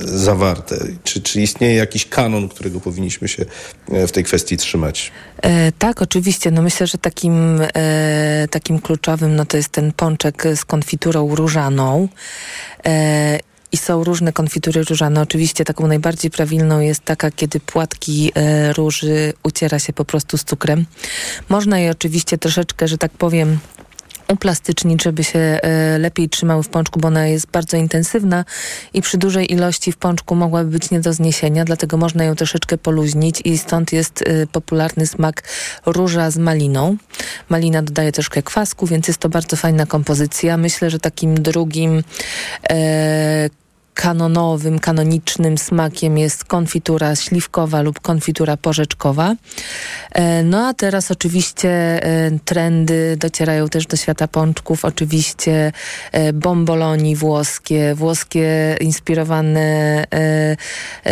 zawarte. 0.06 0.76
Czy, 1.04 1.22
czy 1.22 1.42
istnieje 1.42 1.76
jakiś 1.76 2.06
kanon, 2.06 2.50
którego 2.50 2.80
powinniśmy 2.80 3.28
się 3.28 3.46
e, 3.92 4.08
w 4.08 4.12
tej 4.12 4.24
kwestii 4.24 4.58
trzymać? 4.58 5.12
E, 5.42 5.72
tak, 5.72 6.02
oczywiście. 6.02 6.52
No 6.52 6.62
myślę, 6.62 6.88
że 6.88 6.98
takim, 6.98 7.62
e, 7.76 8.48
takim 8.52 8.80
kluczowym 8.80 9.36
no 9.36 9.46
to 9.46 9.58
jest 9.58 9.70
ten 9.70 9.92
pączek 9.92 10.44
z 10.56 10.66
konfiturą 10.66 11.36
różaną. 11.36 12.08
E, 12.86 13.40
i 13.74 13.78
są 13.78 14.04
różne 14.04 14.34
konfitury 14.34 14.84
różane. 14.84 15.22
Oczywiście 15.22 15.66
taką 15.66 15.88
najbardziej 15.88 16.32
prawilną 16.32 16.80
jest 16.80 17.02
taka, 17.06 17.32
kiedy 17.32 17.60
płatki 17.60 18.32
e, 18.36 18.74
róży 18.74 19.34
uciera 19.44 19.80
się 19.80 19.94
po 19.94 20.06
prostu 20.06 20.38
z 20.38 20.44
cukrem. 20.44 20.86
Można 21.50 21.80
je 21.80 21.92
oczywiście 21.92 22.38
troszeczkę, 22.38 22.88
że 22.88 22.98
tak 22.98 23.12
powiem, 23.12 23.60
uplastycznić, 24.34 25.04
żeby 25.04 25.24
się 25.24 25.40
e, 25.40 25.98
lepiej 25.98 26.30
trzymały 26.30 26.64
w 26.64 26.70
pączku, 26.70 27.00
bo 27.00 27.08
ona 27.08 27.28
jest 27.28 27.48
bardzo 27.52 27.78
intensywna 27.78 28.46
i 28.94 29.02
przy 29.02 29.18
dużej 29.18 29.54
ilości 29.54 29.92
w 29.92 29.98
pączku 29.98 30.36
mogłaby 30.36 30.70
być 30.70 30.92
nie 30.92 31.00
do 31.00 31.14
zniesienia, 31.14 31.66
dlatego 31.66 31.98
można 31.98 32.24
ją 32.24 32.36
troszeczkę 32.36 32.78
poluźnić 32.78 33.42
i 33.46 33.58
stąd 33.58 33.94
jest 33.94 34.22
e, 34.22 34.48
popularny 34.48 35.08
smak 35.08 35.44
róża 35.86 36.32
z 36.32 36.38
maliną. 36.38 36.98
Malina 37.50 37.82
dodaje 37.82 38.12
troszkę 38.12 38.44
kwasku, 38.44 38.88
więc 38.88 39.08
jest 39.08 39.20
to 39.20 39.30
bardzo 39.30 39.56
fajna 39.56 39.86
kompozycja. 39.86 40.58
Myślę, 40.58 40.90
że 40.90 41.00
takim 41.00 41.36
drugim 41.36 42.04
e, 42.70 43.50
kanonowym, 43.94 44.80
kanonicznym 44.80 45.58
smakiem 45.58 46.18
jest 46.18 46.46
konfitura 46.46 47.16
śliwkowa 47.16 47.82
lub 47.82 48.00
konfitura 48.00 48.58
porzeczkowa. 48.58 49.36
E, 50.12 50.44
No 50.44 50.68
a 50.68 50.74
teraz 50.74 51.12
oczywiście 51.12 51.70
e, 51.70 52.32
trendy 52.46 53.18
docierają 53.18 53.70
też 53.70 53.88
do 53.88 53.98
świata 53.98 54.28
pączków. 54.28 54.86
Oczywiście 54.86 55.72
e, 56.12 56.34
bomboloni 56.34 57.16
włoskie, 57.16 57.96
włoskie 57.96 58.78
inspirowane 58.82 59.74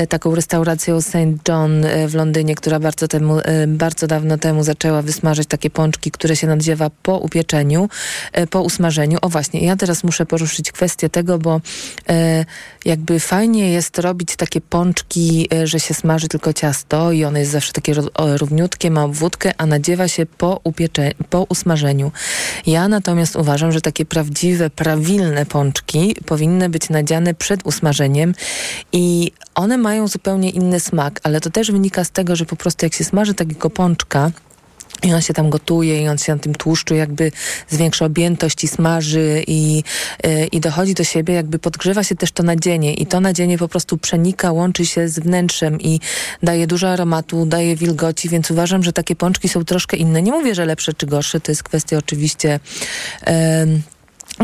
taką 0.09 0.35
restauracją 0.35 1.01
St. 1.01 1.15
John 1.47 1.85
w 2.07 2.15
Londynie, 2.15 2.55
która 2.55 2.79
bardzo, 2.79 3.07
temu, 3.07 3.37
bardzo 3.67 4.07
dawno 4.07 4.37
temu 4.37 4.63
zaczęła 4.63 5.01
wysmażać 5.01 5.47
takie 5.47 5.69
pączki, 5.69 6.11
które 6.11 6.35
się 6.35 6.47
nadziewa 6.47 6.89
po 7.03 7.17
upieczeniu, 7.17 7.89
po 8.49 8.61
usmażeniu. 8.61 9.17
O 9.21 9.29
właśnie, 9.29 9.65
ja 9.65 9.75
teraz 9.75 10.03
muszę 10.03 10.25
poruszyć 10.25 10.71
kwestię 10.71 11.09
tego, 11.09 11.37
bo 11.37 11.61
jakby 12.85 13.19
fajnie 13.19 13.71
jest 13.71 13.99
robić 13.99 14.35
takie 14.35 14.61
pączki, 14.61 15.47
e, 15.53 15.67
że 15.67 15.79
się 15.79 15.93
smaży 15.93 16.27
tylko 16.27 16.53
ciasto 16.53 17.11
i 17.11 17.23
one 17.23 17.39
jest 17.39 17.51
zawsze 17.51 17.73
takie 17.73 17.93
równiutkie, 18.17 18.91
ma 18.91 19.03
obwódkę, 19.03 19.51
a 19.57 19.65
nadziewa 19.65 20.07
się 20.07 20.25
po, 20.25 20.61
upiecze- 20.63 21.13
po 21.29 21.45
usmażeniu. 21.49 22.11
Ja 22.65 22.87
natomiast 22.87 23.35
uważam, 23.35 23.71
że 23.71 23.81
takie 23.81 24.05
prawdziwe, 24.05 24.69
prawilne 24.69 25.45
pączki 25.45 26.15
powinny 26.25 26.69
być 26.69 26.89
nadziane 26.89 27.33
przed 27.33 27.65
usmażeniem 27.65 28.33
i 28.91 29.31
one 29.55 29.77
mają 29.77 30.07
zupełnie 30.07 30.49
inny 30.49 30.79
smak, 30.79 31.19
ale 31.23 31.41
to 31.41 31.49
też 31.49 31.71
wynika 31.71 32.03
z 32.03 32.11
tego, 32.11 32.35
że 32.35 32.45
po 32.45 32.55
prostu 32.55 32.85
jak 32.85 32.93
się 32.93 33.03
smaży 33.03 33.33
takiego 33.33 33.69
pączka, 33.69 34.31
i 35.03 35.13
on 35.13 35.21
się 35.21 35.33
tam 35.33 35.49
gotuje 35.49 36.03
i 36.03 36.07
on 36.07 36.17
się 36.17 36.33
na 36.33 36.39
tym 36.39 36.55
tłuszczu 36.55 36.95
jakby 36.95 37.31
zwiększa 37.69 38.05
objętość 38.05 38.63
i 38.63 38.67
smaży 38.67 39.43
i, 39.47 39.83
y, 40.25 40.47
i 40.51 40.59
dochodzi 40.59 40.93
do 40.93 41.03
siebie, 41.03 41.33
jakby 41.33 41.59
podgrzewa 41.59 42.03
się 42.03 42.15
też 42.15 42.31
to 42.31 42.43
nadzienie 42.43 42.93
i 42.93 43.05
to 43.05 43.19
nadzienie 43.19 43.57
po 43.57 43.67
prostu 43.67 43.97
przenika, 43.97 44.51
łączy 44.51 44.85
się 44.85 45.09
z 45.09 45.19
wnętrzem 45.19 45.81
i 45.81 45.99
daje 46.43 46.67
dużo 46.67 46.89
aromatu, 46.89 47.45
daje 47.45 47.75
wilgoci, 47.75 48.29
więc 48.29 48.51
uważam, 48.51 48.83
że 48.83 48.93
takie 48.93 49.15
pączki 49.15 49.49
są 49.49 49.65
troszkę 49.65 49.97
inne. 49.97 50.21
Nie 50.21 50.31
mówię, 50.31 50.55
że 50.55 50.65
lepsze 50.65 50.93
czy 50.93 51.05
gorsze, 51.05 51.39
to 51.39 51.51
jest 51.51 51.63
kwestia 51.63 51.97
oczywiście... 51.97 52.59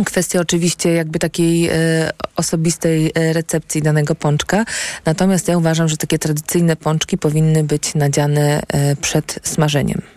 Kwestia 0.06 0.40
oczywiście 0.40 0.94
jakby 0.94 1.20
takiej 1.20 1.68
e, 1.68 1.74
osobistej 2.36 3.12
e, 3.16 3.34
recepcji 3.34 3.82
danego 3.82 4.16
pączka. 4.16 4.66
Natomiast 5.06 5.48
ja 5.48 5.58
uważam, 5.58 5.88
że 5.88 5.98
takie 5.98 6.20
tradycyjne 6.20 6.76
pączki 6.76 7.18
powinny 7.18 7.64
być 7.64 7.96
nadziane 7.96 8.62
e, 8.68 8.96
przed 8.96 9.40
smażeniem. 9.44 10.17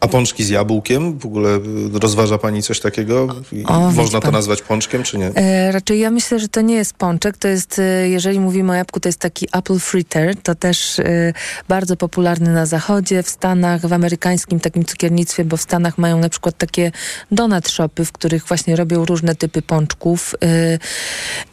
A 0.00 0.08
pączki 0.08 0.44
z 0.44 0.48
jabłkiem? 0.48 1.18
W 1.18 1.26
ogóle 1.26 1.56
y, 1.56 1.98
rozważa 1.98 2.38
pani 2.38 2.62
coś 2.62 2.80
takiego? 2.80 3.28
O, 3.64 3.90
Można 3.90 4.20
to 4.20 4.30
nazwać 4.30 4.62
pączkiem, 4.62 5.02
czy 5.02 5.18
nie? 5.18 5.30
E, 5.34 5.72
raczej 5.72 6.00
ja 6.00 6.10
myślę, 6.10 6.38
że 6.38 6.48
to 6.48 6.60
nie 6.60 6.74
jest 6.74 6.94
pączek, 6.94 7.36
to 7.36 7.48
jest, 7.48 7.78
e, 7.78 8.08
jeżeli 8.08 8.40
mówimy 8.40 8.72
o 8.72 8.74
jabłku, 8.74 9.00
to 9.00 9.08
jest 9.08 9.18
taki 9.18 9.48
apple 9.52 9.78
fritter, 9.78 10.36
to 10.42 10.54
też 10.54 10.98
e, 10.98 11.32
bardzo 11.68 11.96
popularny 11.96 12.52
na 12.52 12.66
zachodzie, 12.66 13.22
w 13.22 13.28
Stanach, 13.28 13.86
w 13.86 13.92
amerykańskim 13.92 14.60
takim 14.60 14.84
cukiernictwie, 14.84 15.44
bo 15.44 15.56
w 15.56 15.62
Stanach 15.62 15.98
mają 15.98 16.18
na 16.18 16.28
przykład 16.28 16.58
takie 16.58 16.92
donut 17.30 17.68
shopy, 17.68 18.04
w 18.04 18.12
których 18.12 18.44
właśnie 18.44 18.76
robią 18.76 19.04
różne 19.04 19.34
typy 19.34 19.62
pączków 19.62 20.34
e, 20.44 20.78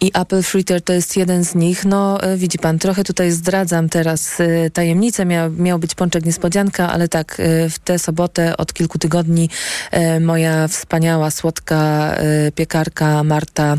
i 0.01 0.11
apple 0.13 0.41
fritter 0.43 0.81
to 0.81 0.93
jest 0.93 1.17
jeden 1.17 1.43
z 1.43 1.55
nich. 1.55 1.85
No 1.85 2.23
e, 2.23 2.37
widzi 2.37 2.57
pan, 2.59 2.79
trochę 2.79 3.03
tutaj 3.03 3.31
zdradzam 3.31 3.89
teraz 3.89 4.39
e, 4.39 4.69
tajemnicę, 4.69 5.25
Mia, 5.25 5.49
miał 5.49 5.79
być 5.79 5.95
pączek 5.95 6.25
niespodzianka, 6.25 6.91
ale 6.91 7.07
tak, 7.07 7.41
w 7.69 7.79
tę 7.83 7.99
sobotę 7.99 8.42
od 8.57 8.73
kilku 8.73 8.97
tygodni 8.99 9.49
e, 9.91 10.19
moja 10.19 10.67
wspaniała, 10.67 11.31
słodka 11.31 12.13
e, 12.15 12.51
piekarka 12.51 13.23
Marta 13.23 13.77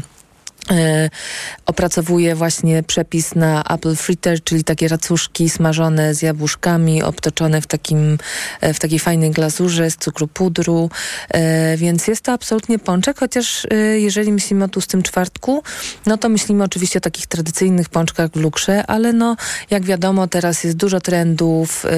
opracowuje 1.67 2.35
właśnie 2.35 2.83
przepis 2.83 3.35
na 3.35 3.65
apple 3.65 3.97
fritter, 3.97 4.45
czyli 4.45 4.65
takie 4.65 4.89
racuszki 4.89 5.51
smażone 5.51 6.15
z 6.15 6.23
jabłuszkami, 6.23 7.03
obtoczone 7.03 7.61
w, 7.61 7.67
takim, 7.67 8.19
e, 8.61 8.75
w 8.75 8.79
takiej 8.79 8.99
fajnej 8.99 9.31
glazurze 9.31 9.91
z 9.91 9.97
cukru 9.97 10.29
pudru, 10.29 10.91
e, 11.29 11.77
więc 11.77 12.07
jest 12.07 12.23
to 12.23 12.33
absolutnie 12.33 12.79
pączek, 12.79 13.19
chociaż 13.19 13.67
e, 13.71 13.77
jeżeli 14.01 14.33
myślimy 14.33 14.65
o 14.65 14.69
tłustym 14.69 15.03
czwartku, 15.03 15.63
no 16.07 16.17
to 16.19 16.29
myślimy 16.29 16.65
oczywiście 16.65 16.99
o 16.99 17.01
takich 17.01 17.27
tradycyjnych 17.27 17.89
pączkach 17.89 18.31
w 18.31 18.37
lukrze, 18.37 18.87
ale 18.87 19.13
no 19.13 19.37
jak 19.71 19.85
wiadomo 19.85 20.27
teraz 20.29 20.65
jest 20.65 20.77
dużo 20.77 21.01
trendów, 21.01 21.85
e, 21.87 21.91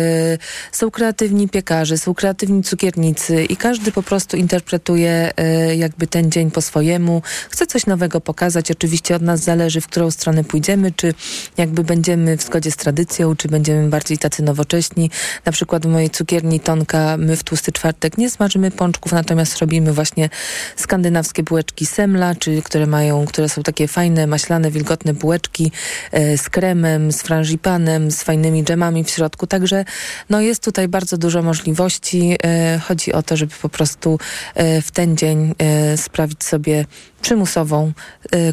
są 0.72 0.90
kreatywni 0.90 1.48
piekarze, 1.48 1.98
są 1.98 2.14
kreatywni 2.14 2.62
cukiernicy 2.62 3.44
i 3.44 3.56
każdy 3.56 3.92
po 3.92 4.02
prostu 4.02 4.36
interpretuje 4.36 5.32
e, 5.36 5.76
jakby 5.76 6.06
ten 6.06 6.30
dzień 6.30 6.50
po 6.50 6.62
swojemu, 6.62 7.22
chce 7.50 7.66
coś 7.66 7.86
nowego 7.86 8.20
pokazać, 8.20 8.55
oczywiście 8.70 9.16
od 9.16 9.22
nas 9.22 9.40
zależy, 9.40 9.80
w 9.80 9.86
którą 9.86 10.10
stronę 10.10 10.44
pójdziemy, 10.44 10.92
czy 10.92 11.14
jakby 11.56 11.84
będziemy 11.84 12.36
w 12.36 12.42
zgodzie 12.42 12.70
z 12.70 12.76
tradycją, 12.76 13.36
czy 13.36 13.48
będziemy 13.48 13.88
bardziej 13.88 14.18
tacy 14.18 14.42
nowocześni. 14.42 15.10
Na 15.44 15.52
przykład 15.52 15.86
w 15.86 15.88
mojej 15.88 16.10
cukierni 16.10 16.60
Tonka 16.60 17.16
my 17.16 17.36
w 17.36 17.44
Tłusty 17.44 17.72
Czwartek 17.72 18.18
nie 18.18 18.30
smażymy 18.30 18.70
pączków, 18.70 19.12
natomiast 19.12 19.58
robimy 19.58 19.92
właśnie 19.92 20.28
skandynawskie 20.76 21.42
bułeczki 21.42 21.86
semla, 21.86 22.34
czyli 22.34 22.62
które 22.62 22.86
mają, 22.86 23.26
które 23.26 23.48
są 23.48 23.62
takie 23.62 23.88
fajne, 23.88 24.26
maślane, 24.26 24.70
wilgotne 24.70 25.14
bułeczki 25.14 25.72
e, 26.12 26.38
z 26.38 26.48
kremem, 26.48 27.12
z 27.12 27.22
frangipanem, 27.22 28.10
z 28.10 28.22
fajnymi 28.22 28.64
dżemami 28.64 29.04
w 29.04 29.10
środku. 29.10 29.46
Także 29.46 29.84
no 30.30 30.40
jest 30.40 30.64
tutaj 30.64 30.88
bardzo 30.88 31.16
dużo 31.16 31.42
możliwości. 31.42 32.36
E, 32.44 32.78
chodzi 32.78 33.12
o 33.12 33.22
to, 33.22 33.36
żeby 33.36 33.52
po 33.62 33.68
prostu 33.68 34.18
e, 34.54 34.82
w 34.82 34.90
ten 34.90 35.16
dzień 35.16 35.54
e, 35.58 35.96
sprawić 35.96 36.44
sobie 36.44 36.84
przymusową, 37.22 37.92
e, 38.32 38.52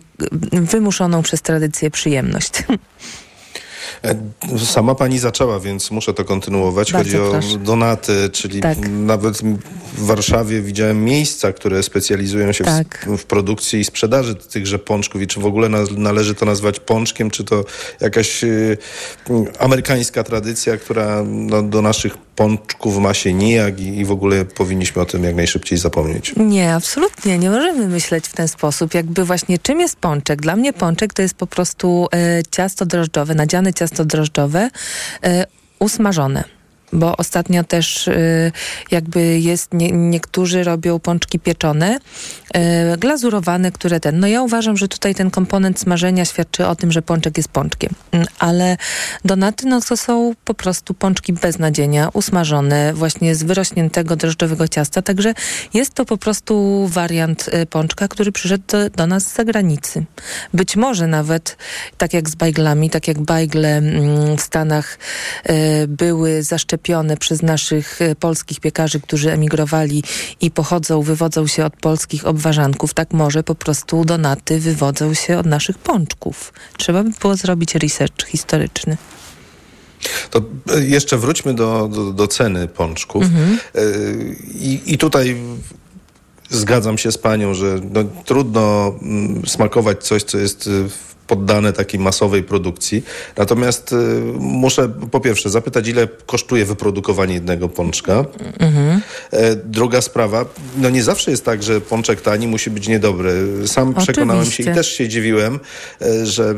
wymuszoną 0.52 1.21
przez 1.21 1.41
tradycję 1.41 1.91
przyjemność. 1.91 2.52
E, 4.04 4.15
Sama 4.65 4.95
pani 4.95 5.19
zaczęła, 5.19 5.60
więc 5.60 5.91
muszę 5.91 6.13
to 6.13 6.26
kontynuować. 6.26 6.91
Bardzo 6.91 7.17
Chodzi 7.17 7.28
o 7.28 7.32
proszę. 7.32 7.58
donaty, 7.58 8.30
czyli 8.30 8.62
Tak. 8.62 8.78
nawet 8.89 9.38
w 9.93 10.06
Warszawie 10.06 10.62
widziałem 10.62 11.06
miejsca, 11.06 11.54
które 11.54 11.84
specjalizują 11.84 12.52
się 12.52 12.63
Tak. 12.63 13.06
w, 13.10 13.17
w 13.17 13.26
produkcji 13.26 13.80
i 13.80 13.84
sprzedaży 13.84 14.36
tychże 14.36 14.80
pączków. 14.80 15.21
I 15.21 15.28
czy 15.28 15.39
w 15.39 15.45
ogóle 15.45 15.69
na, 15.69 15.80
należy 15.97 16.36
to 16.36 16.45
nazwać 16.45 16.80
pączkiem, 16.80 17.32
czy 17.32 17.43
to 17.43 17.63
jakaś 18.02 18.43
y, 18.43 18.78
amerykańska 19.60 20.23
tradycja, 20.23 20.78
która 20.78 21.23
no, 21.26 21.62
do 21.63 21.82
naszych 21.82 22.17
pączków 22.36 22.98
ma 22.98 23.13
się 23.13 23.34
nijak 23.34 23.80
i, 23.80 24.00
i 24.00 24.06
w 24.06 24.12
ogóle 24.12 24.46
powinniśmy 24.46 25.02
o 25.02 25.06
tym 25.06 25.24
jak 25.24 25.36
najszybciej 25.36 25.78
zapomnieć. 25.78 26.34
Nie, 26.38 26.74
absolutnie. 26.74 27.38
Nie 27.38 27.50
możemy 27.50 27.88
myśleć 27.88 28.28
w 28.28 28.34
ten 28.34 28.48
sposób. 28.48 28.93
Jakby 28.93 29.26
właśnie 29.26 29.60
czym 29.60 29.80
jest 29.80 29.96
pączek? 29.96 30.41
Dla 30.41 30.56
mnie 30.56 30.74
pączek 30.74 31.13
to 31.13 31.22
jest 31.22 31.36
po 31.36 31.48
prostu 31.48 32.08
e, 32.13 32.43
ciasto 32.52 32.86
drożdżowe, 32.86 33.36
nadziane 33.36 33.74
ciasto 33.74 34.06
drożdżowe, 34.06 34.69
e, 35.24 35.46
usmażone. 35.80 36.43
Bo 36.93 37.17
ostatnio 37.17 37.63
też 37.63 38.08
y, 38.08 38.51
jakby 38.91 39.39
jest, 39.39 39.73
nie, 39.73 39.91
niektórzy 39.91 40.63
robią 40.63 40.99
pączki 40.99 41.39
pieczone, 41.39 41.97
y, 42.58 42.97
glazurowane, 42.97 43.71
które 43.71 43.99
ten, 43.99 44.19
no 44.19 44.27
ja 44.27 44.41
uważam, 44.41 44.77
że 44.77 44.88
tutaj 44.88 45.15
ten 45.15 45.32
komponent 45.32 45.79
smażenia 45.79 46.25
świadczy 46.25 46.67
o 46.67 46.75
tym, 46.75 46.91
że 46.91 47.01
pączek 47.01 47.38
jest 47.38 47.49
pączkiem, 47.49 47.89
Mm, 48.12 48.27
ale 48.39 48.77
donaty 49.25 49.65
no 49.65 49.82
to 49.82 49.97
są 49.97 50.34
po 50.45 50.53
prostu 50.53 50.93
pączki 50.93 51.34
bez 51.34 51.60
nadzienia, 51.60 52.10
usmażone 52.13 52.93
właśnie 52.93 53.36
z 53.36 53.43
wyrośniętego 53.43 54.15
drożdżowego 54.15 54.67
ciasta, 54.67 55.01
także 55.01 55.34
jest 55.73 55.93
to 55.93 56.06
po 56.06 56.17
prostu 56.17 56.88
wariant 56.88 57.47
y, 57.47 57.65
pączka, 57.65 58.08
który 58.08 58.32
przyszedł 58.32 58.63
do, 58.67 58.89
do 58.89 59.08
nas 59.08 59.23
z 59.23 59.36
zagranicy. 59.36 60.06
Być 60.53 60.75
może 60.75 61.08
nawet, 61.08 61.58
tak 61.97 62.13
jak 62.13 62.29
z 62.29 62.36
bajglami, 62.36 62.89
tak 62.89 63.08
jak 63.08 63.21
bajgle 63.21 63.77
mm, 63.77 64.38
w 64.38 64.41
Stanach 64.41 64.99
były 65.88 66.43
zaszczepione 66.43 66.83
przez 67.19 67.41
naszych 67.41 68.02
y, 68.02 68.15
polskich 68.15 68.60
piekarzy, 68.60 69.00
którzy 69.00 69.32
emigrowali 69.32 70.04
i 70.41 70.52
pochodzą, 70.52 71.02
wywodzą 71.02 71.48
się 71.48 71.65
od 71.65 71.76
polskich 71.76 72.28
obwarzanków, 72.28 72.93
tak 72.93 73.13
może 73.13 73.43
po 73.43 73.56
prostu 73.56 74.06
donaty 74.06 74.60
wywodzą 74.60 75.13
się 75.13 75.38
od 75.38 75.46
naszych 75.46 75.78
pączków. 75.78 76.54
Trzeba 76.78 77.04
by 77.04 77.10
było 77.22 77.36
zrobić 77.36 77.76
research 77.76 78.28
historyczny. 78.28 78.98
To 80.30 80.41
e, 80.76 80.86
jeszcze 80.86 81.17
wróćmy 81.17 81.54
do, 81.54 81.88
do, 81.88 82.12
do 82.12 82.28
ceny 82.28 82.67
pączków. 82.67 83.24
Mhm. 83.24 83.60
E, 83.76 83.82
I, 84.54 84.93
I 84.93 84.98
tutaj 84.98 85.41
zgadzam 86.50 86.98
się 86.98 87.12
z 87.12 87.17
panią, 87.17 87.54
że 87.54 87.80
no, 87.93 88.04
trudno 88.26 88.96
mm, 89.02 89.48
smakować 89.48 90.04
coś, 90.04 90.24
co 90.24 90.38
jest 90.38 90.67
y, 90.67 90.89
poddane 91.34 91.74
takiej 91.74 92.00
masowej 92.00 92.43
produkcji. 92.43 93.04
Natomiast 93.38 93.93
y, 93.93 93.96
muszę 94.39 94.89
po 95.12 95.19
pierwsze 95.19 95.50
zapytać, 95.50 95.88
ile 95.88 96.08
kosztuje 96.26 96.65
wyprodukowanie 96.65 97.34
jednego 97.34 97.69
pączka. 97.69 98.26
Mhm. 98.60 99.02
Druga 99.65 100.02
sprawa, 100.02 100.46
no 100.78 100.89
nie 100.89 101.04
zawsze 101.04 101.32
jest 101.32 101.46
tak, 101.46 101.63
że 101.63 101.82
pączek 101.82 102.22
tani 102.22 102.48
musi 102.48 102.69
być 102.69 102.88
niedobry. 102.88 103.34
Sam 103.67 103.93
przekonałem 103.93 104.46
się 104.46 104.50
i 104.50 104.54
Oczywiście. 104.54 104.74
też 104.74 104.96
się 104.96 105.10
dziwiłem, 105.10 105.60
e, 106.02 106.26
że 106.26 106.54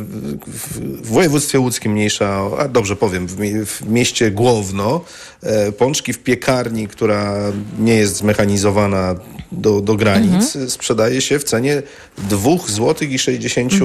w 1.04 1.08
województwie 1.08 1.60
łódzkim 1.60 1.92
mniejsza, 1.92 2.42
a 2.60 2.68
dobrze 2.68 2.96
powiem, 2.96 3.28
w, 3.28 3.40
mie- 3.40 3.66
w 3.66 3.82
mieście 3.90 4.32
Głowno 4.32 5.02
e, 5.44 5.72
pączki 5.72 6.14
w 6.14 6.20
piekarni, 6.20 6.88
która 6.88 7.36
nie 7.80 7.96
jest 7.96 8.16
zmechanizowana 8.16 9.16
do, 9.52 9.82
do 9.82 9.96
granic, 9.96 10.58
sprzedaje 10.68 11.22
się 11.22 11.40
w 11.40 11.44
cenie 11.44 11.84
2 12.18 12.50
zł 12.68 13.08
i 13.10 13.20
60 13.20 13.74
e, 13.74 13.78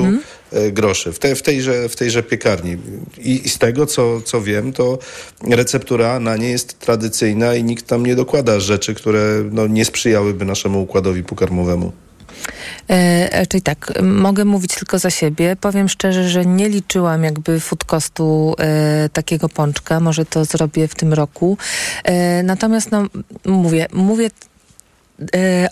groszy 0.72 1.12
w, 1.12 1.18
te, 1.18 1.34
w, 1.34 1.42
tejże, 1.42 1.88
w 1.88 1.96
tejże 1.96 2.22
piekarni. 2.22 2.76
I, 3.18 3.48
z 3.48 3.58
tego, 3.58 3.86
co, 3.86 4.20
co 4.20 4.42
wiem, 4.42 4.72
to 4.72 4.98
receptura 5.50 6.20
na 6.20 6.36
nie 6.36 6.50
jest 6.50 6.78
tradycyjna 6.78 7.54
i 7.54 7.64
nikt 7.64 7.86
tam 7.86 8.06
nie 8.06 8.16
dokłada 8.16 8.60
rzeczy, 8.60 8.94
które 8.94 9.44
no, 9.50 9.66
nie 9.66 9.84
sprzyjałyby 9.84 10.44
naszemu 10.44 10.82
układowi 10.82 11.24
pokarmowemu. 11.24 11.92
E, 12.90 13.28
e, 13.32 13.46
czyli 13.46 13.62
tak, 13.62 13.92
mogę 14.02 14.44
mówić 14.44 14.74
tylko 14.74 14.98
za 14.98 15.10
siebie. 15.10 15.56
Powiem 15.60 15.88
szczerze, 15.88 16.28
że 16.28 16.46
nie 16.46 16.68
liczyłam 16.68 17.24
jakby 17.24 17.60
food 17.60 17.84
costu 17.84 18.54
e, 18.58 19.08
takiego 19.12 19.48
pączka. 19.48 20.00
Może 20.00 20.24
to 20.24 20.44
zrobię 20.44 20.88
w 20.88 20.94
tym 20.94 21.12
roku. 21.12 21.58
E, 22.04 22.42
natomiast 22.42 22.90
no, 22.90 23.06
mówię, 23.44 23.86
mówię 23.92 24.26
e, 24.26 24.49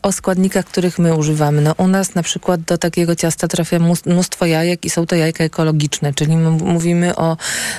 o 0.03 0.13
składnikach, 0.13 0.65
których 0.65 0.99
my 0.99 1.15
używamy. 1.15 1.63
No, 1.63 1.75
u 1.79 1.89
nas 1.89 2.15
na 2.15 2.23
przykład 2.23 2.61
do 2.61 2.79
takiego 2.79 3.17
ciasta 3.17 3.49
trafia 3.49 3.79
mnóstwo 4.07 4.47
jajek 4.47 4.85
i 4.85 4.91
są 4.91 5.07
to 5.07 5.17
jajka 5.17 5.45
ekologiczne, 5.45 6.15
czyli 6.15 6.37
my 6.37 6.51
mówimy 6.51 7.17
o 7.17 7.37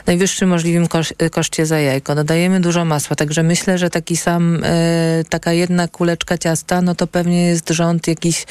najwyższym 0.07 0.49
możliwym 0.49 0.87
e, 1.17 1.29
koszcie 1.29 1.65
za 1.65 1.79
jajko. 1.79 2.15
Dodajemy 2.15 2.59
dużo 2.59 2.85
masła, 2.85 3.15
także 3.15 3.43
myślę, 3.43 3.77
że 3.77 3.89
taki 3.89 4.17
sam, 4.17 4.63
e, 4.63 5.23
taka 5.29 5.53
jedna 5.53 5.87
kuleczka 5.87 6.37
ciasta, 6.37 6.81
no 6.81 6.95
to 6.95 7.07
pewnie 7.07 7.45
jest 7.45 7.69
rząd 7.69 8.07
jakiś, 8.07 8.45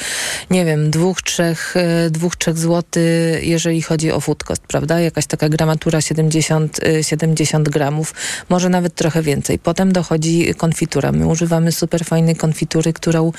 nie 0.51 0.65
wiem, 0.65 0.91
dwóch, 0.91 1.23
trzech, 1.23 1.75
e, 1.77 2.11
dwóch, 2.11 2.37
trzech 2.37 2.59
złotych, 2.59 3.47
jeżeli 3.47 3.83
chodzi 3.83 4.13
o 4.13 4.21
food 4.21 4.45
cost, 4.45 4.63
prawda? 4.63 5.01
Jakaś 5.01 5.27
taka 5.27 5.49
gramatura 5.49 6.01
70, 6.01 6.81
e, 6.83 7.05
70 7.05 7.69
gramów, 7.69 8.15
może 8.49 8.69
nawet 8.69 8.95
trochę 8.95 9.23
więcej. 9.23 9.59
Potem 9.59 9.93
dochodzi 9.93 10.55
konfitura. 10.55 11.13
My 11.13 11.27
używamy 11.27 11.73
super 11.73 12.05
fajnej 12.05 12.37
konfitury, 12.37 12.93
którą 13.09 13.33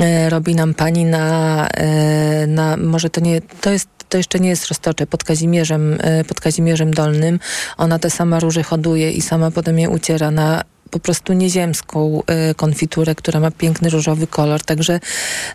e, 0.00 0.30
robi 0.30 0.54
nam 0.54 0.74
pani 0.74 1.04
na, 1.04 1.66
e, 1.68 2.46
na 2.46 2.76
może 2.76 3.10
to 3.10 3.20
nie, 3.20 3.40
to 3.60 3.70
jest 3.70 3.88
to 4.08 4.18
jeszcze 4.18 4.40
nie 4.40 4.48
jest 4.48 4.68
roztocze, 4.68 5.06
pod 5.06 5.24
Kazimierzem, 5.24 5.98
e, 6.00 6.24
pod 6.24 6.40
Kazimierzem 6.40 6.94
Dolnym. 6.94 7.40
Ona 7.76 7.98
te 7.98 8.10
sama 8.10 8.40
róże 8.40 8.62
hoduje 8.62 9.12
i 9.12 9.22
sama 9.22 9.50
potem 9.50 9.78
je 9.78 9.90
uciera 9.90 10.30
na 10.30 10.64
po 10.90 10.98
prostu 10.98 11.32
nieziemską 11.32 12.22
e, 12.26 12.54
konfiturę, 12.54 13.14
która 13.14 13.40
ma 13.40 13.50
piękny 13.50 13.90
różowy 13.90 14.26
kolor. 14.26 14.64
Także 14.64 15.00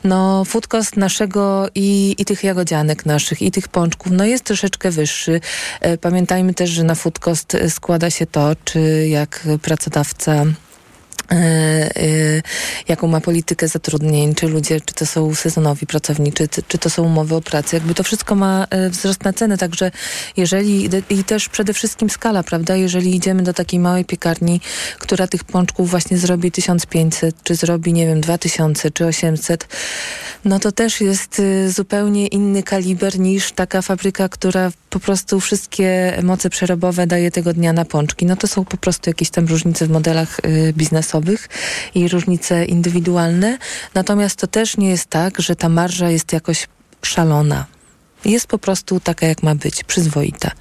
no, 0.04 0.46
food 0.46 0.68
cost 0.68 0.98
naszego 0.98 1.68
i, 1.76 2.16
i 2.18 2.26
tych 2.26 2.44
jagodzianek 2.44 3.06
naszych, 3.06 3.42
i 3.42 3.52
tych 3.52 3.68
pączków, 3.68 4.12
no 4.12 4.26
jest 4.26 4.44
troszeczkę 4.44 4.92
wyższy. 4.92 5.42
E, 5.82 5.98
Pamiętajmy 5.98 6.54
też, 6.54 6.70
że 6.70 6.84
na 6.84 6.96
food 6.96 7.20
cost 7.20 7.58
składa 7.70 8.10
się 8.10 8.26
to, 8.26 8.56
czy 8.66 9.08
jak 9.08 9.48
pracodawca 9.62 10.46
jaką 12.88 13.08
ma 13.08 13.22
politykę 13.22 13.68
zatrudnień, 13.68 14.36
czy 14.36 14.48
ludzie, 14.48 14.82
czy 14.82 14.94
to 14.94 15.06
są 15.06 15.36
sezonowi 15.36 15.88
pracowniczy, 15.88 16.48
czy, 16.48 16.64
czy 16.64 16.78
to 16.78 16.90
są 16.90 17.04
umowy 17.04 17.36
o 17.36 17.42
pracę. 17.42 17.78
Jakby 17.78 17.94
to 17.94 18.04
wszystko 18.04 18.36
ma 18.36 18.68
e, 18.70 18.90
wzrost 18.90 19.24
na 19.24 19.34
cenę, 19.34 19.58
także 19.58 19.92
jeżeli, 20.38 20.90
i 21.10 21.24
też 21.24 21.50
przede 21.50 21.74
wszystkim 21.74 22.10
skala, 22.10 22.44
prawda, 22.44 22.76
jeżeli 22.76 23.16
idziemy 23.16 23.44
do 23.44 23.54
takiej 23.54 23.80
małej 23.80 24.06
piekarni, 24.06 24.62
która 25.00 25.28
tych 25.28 25.44
pączków 25.44 25.90
właśnie 25.90 26.18
zrobi 26.18 26.52
1500, 26.52 27.44
czy 27.44 27.56
zrobi, 27.56 27.94
nie 27.94 28.08
wiem, 28.08 28.22
2000, 28.22 28.92
czy 28.92 29.06
800, 29.06 29.68
no 30.46 30.60
to 30.60 30.72
też 30.72 31.02
jest 31.02 31.40
y, 31.40 31.72
zupełnie 31.72 32.28
inny 32.28 32.64
kaliber 32.64 33.20
niż 33.20 33.52
taka 33.52 33.82
fabryka, 33.82 34.30
która 34.30 34.72
po 34.90 35.00
prostu 35.00 35.40
wszystkie 35.40 36.18
moce 36.24 36.50
przerobowe 36.50 37.08
daje 37.08 37.32
tego 37.32 37.54
dnia 37.54 37.74
na 37.74 37.86
pączki. 37.86 38.26
No 38.26 38.36
to 38.36 38.48
są 38.48 38.66
po 38.66 38.78
prostu 38.78 39.10
jakieś 39.10 39.30
tam 39.30 39.48
różnice 39.48 39.86
w 39.86 39.90
modelach 39.90 40.40
y, 40.40 40.74
biznesowych 41.24 41.50
i 41.96 42.08
różnice 42.08 42.66
indywidualne. 42.66 43.58
Natomiast 43.94 44.40
to 44.40 44.48
też 44.48 44.78
nie 44.78 44.90
jest 44.90 45.06
tak, 45.10 45.42
że 45.42 45.56
ta 45.56 45.70
marża 45.70 46.10
jest 46.10 46.34
jakoś 46.34 46.68
szalona. 47.02 47.66
Jest 48.26 48.48
po 48.48 48.58
prostu 48.58 49.00
taka, 49.00 49.28
jak 49.28 49.44
ma 49.44 49.56
być, 49.56 49.84
przyzwoita. 49.84 50.52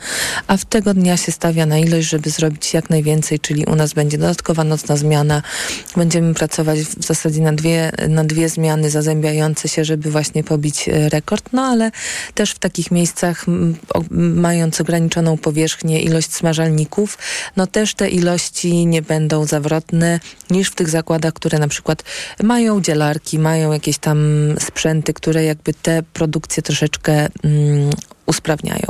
A 0.47 0.57
w 0.57 0.65
tego 0.65 0.95
dnia 0.95 1.17
się 1.17 1.33
stawia 1.33 1.67
na 1.67 1.79
ilość, 1.79 2.09
żeby 2.09 2.31
zrobić 2.31 2.75
jak 2.75 2.91
najwięcej, 2.91 3.41
czyli 3.41 3.65
u 3.65 3.77
nas 3.77 3.93
będzie 3.93 4.19
dodatkowa 4.19 4.65
nocna 4.65 4.97
zmiana. 4.97 5.43
Będziemy 5.97 6.35
pracować 6.35 6.81
w 6.81 7.07
zasadzie 7.07 7.41
na 7.41 7.53
dwie, 7.53 7.93
na 8.09 8.25
dwie 8.25 8.49
zmiany 8.49 8.91
zazębiające 8.91 9.69
się, 9.69 9.85
żeby 9.85 10.11
właśnie 10.11 10.45
pobić 10.45 10.89
e, 10.89 11.09
rekord. 11.09 11.53
No 11.53 11.63
ale 11.63 11.91
też 12.35 12.51
w 12.51 12.59
takich 12.59 12.91
miejscach, 12.91 13.45
mając 14.11 14.81
ograniczoną 14.81 15.39
powierzchnię, 15.39 16.03
ilość 16.03 16.33
smażalników, 16.33 17.19
no 17.57 17.67
też 17.67 17.95
te 17.95 18.09
ilości 18.09 18.87
nie 18.87 19.03
będą 19.03 19.47
zawrotne 19.47 20.21
niż 20.51 20.71
w 20.71 20.75
tych 20.75 20.89
zakładach, 20.89 21.33
które 21.33 21.59
na 21.59 21.69
przykład 21.69 22.03
mają 22.43 22.81
dzielarki, 22.81 23.39
mają 23.39 23.73
jakieś 23.73 23.99
tam 23.99 24.19
sprzęty, 24.59 25.15
które 25.15 25.45
jakby 25.45 25.75
te 25.75 26.03
produkcje 26.13 26.63
troszeczkę 26.63 27.29
usprawniają. 28.27 28.87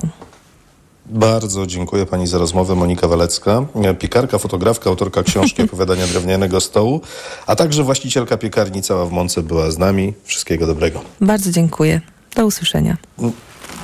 Bardzo 1.07 1.67
dziękuję 1.67 2.07
pani 2.07 2.27
za 2.27 2.39
rozmowę. 2.39 2.75
Monika 2.75 3.09
Walecka, 3.09 3.65
piekarka, 3.99 4.39
fotografka, 4.39 4.91
autorka 4.91 5.23
książki 5.23 5.63
opowiadania 5.73 6.07
drewnianego 6.07 6.61
stołu, 6.61 7.01
a 7.47 7.57
także 7.57 7.83
właścicielka 7.83 8.37
piekarni 8.37 8.83
Cała 8.83 9.07
w 9.07 9.13
Mące 9.13 9.43
była 9.43 9.71
z 9.71 9.79
nami. 9.79 10.15
Wszystkiego 10.25 10.67
dobrego. 10.67 11.01
Bardzo 11.21 11.51
dziękuję. 11.51 12.01
Do 12.37 12.47
usłyszenia. 12.47 12.97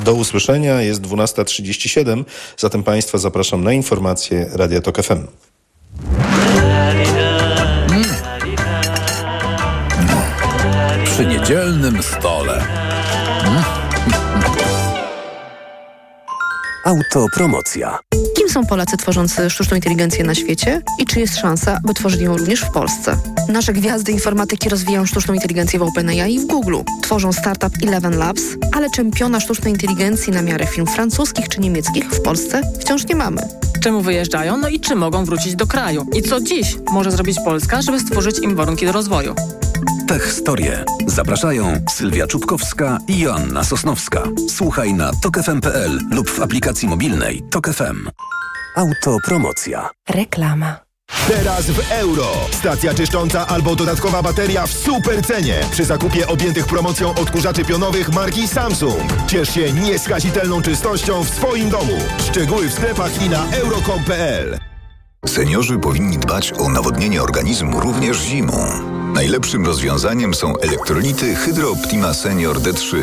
Do 0.05 0.14
usłyszenia 0.14 0.81
jest 0.81 1.03
12.37, 1.03 2.25
zatem 2.57 2.83
państwa 2.83 3.19
zapraszam 3.19 3.64
na 3.64 3.73
informacje 3.73 4.51
Radia 4.53 4.81
Tok 4.81 5.03
FM. 5.03 5.27
Przy 11.05 11.27
niedzielnym 11.27 12.03
stole. 12.03 12.67
Autopromocja. 16.88 17.98
Kim 18.37 18.48
są 18.48 18.66
Polacy 18.66 18.96
tworzący 18.96 19.51
sztuczną 19.51 19.77
inteligencję 19.77 20.24
na 20.24 20.35
świecie 20.35 20.83
i 20.98 21.07
czy 21.07 21.20
jest 21.20 21.37
szansa, 21.37 21.81
by 21.85 21.94
tworzyli 21.94 22.24
ją 22.24 22.37
również 22.37 22.61
w 22.61 22.70
Polsce? 22.70 23.16
Nasze 23.48 23.72
gwiazdy 23.72 24.12
informatyki 24.12 24.68
rozwijają 24.68 25.07
sztuczną 25.07 25.35
inteligencję 25.35 25.79
w 25.79 25.83
OpenAI 25.83 26.35
i 26.35 26.40
w 26.40 26.46
Google. 26.46 26.77
Tworzą 27.03 27.33
startup 27.33 27.72
Eleven 27.83 28.18
Labs, 28.18 28.42
ale 28.72 28.90
czempiona 28.90 29.40
sztucznej 29.40 29.72
inteligencji 29.72 30.33
na 30.33 30.42
miarę 30.42 30.66
firm 30.66 30.87
francuskich 30.87 31.48
czy 31.48 31.61
niemieckich 31.61 32.05
w 32.05 32.22
Polsce 32.22 32.62
wciąż 32.81 33.07
nie 33.07 33.16
mamy. 33.16 33.48
Czemu 33.81 34.01
wyjeżdżają, 34.03 34.57
no 34.57 34.69
i 34.69 34.81
czy 34.81 34.95
mogą 34.97 35.25
wrócić 35.25 35.57
do 35.57 35.67
kraju? 35.67 36.07
I 36.14 36.23
co 36.23 36.41
dziś 36.41 36.77
może 36.93 37.11
zrobić 37.11 37.37
Polska, 37.45 37.83
żeby 37.83 38.01
stworzyć 38.01 38.38
im 38.38 38.57
warunki 38.57 38.87
do 38.87 38.93
rozwoju? 38.93 39.35
Tech 40.09 40.25
Historie. 40.27 40.85
Zapraszają 41.07 41.85
Sylwia 41.91 42.27
Czubkowska 42.27 42.99
i 43.09 43.19
Joanna 43.19 43.64
Sosnowska. 43.64 44.23
Słuchaj 44.49 44.95
na 44.95 45.11
tokefm.pl 45.23 45.99
lub 46.11 46.31
w 46.31 46.41
aplikacji 46.43 46.88
mobilnej 46.88 47.43
Tok 47.51 47.69
FM. 47.69 48.11
Autopromocja. 48.77 49.90
Reklama. 50.09 50.88
Teraz 51.29 51.71
w 51.71 51.92
euro. 51.92 52.27
Stacja 52.50 52.94
czyszcząca 52.94 53.46
albo 53.46 53.77
dodatkowa 53.77 54.23
bateria 54.23 54.67
w 54.67 54.73
super 54.73 55.23
cenie. 55.23 55.61
Przy 55.71 55.85
zakupie 55.85 56.29
objętych 56.29 56.67
promocją 56.67 57.15
odkurzaczy 57.15 57.65
pionowych 57.65 58.13
marki 58.13 58.48
Samsung. 58.48 59.13
Ciesz 59.27 59.48
się 59.54 59.73
nieskazitelną 59.73 60.63
czystością 60.63 61.25
w 61.25 61.29
swoim 61.29 61.71
domu. 61.71 61.98
Szczegóły 62.29 62.69
w 62.69 62.75
sklepach 62.75 63.23
i 63.23 63.29
na 63.29 63.50
euro.com.pl. 63.50 64.59
Seniorzy 65.27 65.79
powinni 65.79 66.19
dbać 66.19 66.52
o 66.52 66.69
nawodnienie 66.69 67.23
organizmu 67.23 67.81
również 67.81 68.19
zimą. 68.19 68.98
Najlepszym 69.19 69.66
rozwiązaniem 69.66 70.35
są 70.35 70.56
elektrolity 70.56 71.35
Hydro 71.35 71.71
Optima 71.71 72.14
Senior 72.14 72.60
D3. 72.60 72.96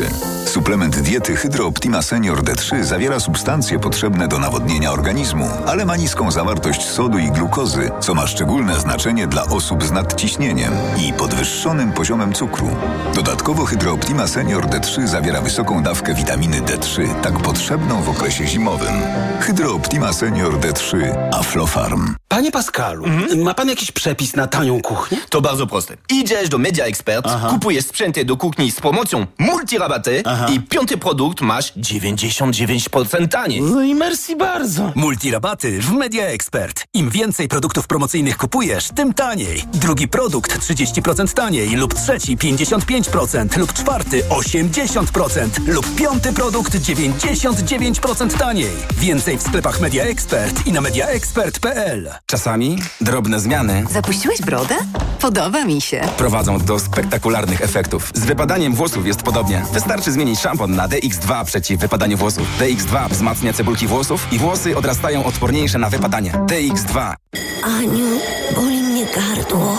Suplement 0.46 1.00
diety 1.00 1.36
Hydro 1.36 1.66
Optima 1.66 2.02
Senior 2.02 2.42
D3 2.42 2.84
zawiera 2.84 3.20
substancje 3.20 3.78
potrzebne 3.78 4.28
do 4.28 4.38
nawodnienia 4.38 4.92
organizmu, 4.92 5.48
ale 5.66 5.84
ma 5.84 5.96
niską 5.96 6.30
zawartość 6.30 6.88
sodu 6.88 7.18
i 7.18 7.30
glukozy, 7.30 7.90
co 8.00 8.14
ma 8.14 8.26
szczególne 8.26 8.80
znaczenie 8.80 9.26
dla 9.26 9.44
osób 9.44 9.84
z 9.84 9.90
nadciśnieniem 9.90 10.72
i 11.08 11.12
podwyższonym 11.12 11.92
poziomem 11.92 12.32
cukru. 12.32 12.68
Dodatkowo 13.14 13.64
Hydro 13.64 13.92
Optima 13.92 14.28
Senior 14.28 14.66
D3 14.66 15.06
zawiera 15.06 15.40
wysoką 15.40 15.82
dawkę 15.82 16.14
witaminy 16.14 16.60
D3, 16.60 17.14
tak 17.22 17.38
potrzebną 17.38 18.02
w 18.02 18.08
okresie 18.08 18.46
zimowym. 18.46 18.94
Hydro 19.40 19.74
Optima 19.74 20.12
Senior 20.12 20.60
D3 20.60 21.14
Aflofarm. 21.32 22.14
Panie 22.28 22.52
Pascalu, 22.52 23.04
ma 23.44 23.54
pan 23.54 23.68
jakiś 23.68 23.92
przepis 23.92 24.36
na 24.36 24.46
tanią 24.46 24.80
kuchnię? 24.80 25.18
To 25.30 25.40
bardzo 25.40 25.66
proste. 25.66 25.96
Idziesz 26.10 26.48
do 26.48 26.58
Media 26.58 26.84
Expert, 26.84 27.26
kupujesz 27.50 27.86
sprzęty 27.86 28.24
do 28.24 28.36
kuchni 28.36 28.70
z 28.70 28.80
promocją 28.80 29.26
multirabaty 29.38 30.22
i 30.52 30.60
piąty 30.60 30.96
produkt 30.98 31.40
masz 31.40 31.72
99% 31.72 33.28
taniej. 33.28 33.62
No 33.62 33.82
i 33.82 33.94
merci 33.94 34.36
bardzo. 34.36 34.92
Multirabaty 34.94 35.80
w 35.80 35.92
Media 35.92 36.24
Expert. 36.26 36.84
Im 36.94 37.10
więcej 37.10 37.48
produktów 37.48 37.86
promocyjnych 37.86 38.36
kupujesz, 38.36 38.88
tym 38.94 39.14
taniej. 39.14 39.64
Drugi 39.72 40.08
produkt 40.08 40.58
30% 40.58 41.32
taniej 41.34 41.68
lub 41.76 41.94
trzeci 41.94 42.36
55% 42.36 43.58
lub 43.58 43.72
czwarty 43.72 44.22
80% 44.28 45.48
lub 45.66 45.94
piąty 45.94 46.32
produkt 46.32 46.74
99% 46.74 48.38
taniej. 48.38 48.70
Więcej 48.98 49.38
w 49.38 49.42
sklepach 49.42 49.80
Media 49.80 50.04
Expert 50.04 50.66
i 50.66 50.72
na 50.72 50.80
mediaexpert.pl. 50.80 52.10
Czasami 52.26 52.78
drobne 53.00 53.40
zmiany 53.40 53.84
Zapuściłeś 53.90 54.40
brodę? 54.42 54.74
Podoba 55.20 55.64
mi 55.64 55.80
się. 55.80 55.85
Prowadzą 56.16 56.58
do 56.58 56.78
spektakularnych 56.78 57.62
efektów. 57.62 58.10
Z 58.14 58.24
wypadaniem 58.24 58.74
włosów 58.74 59.06
jest 59.06 59.22
podobnie. 59.22 59.62
Wystarczy 59.72 60.12
zmienić 60.12 60.40
szampon 60.40 60.74
na 60.74 60.88
DX2 60.88 61.44
przeciw 61.44 61.80
wypadaniu 61.80 62.16
włosów. 62.16 62.48
DX2 62.60 63.10
wzmacnia 63.10 63.52
cebulki 63.52 63.86
włosów 63.86 64.32
i 64.32 64.38
włosy 64.38 64.76
odrastają 64.76 65.24
odporniejsze 65.24 65.78
na 65.78 65.90
wypadanie. 65.90 66.32
DX2. 66.32 67.14
Aniu, 67.62 68.20
boli 68.54 68.82
mnie 68.82 69.06
gardło. 69.06 69.78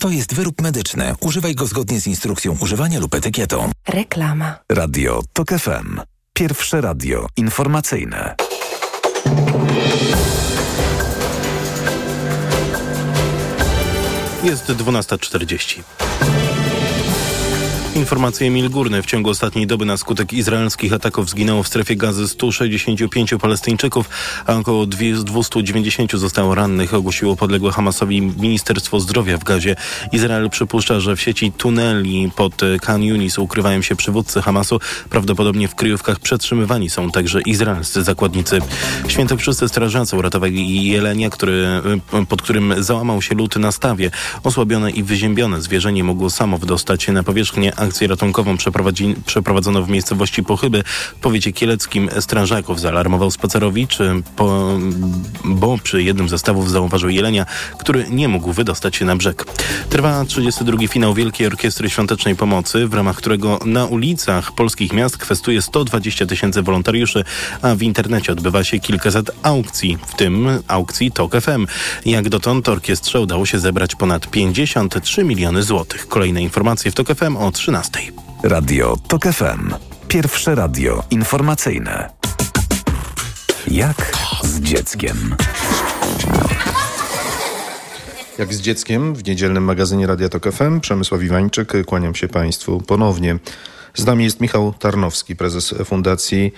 To 0.00 0.08
jest 0.08 0.34
wyrób 0.34 0.60
medyczny. 0.60 1.14
Używaj 1.20 1.54
go 1.54 1.66
zgodnie 1.66 2.00
z 2.00 2.06
instrukcją 2.06 2.56
używania 2.60 3.00
lub 3.00 3.14
etykietą. 3.14 3.70
Reklama. 3.88 4.58
Radio 4.72 5.22
TOK 5.32 5.48
FM. 5.48 6.00
Pierwsze 6.32 6.80
radio 6.80 7.26
informacyjne. 7.36 8.34
Jest 14.44 14.66
12.40. 14.66 15.82
Informacje 17.94 18.46
Emil 18.46 18.70
Górny. 18.70 19.02
W 19.02 19.06
ciągu 19.06 19.30
ostatniej 19.30 19.66
doby 19.66 19.84
na 19.84 19.96
skutek 19.96 20.32
izraelskich 20.32 20.92
ataków 20.92 21.30
zginęło 21.30 21.62
w 21.62 21.68
strefie 21.68 21.96
gazy 21.96 22.28
165 22.28 23.34
Palestyńczyków, 23.40 24.08
a 24.46 24.54
około 24.56 24.86
290 24.86 26.12
zostało 26.12 26.54
rannych, 26.54 26.94
ogłosiło 26.94 27.36
podległe 27.36 27.72
Hamasowi 27.72 28.22
Ministerstwo 28.22 29.00
Zdrowia 29.00 29.38
w 29.38 29.44
Gazie. 29.44 29.76
Izrael 30.12 30.50
przypuszcza, 30.50 31.00
że 31.00 31.16
w 31.16 31.20
sieci 31.20 31.52
tuneli 31.52 32.30
pod 32.36 32.60
Khan 32.82 33.02
Yunis 33.02 33.38
ukrywają 33.38 33.82
się 33.82 33.96
przywódcy 33.96 34.42
Hamasu. 34.42 34.80
Prawdopodobnie 35.10 35.68
w 35.68 35.74
kryjówkach 35.74 36.20
przetrzymywani 36.20 36.90
są 36.90 37.10
także 37.10 37.40
izraelscy 37.40 38.02
zakładnicy. 38.02 38.58
Świętokrzyscy 39.08 39.68
strażacy 39.68 40.16
uratowali 40.16 40.84
jelenia, 40.84 41.30
który, 41.30 41.66
pod 42.28 42.42
którym 42.42 42.74
załamał 42.78 43.22
się 43.22 43.34
lód 43.34 43.56
na 43.56 43.72
stawie. 43.72 44.10
Osłabione 44.42 44.90
i 44.90 45.02
wyziębione 45.02 45.62
zwierzę 45.62 45.92
nie 45.92 46.04
mogło 46.04 46.30
samo 46.30 46.58
wydostać 46.58 47.02
się 47.02 47.12
na 47.12 47.22
powierzchnię. 47.22 47.72
Akcję 47.90 48.08
ratunkową 48.08 48.56
przeprowadzono 49.26 49.82
w 49.82 49.88
miejscowości 49.88 50.42
Pochyby 50.42 50.82
w 50.86 51.14
powiecie 51.14 51.52
kieleckim. 51.52 52.10
Strażaków 52.20 52.80
zaalarmował 52.80 53.30
spacerowicz, 53.30 53.98
po, 54.36 54.78
bo 55.44 55.78
przy 55.78 56.02
jednym 56.02 56.28
ze 56.28 56.38
stawów 56.38 56.70
zauważył 56.70 57.10
jelenia, 57.10 57.46
który 57.78 58.06
nie 58.10 58.28
mógł 58.28 58.52
wydostać 58.52 58.96
się 58.96 59.04
na 59.04 59.16
brzeg. 59.16 59.44
Trwa 59.88 60.24
32. 60.24 60.88
finał 60.88 61.14
Wielkiej 61.14 61.46
Orkiestry 61.46 61.90
Świątecznej 61.90 62.36
Pomocy, 62.36 62.86
w 62.86 62.94
ramach 62.94 63.16
którego 63.16 63.58
na 63.64 63.86
ulicach 63.86 64.52
polskich 64.52 64.92
miast 64.92 65.18
kwestuje 65.18 65.62
120 65.62 66.26
tysięcy 66.26 66.62
wolontariuszy, 66.62 67.24
a 67.62 67.74
w 67.74 67.82
internecie 67.82 68.32
odbywa 68.32 68.64
się 68.64 68.78
kilkaset 68.78 69.30
aukcji, 69.42 69.98
w 70.06 70.14
tym 70.14 70.48
aukcji 70.68 71.12
TOK 71.12 71.32
FM. 71.40 71.66
Jak 72.04 72.28
dotąd 72.28 72.68
orkiestrze 72.68 73.20
udało 73.20 73.46
się 73.46 73.58
zebrać 73.58 73.94
ponad 73.94 74.30
53 74.30 75.24
miliony 75.24 75.62
złotych. 75.62 76.08
Kolejne 76.08 76.42
informacje 76.42 76.90
w 76.90 76.94
TOK 76.94 77.08
FM 77.08 77.36
o 77.36 77.52
13. 77.70 78.12
Radio 78.42 78.96
TOK 79.08 79.22
FM. 79.24 79.74
Pierwsze 80.08 80.54
radio 80.54 81.02
informacyjne. 81.10 82.10
Jak 83.68 84.12
z 84.42 84.60
dzieckiem? 84.60 85.36
Jak 88.38 88.54
z 88.54 88.60
dzieckiem 88.60 89.14
w 89.14 89.24
niedzielnym 89.24 89.64
magazynie 89.64 90.06
Radia 90.06 90.28
Tok 90.28 90.52
FM. 90.52 90.80
Przemysław 90.80 91.22
Iwańczyk, 91.22 91.72
kłaniam 91.86 92.14
się 92.14 92.28
Państwu 92.28 92.80
ponownie. 92.80 93.38
Z 93.94 94.06
nami 94.06 94.24
jest 94.24 94.40
Michał 94.40 94.74
Tarnowski, 94.78 95.36
prezes 95.36 95.74
Fundacji 95.84 96.52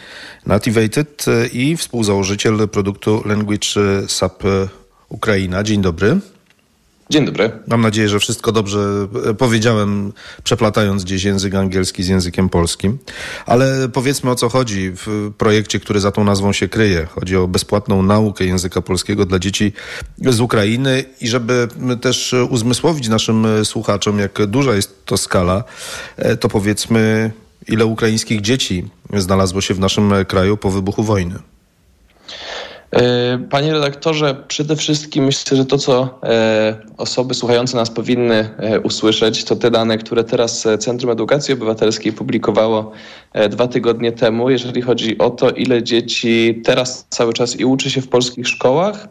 Nativated 0.46 1.24
i 1.52 1.76
współzałożyciel 1.76 2.68
produktu 2.68 3.22
Language 3.24 3.68
Sub 4.06 4.42
Ukraina. 5.08 5.62
Dzień 5.62 5.82
dobry. 5.82 6.20
Dzień 7.11 7.24
dobry. 7.24 7.50
Mam 7.66 7.80
nadzieję, 7.80 8.09
że 8.09 8.18
wszystko 8.18 8.53
dobrze 8.53 9.09
e, 9.30 9.34
powiedziałem, 9.34 10.12
przeplatając 10.44 11.05
gdzieś 11.05 11.24
język 11.24 11.55
angielski 11.55 12.03
z 12.03 12.09
językiem 12.09 12.48
polskim. 12.48 12.98
Ale 13.46 13.88
powiedzmy 13.88 14.30
o 14.30 14.34
co 14.34 14.48
chodzi 14.48 14.92
w 14.94 15.32
projekcie, 15.38 15.80
który 15.80 16.00
za 16.00 16.11
tą 16.11 16.24
nazwą 16.24 16.53
się 16.53 16.68
kryje. 16.68 17.07
Chodzi 17.07 17.36
o 17.36 17.48
bezpłatną 17.48 18.03
naukę 18.03 18.44
języka 18.44 18.82
polskiego 18.82 19.26
dla 19.26 19.38
dzieci 19.38 19.72
z 20.18 20.40
Ukrainy 20.40 21.05
i 21.20 21.28
żeby 21.28 21.68
też 22.00 22.34
uzmysłowić 22.50 23.09
naszym 23.09 23.46
słuchaczom, 23.64 24.18
jak 24.18 24.46
duża 24.46 24.74
jest 24.74 25.07
to 25.07 25.16
skala, 25.16 25.64
e, 26.16 26.36
to 26.36 26.48
powiedzmy, 26.48 27.30
ile 27.68 27.86
ukraińskich 27.86 28.40
dzieci 28.40 28.88
znalazło 29.16 29.61
się 29.61 29.74
w 29.74 29.80
naszym 29.80 30.12
kraju 30.28 30.57
po 30.57 30.70
wybuchu 30.70 31.03
wojny. 31.03 31.34
E, 32.93 33.38
Panie 33.51 33.72
redaktorze, 33.72 34.45
przede 34.49 34.76
wszystkim 34.76 35.24
myślę, 35.24 35.57
że 35.57 35.64
to, 35.64 35.78
co 35.78 36.18
e, 36.22 36.76
osoby 36.97 37.34
słuchające 37.34 37.76
nas 37.76 37.90
powinny 37.90 38.49
e, 38.59 38.80
usłyszeć, 38.80 39.45
to 39.45 39.57
te 39.57 39.70
dane, 39.70 39.99
które 39.99 40.24
teraz 40.24 40.66
Centrum 40.78 41.11
Edukacji 41.11 41.55
Obywatelskiej 41.55 42.12
publikowało 42.12 42.93
dwa 43.51 43.68
tygodnie 43.68 44.12
temu, 44.12 44.51
jeżeli 44.51 44.82
chodzi 44.82 45.18
o 45.18 45.30
to, 45.30 45.51
ile 45.51 45.82
dzieci 45.82 46.62
teraz 46.64 47.07
cały 47.11 47.32
czas 47.32 47.61
i 47.61 47.64
uczy 47.64 47.90
się 47.90 48.01
w 48.01 48.09
polskich 48.09 48.49
szkołach 48.49 49.09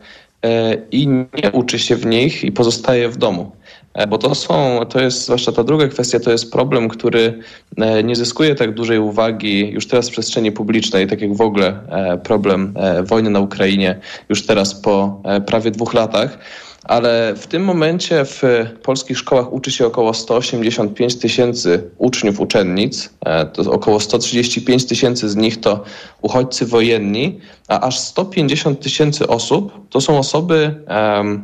i 0.92 1.08
nie 1.08 1.52
uczy 1.54 1.80
się 1.80 1.96
w 1.96 2.06
nich 2.06 2.44
i 2.44 2.52
pozostaje 2.52 3.10
w 3.10 3.18
domu. 3.18 3.52
E, 3.94 4.08
Bo 4.08 4.18
to 4.18 4.36
są, 4.36 4.80
to 4.90 5.00
jest 5.00 5.24
zwłaszcza 5.24 5.52
ta 5.52 5.64
druga 5.64 5.88
kwestia, 5.88 6.20
to 6.20 6.32
jest 6.32 6.52
problem, 6.52 6.90
który 6.90 7.40
e, 7.78 8.04
nie 8.04 8.16
zyskuje 8.16 8.56
tak 8.56 8.74
dużej 8.74 9.00
uwagi 9.00 9.70
już 9.72 9.88
teraz 9.88 10.10
w 10.10 10.12
przestrzeni 10.12 10.52
publicznej, 10.52 11.08
tak 11.08 11.22
jak 11.22 11.36
w 11.36 11.42
ogóle 11.42 11.80
e, 11.90 12.18
problem 12.18 12.74
wojny 13.04 13.30
na 13.30 13.40
Ukrainie 13.40 14.00
już 14.30 14.46
teraz 14.46 14.76
po 14.76 15.22
prawie 15.46 15.72
dwóch 15.72 15.94
latach. 15.94 16.38
Ale 16.84 17.34
w 17.36 17.48
tym 17.48 17.64
momencie 17.64 18.26
w 18.26 18.44
polskich 18.84 19.18
szkołach 19.18 19.54
uczy 19.54 19.72
się 19.72 19.86
około 19.86 20.14
185 20.14 21.16
tysięcy 21.16 21.90
uczniów, 21.98 22.40
uczennic. 22.40 23.10
E, 23.26 23.46
to 23.46 23.72
około 23.72 24.00
135 24.00 24.86
tysięcy 24.86 25.30
z 25.30 25.36
nich 25.36 25.60
to 25.60 25.84
uchodźcy 26.22 26.66
wojenni, 26.66 27.40
a 27.68 27.80
aż 27.80 28.00
150 28.00 28.80
tysięcy 28.80 29.28
osób 29.28 29.90
to 29.90 30.02
są 30.02 30.20
osoby 30.20 30.84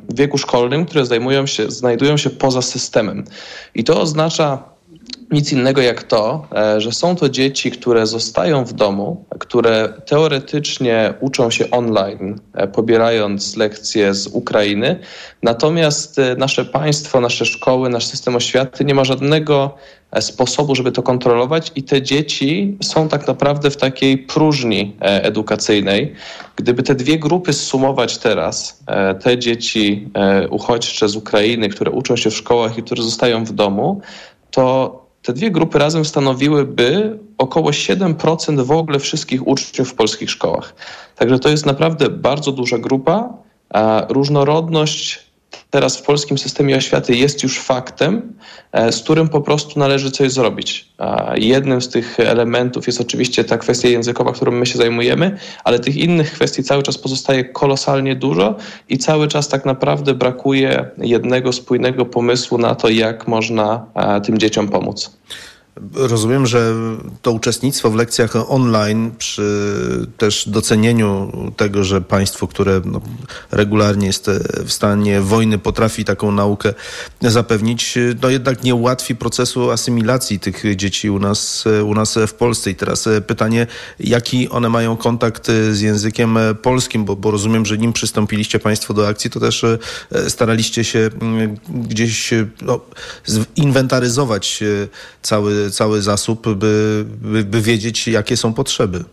w 0.09 0.17
wieku 0.17 0.37
szkolnym, 0.37 0.85
które 0.85 1.05
zajmują 1.05 1.47
się, 1.47 1.71
znajdują 1.71 2.17
się 2.17 2.29
poza 2.29 2.61
systemem. 2.61 3.23
I 3.75 3.83
to 3.83 4.01
oznacza 4.01 4.76
nic 5.31 5.51
innego 5.51 5.81
jak 5.81 6.03
to, 6.03 6.47
e, 6.55 6.81
że 6.81 6.91
są 6.91 7.15
to 7.15 7.29
dzieci, 7.29 7.71
które 7.71 8.07
zostają 8.07 8.65
w 8.65 8.73
domu, 8.73 9.25
które 9.39 9.93
teoretycznie 10.05 11.13
uczą 11.19 11.51
się 11.51 11.71
online, 11.71 12.39
e, 12.53 12.67
pobierając 12.67 13.55
lekcje 13.55 14.13
z 14.13 14.27
Ukrainy, 14.27 14.99
natomiast 15.43 16.19
e, 16.19 16.35
nasze 16.35 16.65
państwo, 16.65 17.21
nasze 17.21 17.45
szkoły, 17.45 17.89
nasz 17.89 18.05
system 18.05 18.35
oświaty 18.35 18.85
nie 18.85 18.95
ma 18.95 19.03
żadnego 19.03 19.75
sposobu, 20.19 20.75
żeby 20.75 20.91
to 20.91 21.03
kontrolować 21.03 21.71
i 21.75 21.83
te 21.83 22.01
dzieci 22.01 22.77
są 22.83 23.09
tak 23.09 23.27
naprawdę 23.27 23.69
w 23.69 23.77
takiej 23.77 24.17
próżni 24.17 24.95
edukacyjnej. 24.99 26.13
Gdyby 26.55 26.83
te 26.83 26.95
dwie 26.95 27.19
grupy 27.19 27.53
zsumować 27.53 28.17
teraz, 28.17 28.83
te 29.23 29.37
dzieci 29.37 30.09
uchodźcze 30.49 31.09
z 31.09 31.15
Ukrainy, 31.15 31.69
które 31.69 31.91
uczą 31.91 32.15
się 32.15 32.29
w 32.29 32.35
szkołach 32.35 32.77
i 32.77 32.83
które 32.83 33.03
zostają 33.03 33.45
w 33.45 33.51
domu, 33.51 34.01
to 34.51 35.07
te 35.21 35.33
dwie 35.33 35.51
grupy 35.51 35.79
razem 35.79 36.05
stanowiłyby 36.05 37.19
około 37.37 37.69
7% 37.69 38.63
w 38.63 38.71
ogóle 38.71 38.99
wszystkich 38.99 39.47
uczniów 39.47 39.89
w 39.89 39.95
polskich 39.95 40.31
szkołach. 40.31 40.75
Także 41.15 41.39
to 41.39 41.49
jest 41.49 41.65
naprawdę 41.65 42.09
bardzo 42.09 42.51
duża 42.51 42.77
grupa. 42.77 43.33
Różnorodność 44.09 45.26
teraz 45.69 45.97
w 45.97 46.01
polskim 46.01 46.37
systemie 46.37 46.77
oświaty 46.77 47.15
jest 47.15 47.43
już 47.43 47.59
faktem, 47.59 48.33
e, 48.71 48.91
z 48.91 49.01
którym 49.01 49.29
po 49.29 49.41
prostu 49.41 49.79
należy 49.79 50.11
coś 50.11 50.31
zrobić. 50.31 50.87
Jednym 51.35 51.81
z 51.81 51.89
tych 51.89 52.19
elementów 52.19 52.87
jest 52.87 53.01
oczywiście 53.01 53.43
ta 53.43 53.57
kwestia 53.57 53.87
językowa, 53.87 54.31
którą 54.31 54.51
my 54.51 54.65
się 54.65 54.77
zajmujemy, 54.77 55.37
ale 55.63 55.79
tych 55.79 55.97
innych 55.97 56.31
kwestii 56.31 56.63
cały 56.63 56.83
czas 56.83 56.97
pozostaje 56.97 57.45
kolosalnie 57.45 58.15
dużo 58.15 58.55
i 58.89 58.97
cały 58.97 59.27
czas 59.27 59.47
tak 59.47 59.65
naprawdę 59.65 60.13
brakuje 60.13 60.89
jednego 60.97 61.53
spójnego 61.53 62.05
pomysłu 62.05 62.57
na 62.57 62.75
to, 62.75 62.89
jak 62.89 63.27
można 63.27 63.85
tym 64.23 64.37
dzieciom 64.37 64.67
pomóc. 64.67 65.17
Rozumiem, 65.93 66.47
że 66.47 66.73
to 67.21 67.31
uczestnictwo 67.31 67.89
w 67.89 67.95
lekcjach 67.95 68.51
online 68.51 69.11
przy 69.17 70.07
też 70.17 70.49
docenieniu 70.49 71.31
tego, 71.57 71.83
że 71.83 72.01
państwo, 72.01 72.47
które 72.47 72.81
no, 72.85 73.01
regularnie 73.51 74.07
jest 74.07 74.29
w 74.65 74.71
stanie 74.71 75.21
wojny, 75.21 75.57
potrafi 75.57 76.05
taką 76.05 76.31
naukę 76.31 76.73
zapewnić, 77.21 77.97
no 78.21 78.29
jednak 78.29 78.63
nie 78.63 78.75
ułatwi 78.75 79.15
procesu 79.15 79.71
asymilacji 79.71 80.39
tych 80.39 80.63
dzieci 80.75 81.09
u 81.09 81.19
nas, 81.19 81.65
u 81.85 81.93
nas 81.93 82.19
w 82.27 82.33
Polsce. 82.33 82.71
I 82.71 82.75
teraz 82.75 83.09
pytanie, 83.27 83.67
jaki 83.99 84.49
one 84.49 84.69
mają 84.69 84.97
kontakt 84.97 85.47
z 85.71 85.81
językiem 85.81 86.37
polskim, 86.61 87.05
bo, 87.05 87.15
bo 87.15 87.31
rozumiem, 87.31 87.65
że 87.65 87.77
nim 87.77 87.93
przystąpiliście 87.93 88.59
państwo 88.59 88.93
do 88.93 89.07
akcji, 89.07 89.29
to 89.29 89.39
też 89.39 89.65
staraliście 90.27 90.83
się 90.83 91.09
gdzieś 91.69 92.33
no, 92.61 92.79
inwentaryzować 93.55 94.63
cały 95.71 96.01
zasób, 96.01 96.55
by, 96.55 97.05
by, 97.21 97.43
by 97.43 97.61
wiedzieć, 97.61 98.07
jakie 98.07 98.37
są 98.37 98.53
potrzeby. 98.53 99.03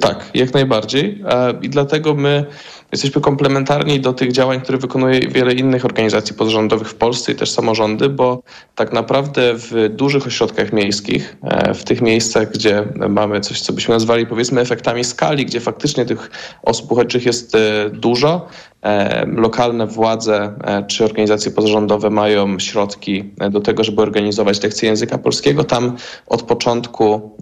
Tak, 0.00 0.30
jak 0.34 0.54
najbardziej. 0.54 1.22
I 1.62 1.68
dlatego 1.68 2.14
my 2.14 2.46
jesteśmy 2.92 3.20
komplementarni 3.20 4.00
do 4.00 4.12
tych 4.12 4.32
działań, 4.32 4.60
które 4.60 4.78
wykonuje 4.78 5.20
wiele 5.20 5.52
innych 5.52 5.84
organizacji 5.84 6.34
pozarządowych 6.34 6.88
w 6.88 6.94
Polsce 6.94 7.32
i 7.32 7.34
też 7.34 7.50
samorządy, 7.50 8.08
bo 8.08 8.42
tak 8.74 8.92
naprawdę 8.92 9.54
w 9.54 9.88
dużych 9.90 10.26
ośrodkach 10.26 10.72
miejskich, 10.72 11.36
e, 11.42 11.74
w 11.74 11.84
tych 11.84 12.00
miejscach, 12.00 12.52
gdzie 12.52 12.84
mamy 13.08 13.40
coś, 13.40 13.60
co 13.60 13.72
byśmy 13.72 13.94
nazwali 13.94 14.26
powiedzmy 14.26 14.60
efektami 14.60 15.04
skali, 15.04 15.46
gdzie 15.46 15.60
faktycznie 15.60 16.04
tych 16.04 16.30
osób 16.62 16.92
uchodźczych 16.92 17.26
jest 17.26 17.54
e, 17.54 17.90
dużo, 17.92 18.48
e, 18.82 19.26
lokalne 19.26 19.86
władze 19.86 20.54
czy 20.86 21.04
organizacje 21.04 21.50
pozarządowe 21.50 22.10
mają 22.10 22.58
środki 22.58 23.30
do 23.50 23.60
tego, 23.60 23.84
żeby 23.84 24.02
organizować 24.02 24.62
lekcje 24.62 24.88
języka 24.88 25.18
polskiego. 25.18 25.64
Tam 25.64 25.96
od 26.26 26.42
początku 26.42 27.36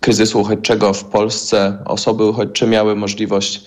kryzysu 0.00 0.40
uchodźczego 0.40 0.92
w 0.92 1.04
Polsce 1.04 1.78
osoby 1.84 2.24
uchodźcze 2.24 2.66
miały 2.66 2.96
możliwość 2.96 3.64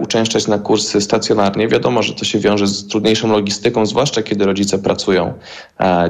uczęszczać 0.00 0.46
na 0.46 0.58
kursy 0.58 1.00
stacjonarnie. 1.00 1.68
Wiadomo, 1.68 2.02
że 2.02 2.14
to 2.14 2.24
się 2.24 2.38
wiąże 2.38 2.66
z 2.66 2.86
trudniejszą 2.86 3.32
logistyką, 3.32 3.86
zwłaszcza 3.86 4.22
kiedy 4.22 4.46
rodzice 4.46 4.78
pracują, 4.78 5.32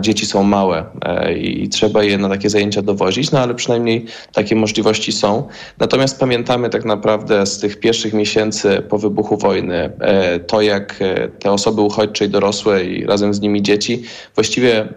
dzieci 0.01 0.27
są 0.27 0.43
małe 0.43 0.85
e, 1.05 1.35
i 1.39 1.69
trzeba 1.69 2.03
je 2.03 2.19
na 2.19 2.29
takie 2.29 2.51
zajęcia 2.51 2.83
dowozić, 2.83 3.31
no 3.31 3.39
ale 3.39 3.55
przynajmniej 3.55 4.07
takie 4.33 4.57
możliwości 4.57 5.13
są. 5.13 5.49
Natomiast 5.79 6.21
pamiętamy 6.21 6.71
tak 6.71 6.85
naprawdę 6.85 7.47
z 7.47 7.59
tych 7.59 7.81
pierwszych 7.81 8.13
miesięcy 8.13 8.83
po 8.89 8.99
wybuchu 8.99 9.37
wojny 9.37 9.93
e, 10.01 10.41
to, 10.41 10.63
jak 10.63 10.99
te 11.39 11.53
osoby 11.53 11.81
uchodźcze 11.81 12.25
i 12.25 12.29
dorosłe 12.29 12.85
i 12.85 13.07
razem 13.07 13.35
z 13.35 13.41
nimi 13.41 13.63
dzieci 13.63 14.03
właściwie 14.35 14.89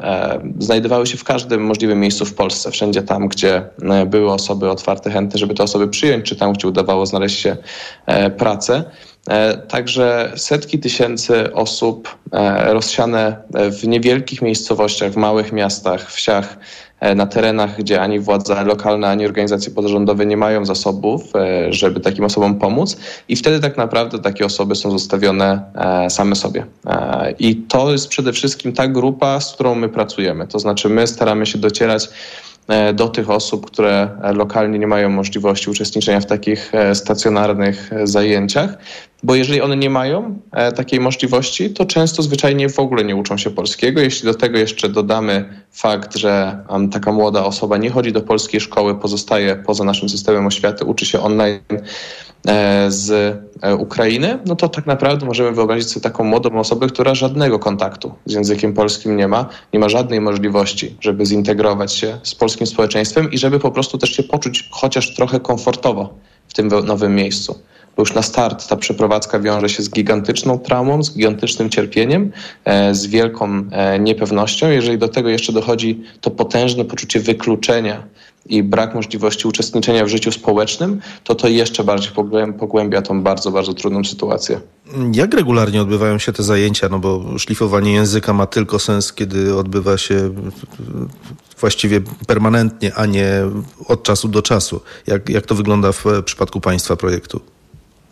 znajdowały 0.59 1.07
się 1.07 1.17
w 1.17 1.23
każdym 1.23 1.65
możliwym 1.65 1.99
miejscu 1.99 2.25
w 2.25 2.33
Polsce, 2.33 2.71
wszędzie 2.71 3.01
tam, 3.01 3.27
gdzie 3.27 3.63
były 4.07 4.31
osoby 4.31 4.69
otwarte, 4.69 5.11
chętne, 5.11 5.39
żeby 5.39 5.53
te 5.53 5.63
osoby 5.63 5.87
przyjąć, 5.87 6.25
czy 6.25 6.35
tam, 6.35 6.53
gdzie 6.53 6.67
udawało 6.67 7.05
znaleźć 7.05 7.39
się 7.39 7.57
pracę 8.37 8.64
pracę. 8.65 8.83
E, 9.29 9.57
także 9.57 10.31
setki 10.35 10.79
tysięcy 10.79 11.53
osób 11.53 12.17
e, 12.31 12.73
rozsiane 12.73 13.35
w 13.71 13.87
niewielkich 13.87 14.41
miejscowościach, 14.41 15.11
w 15.11 15.17
małych 15.17 15.51
miastach, 15.51 16.11
wsiach, 16.11 16.57
e, 16.99 17.15
na 17.15 17.25
terenach, 17.25 17.77
gdzie 17.77 18.01
ani 18.01 18.19
władze 18.19 18.63
lokalne, 18.63 19.07
ani 19.07 19.25
organizacje 19.25 19.71
pozarządowe 19.71 20.25
nie 20.25 20.37
mają 20.37 20.65
zasobów, 20.65 21.23
żeby 21.69 21.99
takim 21.99 22.25
osobom 22.25 22.59
pomóc. 22.59 22.97
I 23.29 23.35
wtedy 23.35 23.59
tak 23.59 23.77
naprawdę 23.77 24.19
takie 24.19 24.45
osoby 24.45 24.75
są 24.75 24.91
zostawione 24.91 25.61
same 26.09 26.35
sobie. 26.35 26.65
I 27.39 27.55
to 27.55 27.91
jest 27.91 28.07
przede 28.07 28.33
wszystkim 28.33 28.73
ta 28.73 28.87
grupa, 28.87 29.39
z 29.39 29.53
którą 29.53 29.75
my 29.75 29.89
pracujemy. 29.89 30.47
To 30.47 30.59
znaczy 30.59 30.89
my 30.89 31.07
staramy 31.07 31.45
się 31.45 31.57
docierać 31.57 32.09
E, 32.09 32.54
do 32.93 33.09
tych 33.09 33.29
osób, 33.29 33.65
które 33.65 34.09
lokalnie 34.33 34.79
nie 34.79 34.87
mają 34.87 35.09
możliwości 35.09 35.69
uczestniczenia 35.69 36.19
w 36.19 36.25
takich 36.25 36.75
e, 36.75 36.95
stacjonarnych 36.95 37.93
e, 37.93 38.07
zajęciach, 38.07 38.77
bo 39.23 39.35
jeżeli 39.35 39.61
one 39.61 39.77
nie 39.77 39.89
mają 39.89 40.39
takiej 40.75 40.99
możliwości, 40.99 41.69
to 41.69 41.85
często 41.85 42.23
zwyczajnie 42.23 42.69
w 42.69 42.79
ogóle 42.79 43.03
nie 43.03 43.15
uczą 43.15 43.37
się 43.37 43.49
polskiego. 43.49 44.01
Jeśli 44.01 44.25
do 44.25 44.33
tego 44.33 44.57
jeszcze 44.57 44.89
dodamy 44.89 45.45
fakt, 45.71 46.15
że 46.15 46.63
taka 46.91 47.11
młoda 47.11 47.45
osoba 47.45 47.77
nie 47.77 47.89
chodzi 47.89 48.11
do 48.11 48.21
polskiej 48.21 48.61
szkoły, 48.61 48.95
pozostaje 48.95 49.55
poza 49.55 49.83
naszym 49.83 50.09
systemem 50.09 50.47
oświaty, 50.47 50.85
uczy 50.85 51.05
się 51.05 51.19
online, 51.19 51.59
E, 51.69 51.81
z 52.87 53.11
e, 53.61 53.75
Ukrainy, 53.75 54.39
no 54.45 54.55
to 54.55 54.69
tak 54.69 54.85
naprawdę 54.85 55.25
możemy 55.25 55.51
wyobrazić 55.51 55.89
sobie 55.89 56.01
taką 56.01 56.23
młodą 56.23 56.59
osobę, 56.59 56.87
która 56.87 57.15
żadnego 57.15 57.59
kontaktu 57.59 58.13
z 58.25 58.33
językiem 58.33 58.73
polskim 58.73 59.17
nie 59.17 59.27
ma, 59.27 59.45
nie 59.73 59.79
ma 59.79 59.89
żadnej 59.89 60.21
możliwości, 60.21 60.95
żeby 60.99 61.25
zintegrować 61.25 61.93
się 61.93 62.17
z 62.23 62.35
polskim 62.35 62.67
społeczeństwem 62.67 63.31
i 63.31 63.37
żeby 63.37 63.59
po 63.59 63.71
prostu 63.71 63.97
też 63.97 64.09
się 64.09 64.23
poczuć 64.23 64.69
chociaż 64.71 65.15
trochę 65.15 65.39
komfortowo 65.39 66.13
w 66.47 66.53
tym 66.53 66.67
nowym 66.67 67.15
miejscu 67.15 67.59
bo 67.95 68.01
już 68.01 68.13
na 68.13 68.21
start 68.21 68.67
ta 68.67 68.75
przeprowadzka 68.75 69.39
wiąże 69.39 69.69
się 69.69 69.83
z 69.83 69.89
gigantyczną 69.89 70.59
traumą, 70.59 71.03
z 71.03 71.13
gigantycznym 71.13 71.69
cierpieniem, 71.69 72.31
e, 72.65 72.95
z 72.95 73.05
wielką 73.05 73.63
niepewnością. 73.99 74.69
Jeżeli 74.69 74.97
do 74.97 75.07
tego 75.07 75.29
jeszcze 75.29 75.53
dochodzi 75.53 76.03
to 76.21 76.31
potężne 76.31 76.85
poczucie 76.85 77.19
wykluczenia 77.19 78.03
i 78.45 78.63
brak 78.63 78.95
możliwości 78.95 79.47
uczestniczenia 79.47 80.05
w 80.05 80.07
życiu 80.07 80.31
społecznym, 80.31 81.01
to 81.23 81.35
to 81.35 81.47
jeszcze 81.47 81.83
bardziej 81.83 82.11
pogłębia 82.59 83.01
tą 83.01 83.23
bardzo, 83.23 83.51
bardzo 83.51 83.73
trudną 83.73 84.03
sytuację. 84.03 84.61
Jak 85.13 85.33
regularnie 85.33 85.81
odbywają 85.81 86.17
się 86.19 86.33
te 86.33 86.43
zajęcia? 86.43 86.89
No 86.89 86.99
bo 86.99 87.37
szlifowanie 87.37 87.93
języka 87.93 88.33
ma 88.33 88.45
tylko 88.45 88.79
sens, 88.79 89.13
kiedy 89.13 89.55
odbywa 89.55 89.97
się 89.97 90.31
właściwie 91.59 92.01
permanentnie, 92.27 92.95
a 92.95 93.05
nie 93.05 93.29
od 93.87 94.03
czasu 94.03 94.27
do 94.27 94.41
czasu. 94.41 94.81
Jak, 95.07 95.29
jak 95.29 95.45
to 95.45 95.55
wygląda 95.55 95.91
w 95.91 96.03
przypadku 96.25 96.61
Państwa 96.61 96.95
projektu? 96.95 97.54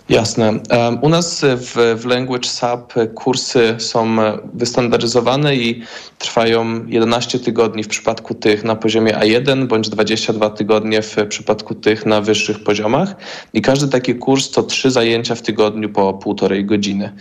Jasne. 0.09 0.59
U 1.01 1.09
nas 1.09 1.41
w, 1.57 1.99
w 2.01 2.05
Language 2.05 2.49
SAP 2.49 2.93
kursy 3.15 3.75
są 3.77 4.15
wystandaryzowane 4.53 5.55
i 5.55 5.81
trwają 6.19 6.87
11 6.87 7.39
tygodni 7.39 7.83
w 7.83 7.87
przypadku 7.87 8.33
tych 8.33 8.63
na 8.63 8.75
poziomie 8.75 9.13
A1 9.13 9.67
bądź 9.67 9.89
22 9.89 10.49
tygodnie 10.49 11.01
w 11.01 11.15
przypadku 11.29 11.75
tych 11.75 12.05
na 12.05 12.21
wyższych 12.21 12.63
poziomach. 12.63 13.15
I 13.53 13.61
każdy 13.61 13.87
taki 13.87 14.15
kurs 14.15 14.51
to 14.51 14.63
trzy 14.63 14.91
zajęcia 14.91 15.35
w 15.35 15.41
tygodniu 15.41 15.89
po 15.89 16.13
półtorej 16.13 16.65
godziny. 16.65 17.13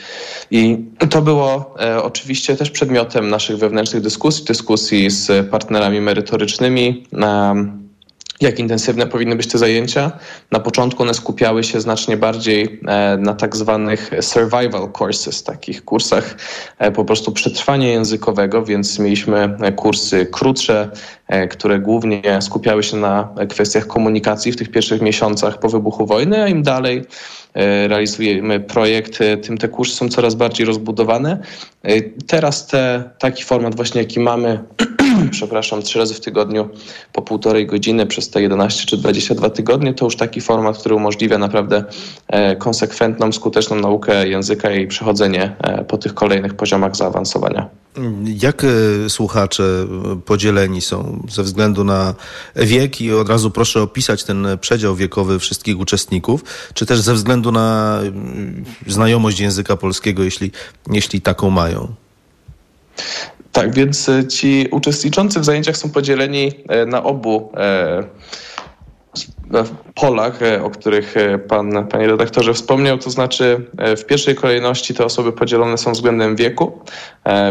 I 0.51 0.79
to 1.11 1.23
było 1.23 1.75
e, 1.81 2.03
oczywiście 2.03 2.57
też 2.57 2.71
przedmiotem 2.71 3.29
naszych 3.29 3.59
wewnętrznych 3.59 4.03
dyskusji, 4.03 4.45
dyskusji 4.45 5.11
z 5.11 5.51
partnerami 5.51 6.01
merytorycznymi. 6.01 7.07
Jak 8.41 8.59
intensywne 8.59 9.07
powinny 9.07 9.37
być 9.37 9.47
te 9.47 9.59
zajęcia. 9.59 10.13
Na 10.51 10.61
początku 10.61 11.03
one 11.03 11.15
skupiały 11.15 11.65
się 11.65 11.81
znacznie 11.81 12.17
bardziej 12.17 12.81
e, 12.89 13.17
na 13.17 13.35
tak 13.35 13.57
zwanych 13.57 14.11
survival 14.21 14.93
courses, 14.99 15.43
takich 15.43 15.85
kursach 15.85 16.37
e, 16.79 16.93
po 16.93 17.05
prostu 17.05 17.33
przetrwania 17.33 17.89
językowego, 17.89 18.65
więc 18.65 18.99
mieliśmy 18.99 19.57
e, 19.61 19.73
kursy 19.73 20.27
krótsze, 20.27 20.91
które 21.51 21.79
głównie 21.79 22.23
skupiały 22.41 22.83
się 22.83 22.97
na 22.97 23.29
kwestiach 23.49 23.87
komunikacji 23.87 24.53
w 24.53 24.57
tych 24.57 24.71
pierwszych 24.71 25.03
miesiącach 25.03 25.59
po 25.59 25.69
wybuchu 25.69 26.07
wojny, 26.07 26.43
a 26.43 26.49
im 26.49 26.63
dalej 26.63 27.05
realizujemy 27.89 28.61
projekt, 28.61 29.19
tym 29.43 29.59
te 29.59 29.69
kursy 29.69 29.97
są 29.97 30.09
coraz 30.09 30.35
bardziej 30.35 30.67
rozbudowane. 30.67 31.39
Teraz 32.27 32.67
te, 32.67 33.11
taki 33.19 33.45
format 33.45 33.75
właśnie 33.75 34.01
jaki 34.01 34.21
mamy 34.21 34.65
przepraszam, 35.31 35.83
trzy 35.83 35.99
razy 35.99 36.15
w 36.15 36.21
tygodniu 36.21 36.69
po 37.13 37.23
półtorej 37.23 37.67
godziny 37.67 38.07
przez 38.07 38.31
te 38.31 38.43
11 38.43 38.87
czy 38.87 38.97
22 38.97 39.51
tygodnie, 39.51 39.95
to 39.95 40.05
już 40.05 40.17
taki 40.17 40.41
format, 40.41 40.79
który 40.79 40.95
umożliwia 40.95 41.39
naprawdę 41.39 41.85
e, 42.29 42.57
konsekwentną, 42.57 43.33
skuteczną 43.33 43.77
naukę 43.77 44.29
języka 44.29 44.71
i 44.71 44.87
przechodzenie 44.87 45.57
e, 45.59 45.85
po 45.85 45.99
tych 45.99 46.15
kolejnych 46.15 46.55
poziomach 46.55 46.97
zaawansowania. 46.97 47.69
Jak 48.25 48.65
e, 48.65 48.69
słuchacze 49.11 49.65
podzieleni 50.25 50.81
są 50.81 51.27
ze 51.29 51.43
względu 51.43 51.85
na 51.85 52.15
wiek 52.57 53.01
i 53.01 53.13
od 53.13 53.29
razu 53.29 53.51
proszę 53.51 53.83
opisać 53.83 54.25
ten 54.25 54.47
przedział 54.61 54.95
wiekowy 54.95 55.39
wszystkich 55.39 55.81
uczestników, 55.81 56.45
czy 56.75 56.87
też 56.87 57.01
ze 57.01 57.15
względu 57.15 57.53
na 57.53 57.99
znajomość 58.87 59.41
języka 59.41 59.77
polskiego, 59.77 60.23
jeśli, 60.23 60.51
jeśli 60.93 61.21
taką 61.21 61.51
mają? 61.51 61.95
Tak, 63.53 63.75
więc 63.75 64.09
e, 64.09 64.27
ci 64.27 64.69
uczestniczący 64.71 65.41
w 65.41 65.45
zajęciach 65.45 65.77
są 65.77 65.91
podzieleni 65.91 66.53
e, 66.69 66.87
na 66.87 67.03
obu 67.03 67.53
e, 67.57 68.05
polach, 69.95 70.41
o 70.65 70.71
których 70.71 71.15
pan, 71.49 71.87
panie 71.89 72.07
redaktorze 72.07 72.55
wspomniał, 72.55 72.99
to 72.99 73.11
znaczy 73.11 73.71
w 73.97 74.05
pierwszej 74.05 74.35
kolejności 74.35 74.95
te 74.95 75.05
osoby 75.05 75.33
podzielone 75.33 75.79
są 75.79 75.93
względem 75.93 76.37
wieku, 76.37 76.79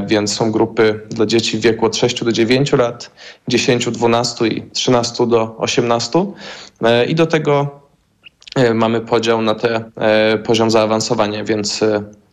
więc 0.08 0.34
są 0.34 0.52
grupy 0.52 1.00
dla 1.10 1.26
dzieci 1.26 1.58
w 1.58 1.62
wieku 1.62 1.86
od 1.86 1.96
6 1.96 2.24
do 2.24 2.32
9 2.32 2.72
lat, 2.72 3.12
10, 3.48 3.86
12 3.86 4.48
i 4.48 4.62
13 4.72 5.28
do 5.28 5.58
18 5.58 6.26
i 7.08 7.16
do 7.16 7.26
tego 7.26 7.82
mamy 8.74 9.02
podział 9.02 9.42
na 9.42 9.56
te 9.56 9.92
poziom 10.44 10.72
zaawansowania, 10.72 11.44
więc 11.44 11.84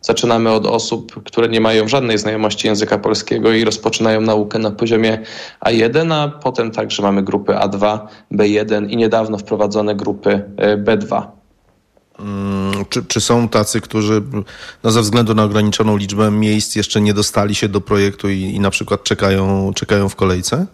Zaczynamy 0.01 0.51
od 0.51 0.65
osób, 0.65 1.23
które 1.23 1.49
nie 1.49 1.61
mają 1.61 1.87
żadnej 1.87 2.17
znajomości 2.17 2.67
języka 2.67 2.97
polskiego 2.97 3.51
i 3.51 3.63
rozpoczynają 3.63 4.21
naukę 4.21 4.59
na 4.59 4.71
poziomie 4.71 5.19
A1, 5.65 6.13
a 6.13 6.27
potem 6.27 6.71
także 6.71 7.03
mamy 7.03 7.23
grupy 7.23 7.51
A2, 7.51 7.99
B1 8.31 8.89
i 8.89 8.97
niedawno 8.97 9.37
wprowadzone 9.37 9.95
grupy 9.95 10.43
e, 10.57 10.77
B2. 10.77 11.23
Mm, 12.19 12.85
czy, 12.89 13.05
czy, 13.05 13.21
są 13.21 13.49
tacy, 13.49 13.81
którzy 13.81 14.21
no 14.83 14.91
ze 14.91 15.01
względu 15.01 15.35
na 15.35 15.43
ograniczoną 15.43 15.97
liczbę 15.97 16.31
miejsc 16.31 16.75
jeszcze 16.75 17.01
nie 17.01 17.13
dostali 17.13 17.55
się 17.55 17.69
do 17.69 17.81
projektu 17.81 18.29
i, 18.29 18.41
i 18.41 18.59
na 18.59 18.69
przykład 18.69 19.03
czekają, 19.03 19.71
czekają 19.75 20.09
w 20.09 20.15
kolejce? 20.15 20.65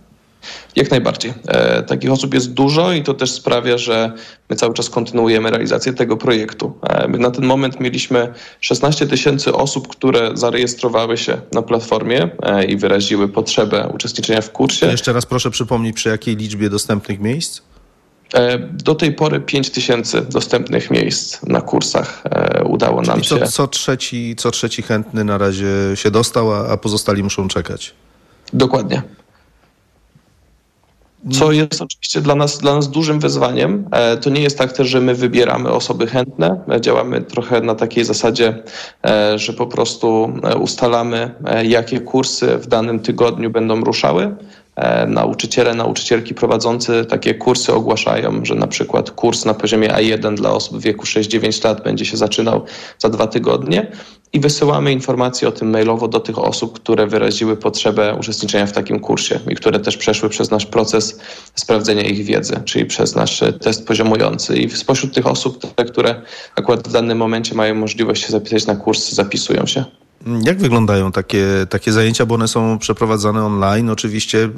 Jak 0.75 0.91
najbardziej. 0.91 1.33
E, 1.47 1.83
takich 1.83 2.11
osób 2.11 2.33
jest 2.33 2.53
dużo 2.53 2.91
i 2.93 3.03
to 3.03 3.13
też 3.13 3.31
sprawia, 3.31 3.77
że 3.77 4.11
my 4.49 4.55
cały 4.55 4.73
czas 4.73 4.89
kontynuujemy 4.89 5.49
realizację 5.49 5.93
tego 5.93 6.17
projektu. 6.17 6.73
E, 6.83 7.07
my 7.07 7.17
na 7.17 7.31
ten 7.31 7.45
moment 7.45 7.79
mieliśmy 7.79 8.33
16 8.61 9.07
tysięcy 9.07 9.53
osób, 9.53 9.87
które 9.87 10.31
zarejestrowały 10.33 11.17
się 11.17 11.37
na 11.51 11.61
platformie 11.61 12.29
e, 12.43 12.65
i 12.65 12.77
wyraziły 12.77 13.27
potrzebę 13.27 13.89
uczestniczenia 13.93 14.41
w 14.41 14.51
kursie. 14.51 14.85
jeszcze 14.85 15.13
raz 15.13 15.25
proszę 15.25 15.51
przypomnieć, 15.51 15.95
przy 15.95 16.09
jakiej 16.09 16.35
liczbie 16.35 16.69
dostępnych 16.69 17.19
miejsc? 17.19 17.61
E, 18.33 18.59
do 18.59 18.95
tej 18.95 19.13
pory 19.13 19.39
5 19.39 19.69
tysięcy 19.69 20.21
dostępnych 20.21 20.91
miejsc 20.91 21.43
na 21.43 21.61
kursach 21.61 22.21
e, 22.23 22.63
udało 22.63 23.01
Czyli 23.01 23.09
nam 23.09 23.23
się. 23.23 23.39
Co, 23.39 23.47
co, 23.47 23.67
trzeci, 23.67 24.35
co 24.37 24.51
trzeci 24.51 24.81
chętny 24.81 25.23
na 25.23 25.37
razie 25.37 25.67
się 25.95 26.11
dostał, 26.11 26.53
a, 26.53 26.67
a 26.67 26.77
pozostali 26.77 27.23
muszą 27.23 27.47
czekać. 27.47 27.93
Dokładnie 28.53 29.01
co 31.31 31.51
jest 31.51 31.81
oczywiście 31.81 32.21
dla 32.21 32.35
nas, 32.35 32.57
dla 32.57 32.75
nas 32.75 32.89
dużym 32.89 33.19
wyzwaniem. 33.19 33.87
E, 33.91 34.17
to 34.17 34.29
nie 34.29 34.41
jest 34.41 34.57
tak 34.57 34.73
też, 34.73 34.87
że 34.87 35.01
my 35.01 35.15
wybieramy 35.15 35.69
osoby 35.69 36.07
chętne. 36.07 36.63
E, 36.71 36.81
działamy 36.81 37.21
trochę 37.21 37.61
na 37.61 37.75
takiej 37.75 38.05
zasadzie, 38.05 38.63
e, 39.05 39.39
że 39.39 39.53
po 39.53 39.67
prostu 39.67 40.33
ustalamy, 40.59 41.31
jakie 41.63 41.99
kursy 41.99 42.57
w 42.57 42.67
danym 42.67 42.99
tygodniu 42.99 43.49
będą 43.49 43.81
ruszały. 43.81 44.35
Nauczyciele, 45.07 45.73
nauczycielki 45.73 46.33
prowadzący 46.33 47.05
takie 47.05 47.35
kursy 47.35 47.73
ogłaszają, 47.73 48.45
że 48.45 48.55
na 48.55 48.67
przykład 48.67 49.11
kurs 49.11 49.45
na 49.45 49.53
poziomie 49.53 49.89
A1 49.89 50.35
dla 50.35 50.51
osób 50.51 50.77
w 50.77 50.81
wieku 50.81 51.05
6-9 51.05 51.65
lat 51.65 51.83
będzie 51.83 52.05
się 52.05 52.17
zaczynał 52.17 52.65
za 52.99 53.09
dwa 53.09 53.27
tygodnie 53.27 53.91
i 54.33 54.39
wysyłamy 54.39 54.91
informacje 54.91 55.47
o 55.47 55.51
tym 55.51 55.69
mailowo 55.69 56.07
do 56.07 56.19
tych 56.19 56.39
osób, 56.39 56.79
które 56.79 57.07
wyraziły 57.07 57.57
potrzebę 57.57 58.15
uczestniczenia 58.19 58.65
w 58.65 58.71
takim 58.71 58.99
kursie 58.99 59.39
i 59.51 59.55
które 59.55 59.79
też 59.79 59.97
przeszły 59.97 60.29
przez 60.29 60.51
nasz 60.51 60.65
proces 60.65 61.19
sprawdzenia 61.55 62.03
ich 62.03 62.25
wiedzy, 62.25 62.59
czyli 62.65 62.85
przez 62.85 63.15
nasz 63.15 63.43
test 63.61 63.87
poziomujący. 63.87 64.57
I 64.57 64.69
spośród 64.69 65.13
tych 65.13 65.27
osób, 65.27 65.73
te, 65.75 65.85
które 65.85 66.21
akurat 66.55 66.87
w 66.87 66.91
danym 66.91 67.17
momencie 67.17 67.55
mają 67.55 67.75
możliwość 67.75 68.23
się 68.23 68.31
zapisać 68.31 68.65
na 68.65 68.75
kurs, 68.75 69.11
zapisują 69.11 69.65
się. 69.65 69.85
Jak 70.41 70.57
wyglądają 70.57 71.11
takie, 71.11 71.47
takie 71.69 71.91
zajęcia, 71.91 72.25
bo 72.25 72.35
one 72.35 72.47
są 72.47 72.79
przeprowadzane 72.79 73.45
online? 73.45 73.89
Oczywiście 73.89 74.49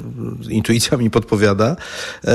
intuicja 0.48 0.96
mi 0.96 1.10
podpowiada. 1.10 1.76
E, 2.24 2.34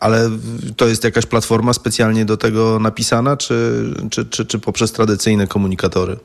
ale 0.00 0.30
to 0.76 0.88
jest 0.88 1.04
jakaś 1.04 1.26
platforma 1.26 1.72
specjalnie 1.72 2.24
do 2.24 2.36
tego 2.36 2.78
napisana, 2.78 3.36
czy, 3.36 3.84
czy, 4.10 4.24
czy, 4.24 4.46
czy 4.46 4.58
poprzez 4.58 4.92
tradycyjne 4.92 5.46
komunikatory? 5.46 6.16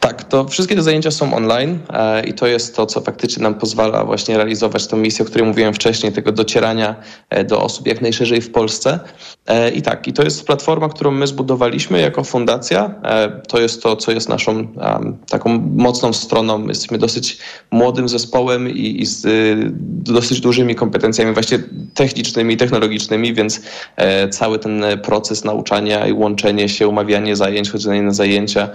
Tak, 0.00 0.24
to 0.24 0.48
wszystkie 0.48 0.76
te 0.76 0.82
zajęcia 0.82 1.10
są 1.10 1.34
online 1.34 1.78
e, 1.88 2.26
i 2.26 2.34
to 2.34 2.46
jest 2.46 2.76
to, 2.76 2.86
co 2.86 3.00
faktycznie 3.00 3.42
nam 3.42 3.54
pozwala 3.54 4.04
właśnie 4.04 4.36
realizować 4.36 4.86
tę 4.86 4.96
misję, 4.96 5.24
o 5.24 5.28
której 5.28 5.46
mówiłem 5.46 5.74
wcześniej, 5.74 6.12
tego 6.12 6.32
docierania 6.32 6.96
e, 7.30 7.44
do 7.44 7.62
osób 7.62 7.86
jak 7.86 8.02
najszerzej 8.02 8.40
w 8.40 8.52
Polsce. 8.52 9.00
E, 9.46 9.70
I 9.70 9.82
tak, 9.82 10.08
i 10.08 10.12
to 10.12 10.22
jest 10.22 10.46
platforma, 10.46 10.88
którą 10.88 11.10
my 11.10 11.26
zbudowaliśmy 11.26 12.00
jako 12.00 12.24
fundacja. 12.24 12.94
To 13.48 13.60
jest 13.60 13.82
to, 13.82 13.96
co 13.96 14.12
jest 14.12 14.28
naszą 14.28 14.68
taką 15.30 15.58
mocną 15.76 16.12
stroną. 16.12 16.68
Jesteśmy 16.68 16.98
dosyć 16.98 17.38
młodym 17.70 18.08
zespołem 18.08 18.70
i, 18.70 19.02
i 19.02 19.06
z 19.06 19.26
dosyć 20.12 20.40
dużymi 20.40 20.74
kompetencjami 20.74 21.32
właśnie 21.32 21.58
technicznymi, 21.94 22.56
technologicznymi, 22.56 23.34
więc 23.34 23.60
cały 24.30 24.58
ten 24.58 24.84
proces 25.02 25.44
nauczania 25.44 26.06
i 26.06 26.12
łączenie 26.12 26.68
się, 26.68 26.88
umawianie 26.88 27.36
zajęć, 27.36 27.70
chodzenie 27.70 28.02
na 28.02 28.12
zajęcia 28.12 28.68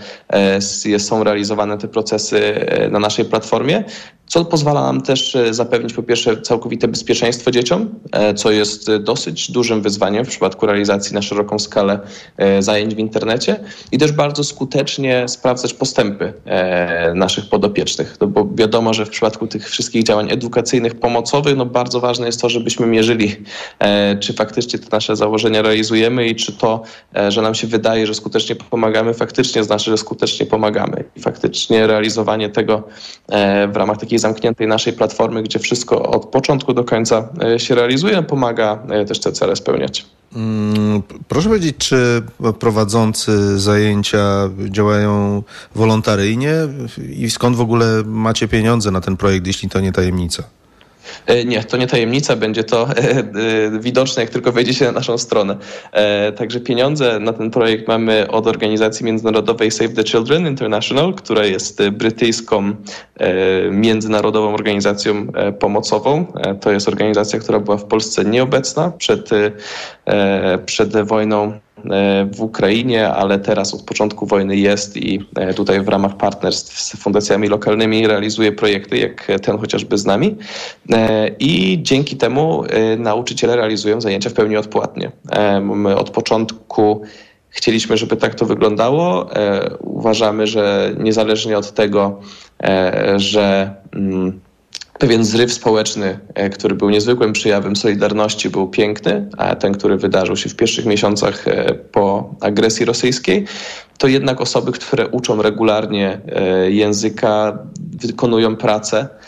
są 0.97 1.23
realizowane 1.23 1.77
te 1.77 1.87
procesy 1.87 2.37
e, 2.37 2.89
na 2.89 2.99
naszej 2.99 3.25
platformie, 3.25 3.83
co 4.31 4.45
pozwala 4.45 4.81
nam 4.81 5.01
też 5.01 5.35
e, 5.35 5.53
zapewnić 5.53 5.93
po 5.93 6.03
pierwsze 6.03 6.41
całkowite 6.41 6.87
bezpieczeństwo 6.87 7.51
dzieciom, 7.51 7.89
e, 8.11 8.33
co 8.33 8.51
jest 8.51 8.95
dosyć 8.95 9.51
dużym 9.51 9.81
wyzwaniem 9.81 10.25
w 10.25 10.27
przypadku 10.27 10.65
realizacji 10.65 11.13
na 11.15 11.21
szeroką 11.21 11.59
skalę 11.59 11.99
zajęć 12.59 12.95
w 12.95 12.99
internecie 12.99 13.59
i 13.91 13.97
też 13.97 14.11
bardzo 14.11 14.43
skutecznie 14.43 15.27
sprawdzać 15.27 15.73
postępy 15.73 16.33
naszych 17.15 17.49
podopiecznych, 17.49 18.17
no 18.21 18.27
bo 18.27 18.47
wiadomo, 18.55 18.93
że 18.93 19.05
w 19.05 19.09
przypadku 19.09 19.47
tych 19.47 19.69
wszystkich 19.69 20.03
działań 20.03 20.31
edukacyjnych, 20.31 20.95
pomocowych, 20.95 21.55
no 21.55 21.65
bardzo 21.65 21.99
ważne 21.99 22.25
jest 22.25 22.41
to, 22.41 22.49
żebyśmy 22.49 22.87
mierzyli, 22.87 23.35
czy 24.19 24.33
faktycznie 24.33 24.79
te 24.79 24.87
nasze 24.91 25.15
założenia 25.15 25.61
realizujemy 25.61 26.27
i 26.27 26.35
czy 26.35 26.53
to, 26.53 26.81
że 27.29 27.41
nam 27.41 27.55
się 27.55 27.67
wydaje, 27.67 28.07
że 28.07 28.13
skutecznie 28.13 28.55
pomagamy, 28.55 29.13
faktycznie 29.13 29.63
znaczy, 29.63 29.91
że 29.91 29.97
skutecznie 29.97 30.45
pomagamy. 30.45 31.03
I 31.15 31.19
faktycznie 31.19 31.87
realizowanie 31.87 32.49
tego 32.49 32.83
w 33.71 33.75
ramach 33.75 33.97
takiej 33.97 34.19
zamkniętej 34.21 34.67
naszej 34.67 34.93
platformy, 34.93 35.43
gdzie 35.43 35.59
wszystko 35.59 36.03
od 36.03 36.25
początku 36.25 36.73
do 36.73 36.83
końca 36.83 37.29
e, 37.43 37.59
się 37.59 37.75
realizuje, 37.75 38.23
pomaga 38.23 38.79
e, 38.89 39.05
też 39.05 39.19
te 39.19 39.31
cele 39.31 39.55
spełniać. 39.55 40.05
Mm, 40.35 41.01
proszę 41.27 41.49
powiedzieć, 41.49 41.75
czy 41.77 42.21
prowadzący 42.59 43.59
zajęcia 43.59 44.49
działają 44.69 45.43
wolontaryjnie 45.75 46.53
i 47.09 47.29
skąd 47.29 47.55
w 47.55 47.61
ogóle 47.61 48.03
macie 48.05 48.47
pieniądze 48.47 48.91
na 48.91 49.01
ten 49.01 49.17
projekt, 49.17 49.47
jeśli 49.47 49.69
to 49.69 49.79
nie 49.79 49.91
tajemnica? 49.91 50.43
E, 51.25 51.45
nie, 51.45 51.63
to 51.63 51.77
nie 51.77 51.87
tajemnica, 51.87 52.35
będzie 52.35 52.63
to 52.63 52.87
e, 52.89 52.93
e, 52.93 53.79
widoczne, 53.79 54.23
jak 54.23 54.31
tylko 54.31 54.51
wejdzie 54.51 54.85
na 54.85 54.91
naszą 54.91 55.17
stronę. 55.17 55.57
Także 56.35 56.59
pieniądze 56.59 57.19
na 57.19 57.33
ten 57.33 57.51
projekt 57.51 57.87
mamy 57.87 58.27
od 58.31 58.47
organizacji 58.47 59.05
międzynarodowej 59.05 59.71
Save 59.71 59.93
the 59.93 60.03
Children 60.03 60.47
International, 60.47 61.13
która 61.13 61.45
jest 61.45 61.89
brytyjską 61.89 62.75
międzynarodową 63.71 64.53
organizacją 64.53 65.27
pomocową. 65.59 66.33
To 66.61 66.71
jest 66.71 66.87
organizacja, 66.87 67.39
która 67.39 67.59
była 67.59 67.77
w 67.77 67.85
Polsce 67.85 68.25
nieobecna 68.25 68.91
przed, 68.91 69.29
przed 70.65 71.01
wojną 71.01 71.59
w 72.33 72.41
Ukrainie, 72.41 73.09
ale 73.09 73.39
teraz 73.39 73.73
od 73.73 73.81
początku 73.81 74.25
wojny 74.25 74.55
jest 74.55 74.97
i 74.97 75.25
tutaj 75.55 75.81
w 75.81 75.87
ramach 75.87 76.17
partnerstw 76.17 76.81
z 76.81 76.97
fundacjami 76.97 77.47
lokalnymi 77.47 78.07
realizuje 78.07 78.51
projekty, 78.51 78.97
jak 78.97 79.27
ten 79.41 79.57
chociażby 79.57 79.97
z 79.97 80.05
nami. 80.05 80.35
I 81.39 81.79
dzięki 81.81 82.17
temu 82.17 82.63
nauczyciele 82.97 83.55
realizują 83.55 84.01
zajęcia 84.01 84.29
w 84.29 84.33
pełni 84.33 84.57
odpłatnie. 84.57 85.11
My 85.61 85.95
od 85.95 86.09
początku 86.09 87.01
Chcieliśmy, 87.51 87.97
żeby 87.97 88.17
tak 88.17 88.35
to 88.35 88.45
wyglądało. 88.45 89.35
E, 89.35 89.77
uważamy, 89.77 90.47
że 90.47 90.95
niezależnie 90.99 91.57
od 91.57 91.71
tego, 91.71 92.19
e, 92.63 93.13
że 93.17 93.75
mm, 93.93 94.39
pewien 95.01 95.25
zryw 95.25 95.53
społeczny, 95.53 96.19
e, 96.33 96.49
który 96.49 96.75
był 96.75 96.89
niezwykłym 96.89 97.33
przejawem 97.33 97.75
solidarności, 97.75 98.49
był 98.49 98.67
piękny, 98.67 99.29
a 99.37 99.55
ten, 99.55 99.73
który 99.73 99.97
wydarzył 99.97 100.35
się 100.35 100.49
w 100.49 100.55
pierwszych 100.55 100.85
miesiącach 100.85 101.45
po 101.91 102.35
agresji 102.41 102.85
rosyjskiej, 102.85 103.45
to 103.97 104.07
jednak 104.07 104.41
osoby, 104.41 104.71
które 104.71 105.07
uczą 105.07 105.41
regularnie 105.41 106.21
języka, 106.69 107.57
wykonują 108.01 108.55
pracę 108.55 109.07
E, 109.07 109.20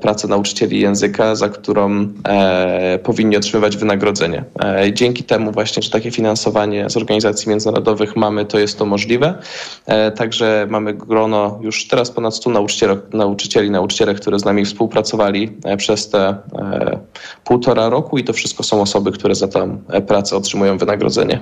pracę 0.00 0.28
nauczycieli 0.28 0.80
języka, 0.80 1.34
za 1.34 1.48
którą 1.48 2.08
e, 2.28 2.98
powinni 3.02 3.36
otrzymywać 3.36 3.76
wynagrodzenie. 3.76 4.44
E, 4.64 4.92
dzięki 4.92 5.24
temu 5.24 5.52
właśnie, 5.52 5.82
że 5.82 5.90
takie 5.90 6.10
finansowanie 6.10 6.90
z 6.90 6.96
organizacji 6.96 7.50
międzynarodowych 7.50 8.16
mamy, 8.16 8.44
to 8.44 8.58
jest 8.58 8.78
to 8.78 8.86
możliwe. 8.86 9.38
Także 10.16 10.66
mamy 10.70 10.94
grono 10.94 11.58
już 11.62 11.88
teraz 11.88 12.10
ponad 12.10 12.34
100 12.34 12.50
nauczycieli, 12.50 12.94
nauczycieli 13.12 13.70
nauczyciele, 13.70 14.14
które 14.14 14.38
z 14.38 14.44
nami 14.44 14.64
współpracowali 14.64 15.52
przez 15.76 16.10
te 16.10 16.36
półtora 17.44 17.88
roku 17.88 18.18
i 18.18 18.24
to 18.24 18.32
wszystko 18.32 18.62
są 18.62 18.82
osoby, 18.82 19.12
które 19.12 19.34
za 19.34 19.48
tę 19.48 19.78
pracę 20.06 20.36
otrzymują 20.36 20.78
wynagrodzenie. 20.78 21.40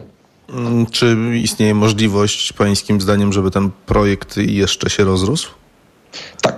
Mm, 0.51 0.87
czy 0.87 1.17
istnieje 1.43 1.75
możliwość, 1.75 2.53
pańskim 2.53 3.01
zdaniem, 3.01 3.33
żeby 3.33 3.51
ten 3.51 3.71
projekt 3.87 4.37
jeszcze 4.37 4.91
się 4.91 5.05
rozrósł? 5.05 5.51
Tak. 6.43 6.56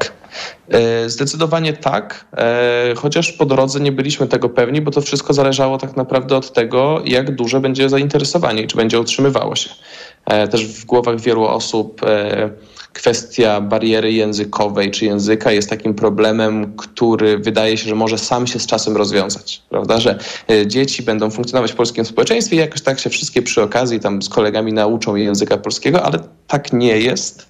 E, 0.71 1.11
zdecydowanie 1.11 1.73
tak, 1.73 2.27
e, 2.37 2.95
chociaż 2.97 3.33
po 3.33 3.47
drodze 3.47 3.81
nie 3.81 3.93
byliśmy 3.93 4.27
tego 4.27 4.49
pewni, 4.49 4.81
bo 4.81 4.91
to 4.91 5.01
wszystko 5.01 5.33
zależało 5.33 5.79
tak 5.79 5.97
naprawdę 5.97 6.37
od 6.37 6.53
tego, 6.53 7.03
jak 7.05 7.35
duże 7.35 7.61
będzie 7.61 7.89
zainteresowanie 7.89 8.63
i 8.63 8.67
czy 8.67 8.77
będzie 8.77 9.01
utrzymywało 9.01 9.57
się. 9.57 9.71
E, 10.27 10.49
też 10.49 10.67
w 10.67 10.85
głowach 10.85 11.21
wielu 11.21 11.45
osób 11.45 12.01
kwestia 12.93 13.61
bariery 13.61 14.13
językowej 14.13 14.91
czy 14.91 15.05
języka 15.05 15.53
jest 15.53 15.71
takim 15.71 15.95
problemem, 15.95 16.77
który 16.77 17.39
wydaje 17.39 17.77
się, 17.77 17.89
że 17.89 17.95
może 17.95 18.19
sam 18.19 18.47
się 18.47 18.59
z 18.59 18.67
czasem 18.67 18.97
rozwiązać, 18.97 19.63
prawda? 19.69 20.01
Że 20.01 20.19
dzieci 20.67 21.03
będą 21.03 21.31
funkcjonować 21.31 21.73
w 21.73 21.75
polskim 21.75 22.05
społeczeństwie 22.05 22.57
i 22.57 22.59
jakoś 22.59 22.81
tak 22.81 23.01
się 23.01 23.11
wszystkie 23.11 23.43
przy 23.43 23.63
okazji 23.63 24.01
tam 24.01 24.23
z 24.23 24.29
kolegami 24.29 24.73
nauczą 24.73 25.17
języka 25.17 25.57
polskiego, 25.57 26.03
ale 26.03 26.19
tak 26.47 26.73
nie 26.73 26.99
jest. 26.99 27.49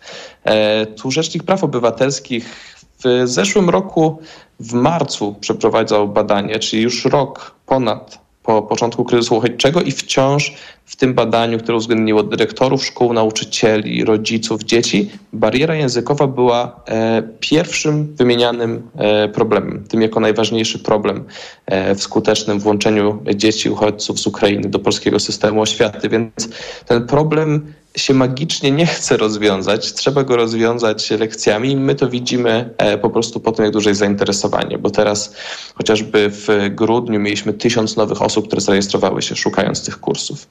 Tu 0.97 1.11
Rzecznik 1.11 1.43
Praw 1.43 1.65
Obywatelskich 1.65 2.78
w 3.05 3.23
zeszłym 3.25 3.71
roku 3.71 4.19
w 4.61 4.73
marcu 4.73 5.35
przeprowadzał 5.41 6.09
badanie, 6.09 6.59
czyli 6.59 6.83
już 6.83 7.05
rok 7.05 7.55
ponad 7.67 8.19
po 8.43 8.63
początku 8.63 9.05
kryzysu 9.05 9.37
uchodźczego 9.37 9.83
i 9.83 9.93
wciąż 9.93 10.55
w 10.89 10.97
tym 10.97 11.15
badaniu, 11.15 11.59
które 11.59 11.77
uwzględniło 11.77 12.23
dyrektorów 12.23 12.85
szkół, 12.85 13.13
nauczycieli, 13.13 14.05
rodziców, 14.05 14.63
dzieci, 14.63 15.11
bariera 15.33 15.75
językowa 15.75 16.27
była 16.27 16.81
e, 16.87 17.23
pierwszym 17.41 18.17
wymienianym 18.17 18.91
e, 18.97 19.29
problemem, 19.29 19.85
tym 19.89 20.03
jako 20.03 20.21
najważniejszy 20.21 20.79
problem 20.79 21.25
e, 21.67 21.95
w 21.95 22.03
skutecznym 22.03 22.61
włączeniu 22.61 23.23
dzieci 23.35 23.71
uchodźców 23.71 24.21
z 24.21 24.27
Ukrainy 24.27 24.69
do 24.69 24.79
polskiego 24.79 25.21
systemu 25.21 25.63
oświaty. 25.63 26.09
Więc 26.09 26.49
ten 26.87 27.07
problem 27.07 27.73
się 27.97 28.15
magicznie 28.15 28.71
nie 28.71 28.87
chce 28.87 29.17
rozwiązać, 29.17 29.93
trzeba 29.93 30.25
go 30.25 30.37
rozwiązać 30.37 31.11
lekcjami. 31.11 31.77
My 31.77 31.95
to 31.95 32.09
widzimy 32.09 32.75
po 33.03 33.11
prostu 33.11 33.41
po 33.41 33.53
tym, 33.53 33.65
jak 33.65 33.75
duże 33.75 33.91
jest 33.91 34.01
zainteresowanie, 34.01 34.79
bo 34.79 34.91
teraz 34.91 35.35
chociażby 35.75 36.31
w 36.31 36.49
grudniu 36.71 37.21
mieliśmy 37.21 37.53
tysiąc 37.53 37.97
nowych 37.97 38.23
osób, 38.23 38.47
które 38.47 38.61
zarejestrowały 38.61 39.23
się 39.23 39.37
szukając 39.37 39.85
tych 39.85 40.01
kursów. 40.01 40.49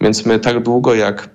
Więc 0.00 0.26
my 0.26 0.38
tak 0.38 0.62
długo 0.62 0.94
jak 0.94 1.30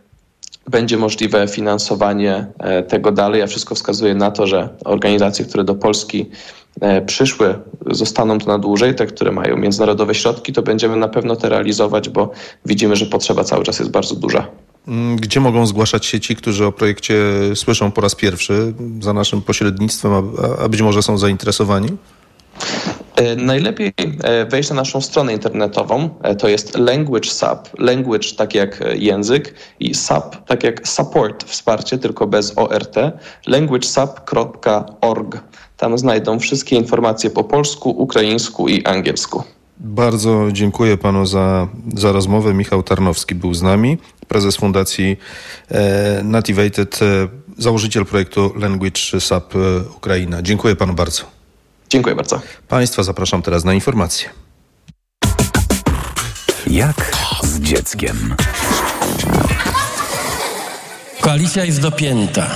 będzie 0.70 0.98
możliwe 0.98 1.48
finansowanie 1.48 2.48
e, 2.60 2.84
tego 2.84 3.12
dalej, 3.12 3.42
a 3.42 3.48
wszystko 3.48 3.76
wskazuje 3.76 4.16
na 4.16 4.32
to, 4.32 4.48
że 4.48 4.70
organizacje, 4.86 5.46
które 5.46 5.64
do 5.64 5.76
Polski 5.76 6.30
e, 6.82 7.02
przyszły, 7.02 7.56
zostaną 7.92 8.40
tu 8.40 8.48
na 8.48 8.60
dłużej, 8.60 8.96
te, 8.96 9.06
które 9.06 9.32
mają 9.32 9.58
międzynarodowe 9.58 10.16
środki, 10.16 10.54
to 10.54 10.62
będziemy 10.62 10.96
na 10.96 11.08
pewno 11.08 11.36
te 11.36 11.50
realizować, 11.50 12.10
bo 12.10 12.32
widzimy, 12.66 12.96
że 12.96 13.06
potrzeba 13.06 13.44
cały 13.44 13.64
czas 13.64 13.80
jest 13.80 13.92
bardzo 13.92 14.16
duża. 14.16 14.48
Mm, 14.88 15.16
gdzie 15.16 15.40
mogą 15.40 15.66
zgłaszać 15.66 16.06
się 16.06 16.20
ci, 16.20 16.36
którzy 16.36 16.66
o 16.66 16.72
projekcie 16.72 17.16
słyszą 17.56 17.92
po 17.92 18.02
raz 18.02 18.16
pierwszy 18.16 18.74
za 19.02 19.14
naszym 19.14 19.42
pośrednictwem, 19.42 20.12
a, 20.14 20.64
a 20.64 20.70
być 20.70 20.82
może 20.82 21.04
są 21.04 21.18
zainteresowani? 21.18 21.90
E, 23.16 23.36
najlepiej 23.36 23.94
e, 24.24 24.46
wejść 24.46 24.70
na 24.70 24.76
naszą 24.76 25.02
stronę 25.02 25.34
internetową, 25.34 26.10
e, 26.24 26.36
to 26.36 26.48
jest 26.48 26.78
Language 26.78 27.30
Sub, 27.30 27.80
language 27.80 28.28
tak 28.38 28.56
jak 28.56 28.84
język 28.96 29.54
i 29.80 29.96
sub 29.96 30.46
tak 30.46 30.64
jak 30.64 30.88
support, 30.88 31.44
wsparcie, 31.44 31.98
tylko 31.98 32.28
bez 32.28 32.58
ORT, 32.58 32.96
languagesub.org. 33.48 35.44
Tam 35.78 35.98
znajdą 35.98 36.40
wszystkie 36.40 36.76
informacje 36.76 37.30
po 37.30 37.44
polsku, 37.44 37.90
ukraińsku 37.90 38.68
i 38.68 38.86
angielsku. 38.86 39.44
Bardzo 39.78 40.48
dziękuję 40.52 40.98
panu 40.98 41.26
za, 41.26 41.68
za 41.96 42.12
rozmowę. 42.12 42.54
Michał 42.54 42.84
Tarnowski 42.84 43.36
był 43.36 43.54
z 43.54 43.62
nami, 43.62 43.98
prezes 44.28 44.58
Fundacji 44.58 45.18
e, 45.72 46.24
Nativated, 46.24 47.00
założyciel 47.58 48.06
projektu 48.06 48.54
Language 48.56 49.02
Sub 49.20 49.54
Ukraina. 49.98 50.42
Dziękuję 50.42 50.76
panu 50.76 50.94
bardzo. 50.94 51.35
Dziękuję 51.96 52.16
bardzo. 52.16 52.42
Państwa 52.68 53.04
zapraszam 53.04 53.42
teraz 53.42 53.64
na 53.64 53.74
informacje. 53.74 54.30
Jak 56.68 57.12
z 57.44 57.60
dzieckiem? 57.60 58.36
Koalicja 61.22 61.66
jest 61.66 61.82
dopięta 61.82 62.50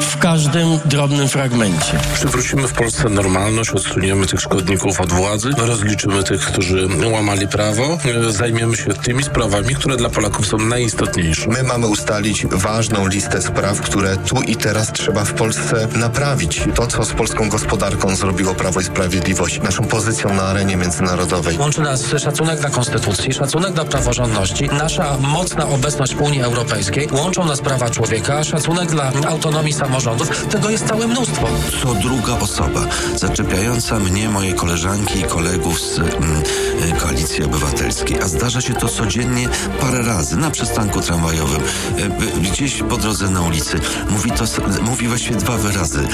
w 0.00 0.18
każdym 0.18 0.78
drobnym 0.84 1.28
fragmencie. 1.28 1.98
Przywrócimy 2.14 2.68
w 2.68 2.72
Polsce 2.72 3.08
normalność, 3.08 3.70
odsuniemy 3.70 4.26
tych 4.26 4.40
szkodników 4.40 5.00
od 5.00 5.12
władzy, 5.12 5.50
rozliczymy 5.56 6.22
tych, 6.22 6.40
którzy 6.40 6.88
łamali 7.12 7.48
prawo, 7.48 7.98
zajmiemy 8.28 8.76
się 8.76 8.94
tymi 8.94 9.22
sprawami, 9.22 9.74
które 9.74 9.96
dla 9.96 10.10
Polaków 10.10 10.46
są 10.46 10.56
najistotniejsze. 10.56 11.48
My 11.48 11.62
mamy 11.62 11.86
ustalić 11.86 12.46
ważną 12.46 13.06
listę 13.06 13.42
spraw, 13.42 13.80
które 13.80 14.16
tu 14.16 14.42
i 14.42 14.56
teraz 14.56 14.92
trzeba 14.92 15.24
w 15.24 15.32
Polsce 15.32 15.88
naprawić. 15.96 16.64
To, 16.74 16.86
co 16.86 17.04
z 17.04 17.12
polską 17.12 17.48
gospodarką 17.48 18.16
zrobiło 18.16 18.54
Prawo 18.54 18.80
i 18.80 18.84
Sprawiedliwość, 18.84 19.62
naszą 19.62 19.84
pozycją 19.84 20.34
na 20.34 20.42
arenie 20.42 20.76
międzynarodowej. 20.76 21.58
Łączy 21.58 21.80
nas 21.80 22.04
szacunek 22.18 22.60
dla 22.60 22.70
konstytucji, 22.70 23.32
szacunek 23.32 23.72
dla 23.72 23.84
praworządności, 23.84 24.66
nasza 24.66 25.16
mocna 25.18 25.68
obecność 25.68 26.14
w 26.14 26.20
Unii 26.20 26.42
Europejskiej, 26.42 27.08
łączą 27.12 27.44
nas 27.44 27.60
prawa 27.60 27.90
człowieka, 27.90 28.44
szacunek 28.44 28.90
dla 28.90 29.12
autonomii 29.28 29.72
samorządów. 29.84 30.46
Tego 30.46 30.70
jest 30.70 30.86
całe 30.86 31.06
mnóstwo. 31.06 31.46
Co 31.82 31.94
druga 31.94 32.38
osoba 32.38 32.80
zaczepiająca 33.16 33.98
mnie, 33.98 34.28
moje 34.28 34.52
koleżanki 34.52 35.20
i 35.20 35.22
kolegów 35.22 35.80
z 35.80 35.98
mm, 35.98 36.42
y, 36.88 37.00
Koalicji 37.00 37.44
Obywatelskiej. 37.44 38.20
A 38.22 38.28
zdarza 38.28 38.60
się 38.60 38.74
to 38.74 38.88
codziennie 38.88 39.48
parę 39.80 40.02
razy 40.02 40.36
na 40.36 40.50
przystanku 40.50 41.00
tramwajowym, 41.00 41.62
y, 41.98 42.40
gdzieś 42.40 42.82
po 42.82 42.96
drodze 42.96 43.30
na 43.30 43.42
ulicy. 43.42 43.80
Mówi 44.10 44.30
to, 44.30 44.44
mówi 44.82 45.08
właściwie 45.08 45.36
dwa 45.36 45.56
wyrazy. 45.56 46.08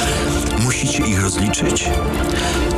Musicie 0.58 1.06
ich 1.06 1.22
rozliczyć 1.22 1.88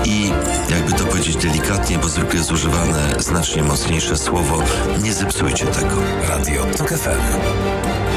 i 0.05 0.31
jakby 0.71 0.93
to 0.93 1.05
powiedzieć 1.05 1.37
delikatnie, 1.37 1.99
bo 1.99 2.09
zwykle 2.09 2.39
jest 2.39 2.53
używane 2.53 3.15
znacznie 3.19 3.63
mocniejsze 3.63 4.17
słowo, 4.17 4.63
nie 5.03 5.13
zepsujcie 5.13 5.67
tego. 5.67 5.97
Radio 6.29 6.67
TOK 6.77 6.89
FM. 6.89 8.12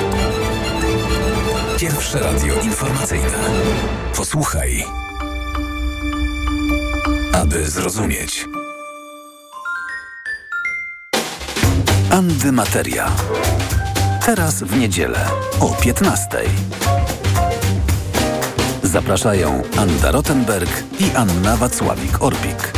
Pierwsze 1.80 2.20
radio 2.20 2.62
informacyjne. 2.62 3.38
Posłuchaj, 4.16 4.84
aby 7.34 7.66
zrozumieć. 7.66 8.46
Antymateria. 12.10 13.12
Teraz 14.26 14.64
w 14.64 14.78
niedzielę 14.78 15.26
o 15.60 15.70
15. 15.82 16.28
Zapraszają 18.84 19.62
Anna 19.78 20.12
Rottenberg 20.12 20.84
i 21.00 21.16
Anna 21.16 21.58
Wacławik-Orbik. 21.58 22.72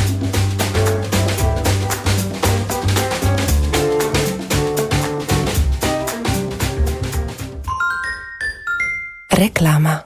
Reklama. 9.38 10.04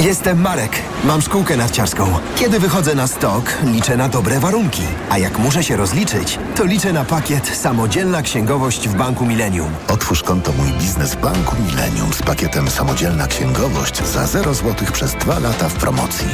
Jestem 0.00 0.40
Marek 0.40 0.70
Mam 1.04 1.22
szkółkę 1.22 1.56
narciarską. 1.56 2.06
Kiedy 2.36 2.58
wychodzę 2.58 2.94
na 2.94 3.06
stok, 3.06 3.52
liczę 3.64 3.96
na 3.96 4.08
dobre 4.08 4.40
warunki. 4.40 4.82
A 5.10 5.18
jak 5.18 5.38
muszę 5.38 5.64
się 5.64 5.76
rozliczyć, 5.76 6.38
to 6.56 6.64
liczę 6.64 6.92
na 6.92 7.04
pakiet 7.04 7.46
Samodzielna 7.56 8.22
Księgowość 8.22 8.88
w 8.88 8.94
Banku 8.94 9.26
Millennium. 9.26 9.70
Otwórz 9.88 10.22
konto 10.22 10.52
Mój 10.52 10.72
Biznes 10.72 11.14
w 11.14 11.20
Banku 11.20 11.56
Millennium 11.62 12.12
z 12.12 12.22
pakietem 12.22 12.70
Samodzielna 12.70 13.26
Księgowość 13.26 14.02
za 14.02 14.26
0 14.26 14.54
zł 14.54 14.88
przez 14.92 15.14
2 15.14 15.38
lata 15.38 15.68
w 15.68 15.74
promocji. 15.74 16.28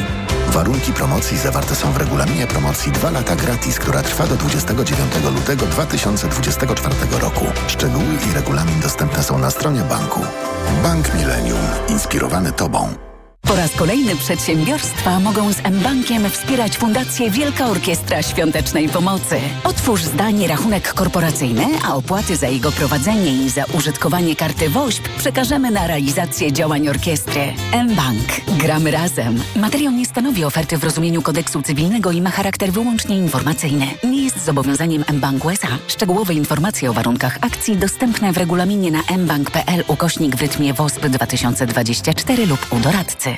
Warunki 0.52 0.92
promocji 0.92 1.38
zawarte 1.38 1.74
są 1.74 1.92
w 1.92 1.96
regulaminie 1.96 2.46
promocji 2.46 2.92
2 2.92 3.10
lata 3.10 3.36
gratis, 3.36 3.78
która 3.78 4.02
trwa 4.02 4.26
do 4.26 4.36
29 4.36 4.98
lutego 5.34 5.66
2024 5.66 6.94
roku. 7.20 7.44
Szczegóły 7.68 8.14
i 8.30 8.34
regulamin 8.34 8.80
dostępne 8.80 9.22
są 9.22 9.38
na 9.38 9.50
stronie 9.50 9.80
banku. 9.80 10.20
Bank 10.82 11.14
Millennium. 11.14 11.58
Inspirowany 11.88 12.52
Tobą. 12.52 13.11
Po 13.52 13.56
raz 13.56 13.74
kolejny 13.74 14.16
przedsiębiorstwa 14.16 15.20
mogą 15.20 15.52
z 15.52 15.58
mBankiem 15.70 16.30
wspierać 16.30 16.78
Fundację 16.78 17.30
Wielka 17.30 17.66
Orkiestra 17.66 18.22
Świątecznej 18.22 18.88
Pomocy. 18.88 19.40
Otwórz 19.64 20.02
zdanie 20.02 20.48
rachunek 20.48 20.94
korporacyjny, 20.94 21.66
a 21.84 21.94
opłaty 21.94 22.36
za 22.36 22.48
jego 22.48 22.72
prowadzenie 22.72 23.44
i 23.44 23.50
za 23.50 23.64
użytkowanie 23.64 24.36
karty 24.36 24.70
WOŚP 24.70 25.08
przekażemy 25.18 25.70
na 25.70 25.86
realizację 25.86 26.52
działań 26.52 26.88
orkiestry. 26.88 27.40
mBank. 27.84 28.58
Gramy 28.58 28.90
razem. 28.90 29.42
Materiał 29.56 29.92
nie 29.92 30.06
stanowi 30.06 30.44
oferty 30.44 30.78
w 30.78 30.84
rozumieniu 30.84 31.22
kodeksu 31.22 31.62
cywilnego 31.62 32.10
i 32.10 32.22
ma 32.22 32.30
charakter 32.30 32.72
wyłącznie 32.72 33.18
informacyjny. 33.18 33.86
Nie 34.04 34.24
jest 34.24 34.44
zobowiązaniem 34.44 35.04
mBank 35.12 35.44
USA. 35.44 35.68
Szczegółowe 35.88 36.34
informacje 36.34 36.90
o 36.90 36.92
warunkach 36.92 37.38
akcji 37.40 37.76
dostępne 37.76 38.32
w 38.32 38.36
regulaminie 38.36 38.90
na 38.90 39.02
mbank.pl 39.18 39.84
ukośnik 39.88 40.36
w 40.36 40.40
rytmie 40.40 40.74
WOSP 40.74 41.08
2024 41.08 42.46
lub 42.46 42.72
u 42.72 42.80
doradcy. 42.80 43.31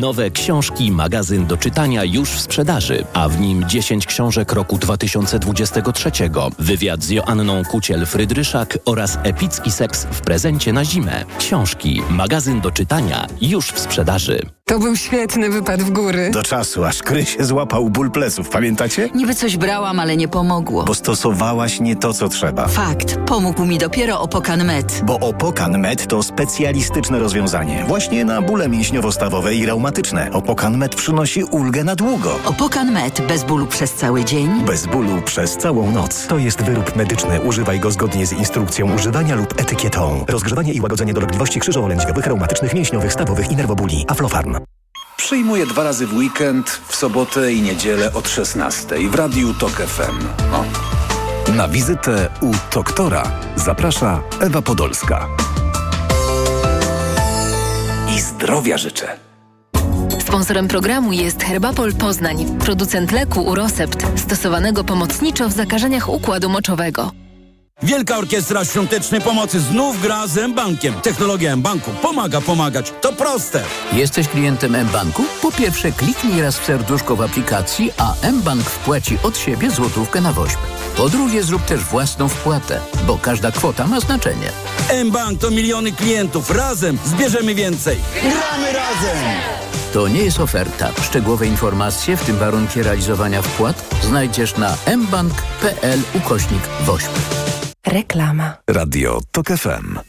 Nowe 0.00 0.30
książki, 0.30 0.92
magazyn 0.92 1.46
do 1.46 1.56
czytania 1.56 2.04
już 2.04 2.30
w 2.30 2.40
sprzedaży, 2.40 3.04
a 3.12 3.28
w 3.28 3.40
nim 3.40 3.68
10 3.68 4.06
książek 4.06 4.52
roku 4.52 4.78
2023. 4.78 6.10
Wywiad 6.58 7.02
z 7.02 7.10
Joanną 7.10 7.62
Kuciel-Frydryszak 7.62 8.78
oraz 8.84 9.18
epicki 9.22 9.70
seks 9.70 10.04
w 10.10 10.20
prezencie 10.20 10.72
na 10.72 10.84
zimę. 10.84 11.24
Książki, 11.38 12.02
magazyn 12.10 12.60
do 12.60 12.70
czytania 12.70 13.26
już 13.40 13.66
w 13.66 13.78
sprzedaży. 13.78 14.42
To 14.64 14.78
był 14.78 14.96
świetny 14.96 15.50
wypad 15.50 15.82
w 15.82 15.90
góry. 15.90 16.30
Do 16.32 16.42
czasu, 16.42 16.84
aż 16.84 17.02
Krysie 17.02 17.44
złapał 17.44 17.90
ból 17.90 18.10
pleców, 18.10 18.48
pamiętacie? 18.48 19.08
Niby 19.14 19.34
coś 19.34 19.56
brałam, 19.56 20.00
ale 20.00 20.16
nie 20.16 20.28
pomogło. 20.28 20.84
Bo 20.84 20.94
stosowałaś 20.94 21.80
nie 21.80 21.96
to, 21.96 22.12
co 22.12 22.28
trzeba. 22.28 22.68
Fakt. 22.68 23.16
Pomógł 23.26 23.64
mi 23.64 23.78
dopiero 23.78 24.20
Opokan 24.20 24.64
Med. 24.64 25.00
Bo 25.04 25.18
Opokan 25.20 25.78
Med 25.78 26.06
to 26.06 26.22
specjalistyczne 26.22 27.18
rozwiązanie. 27.18 27.84
Właśnie 27.88 28.24
na 28.24 28.42
bóle 28.42 28.68
mięśniowo-stawowe 28.68 29.37
i 29.46 29.66
reumatyczne. 29.66 30.32
Opokan 30.32 30.78
Med 30.78 30.94
przynosi 30.94 31.44
ulgę 31.44 31.84
na 31.84 31.96
długo. 31.96 32.38
Opokan 32.44 32.92
Med. 32.92 33.26
Bez 33.28 33.44
bólu 33.44 33.66
przez 33.66 33.92
cały 33.92 34.24
dzień. 34.24 34.64
Bez 34.66 34.86
bólu 34.86 35.22
przez 35.22 35.56
całą 35.56 35.92
noc. 35.92 36.26
To 36.26 36.38
jest 36.38 36.62
wyrób 36.62 36.96
medyczny. 36.96 37.40
Używaj 37.40 37.80
go 37.80 37.90
zgodnie 37.90 38.26
z 38.26 38.32
instrukcją 38.32 38.94
używania 38.94 39.34
lub 39.34 39.60
etykietą. 39.60 40.24
Rozgrzewanie 40.28 40.72
i 40.72 40.80
łagodzenie 40.80 41.14
dolegliwości 41.14 41.60
krzyżowo-lędźwiowych, 41.60 42.26
reumatycznych, 42.26 42.74
mięśniowych, 42.74 43.12
stawowych 43.12 43.50
i 43.50 43.56
nerwobuli. 43.56 44.04
Aflofarm. 44.08 44.56
Przyjmuję 45.16 45.66
dwa 45.66 45.84
razy 45.84 46.06
w 46.06 46.16
weekend, 46.16 46.80
w 46.88 46.96
sobotę 46.96 47.52
i 47.52 47.62
niedzielę 47.62 48.12
od 48.12 48.28
16 48.28 49.10
w 49.10 49.14
Radiu 49.14 49.54
TOK 49.54 49.72
FM. 49.72 50.26
O. 50.54 50.64
Na 51.52 51.68
wizytę 51.68 52.28
u 52.40 52.52
doktora 52.74 53.22
zaprasza 53.56 54.20
Ewa 54.40 54.62
Podolska. 54.62 55.28
I 58.16 58.20
zdrowia 58.20 58.78
życzę. 58.78 59.27
Sponsorem 60.28 60.68
programu 60.68 61.12
jest 61.12 61.42
Herbapol 61.42 61.94
Poznań, 61.94 62.58
producent 62.58 63.12
leku 63.12 63.42
Urosept, 63.42 64.20
stosowanego 64.20 64.84
pomocniczo 64.84 65.48
w 65.48 65.52
zakażeniach 65.52 66.08
układu 66.08 66.48
moczowego. 66.48 67.27
Wielka 67.82 68.18
Orkiestra 68.18 68.64
Świątecznej 68.64 69.20
Pomocy 69.20 69.60
znów 69.60 70.02
gra 70.02 70.26
z 70.26 70.38
M-Bankiem. 70.38 70.94
Technologia 70.94 71.52
M-Banku 71.52 71.90
pomaga 72.02 72.40
pomagać. 72.40 72.92
To 73.00 73.12
proste. 73.12 73.62
Jesteś 73.92 74.28
klientem 74.28 74.74
M-Banku? 74.74 75.24
Po 75.42 75.52
pierwsze 75.52 75.92
kliknij 75.92 76.42
raz 76.42 76.58
w 76.58 76.64
serduszko 76.64 77.16
w 77.16 77.22
aplikacji, 77.22 77.90
a 77.98 78.14
M-Bank 78.22 78.62
wpłaci 78.62 79.18
od 79.22 79.38
siebie 79.38 79.70
złotówkę 79.70 80.20
na 80.20 80.32
woźb. 80.32 80.58
Po 80.96 81.08
drugie 81.08 81.42
zrób 81.42 81.64
też 81.64 81.80
własną 81.80 82.28
wpłatę, 82.28 82.80
bo 83.06 83.18
każda 83.18 83.50
kwota 83.52 83.86
ma 83.86 84.00
znaczenie. 84.00 84.50
M-Bank 84.88 85.40
to 85.40 85.50
miliony 85.50 85.92
klientów. 85.92 86.50
Razem 86.50 86.98
zbierzemy 87.04 87.54
więcej. 87.54 87.98
Gramy 88.22 88.72
razem! 88.72 89.18
To 89.92 90.08
nie 90.08 90.20
jest 90.20 90.40
oferta. 90.40 90.90
Szczegółowe 91.02 91.46
informacje, 91.46 92.16
w 92.16 92.24
tym 92.24 92.36
warunki 92.36 92.82
realizowania 92.82 93.42
wpłat, 93.42 93.84
znajdziesz 94.02 94.56
na 94.56 94.76
mbank.pl 94.96 96.00
ukośnik 96.14 96.62
woźb. 96.84 97.10
Reklama. 97.88 98.60
Radio 98.68 99.20
TOK 99.32 99.56
FM. 99.56 100.04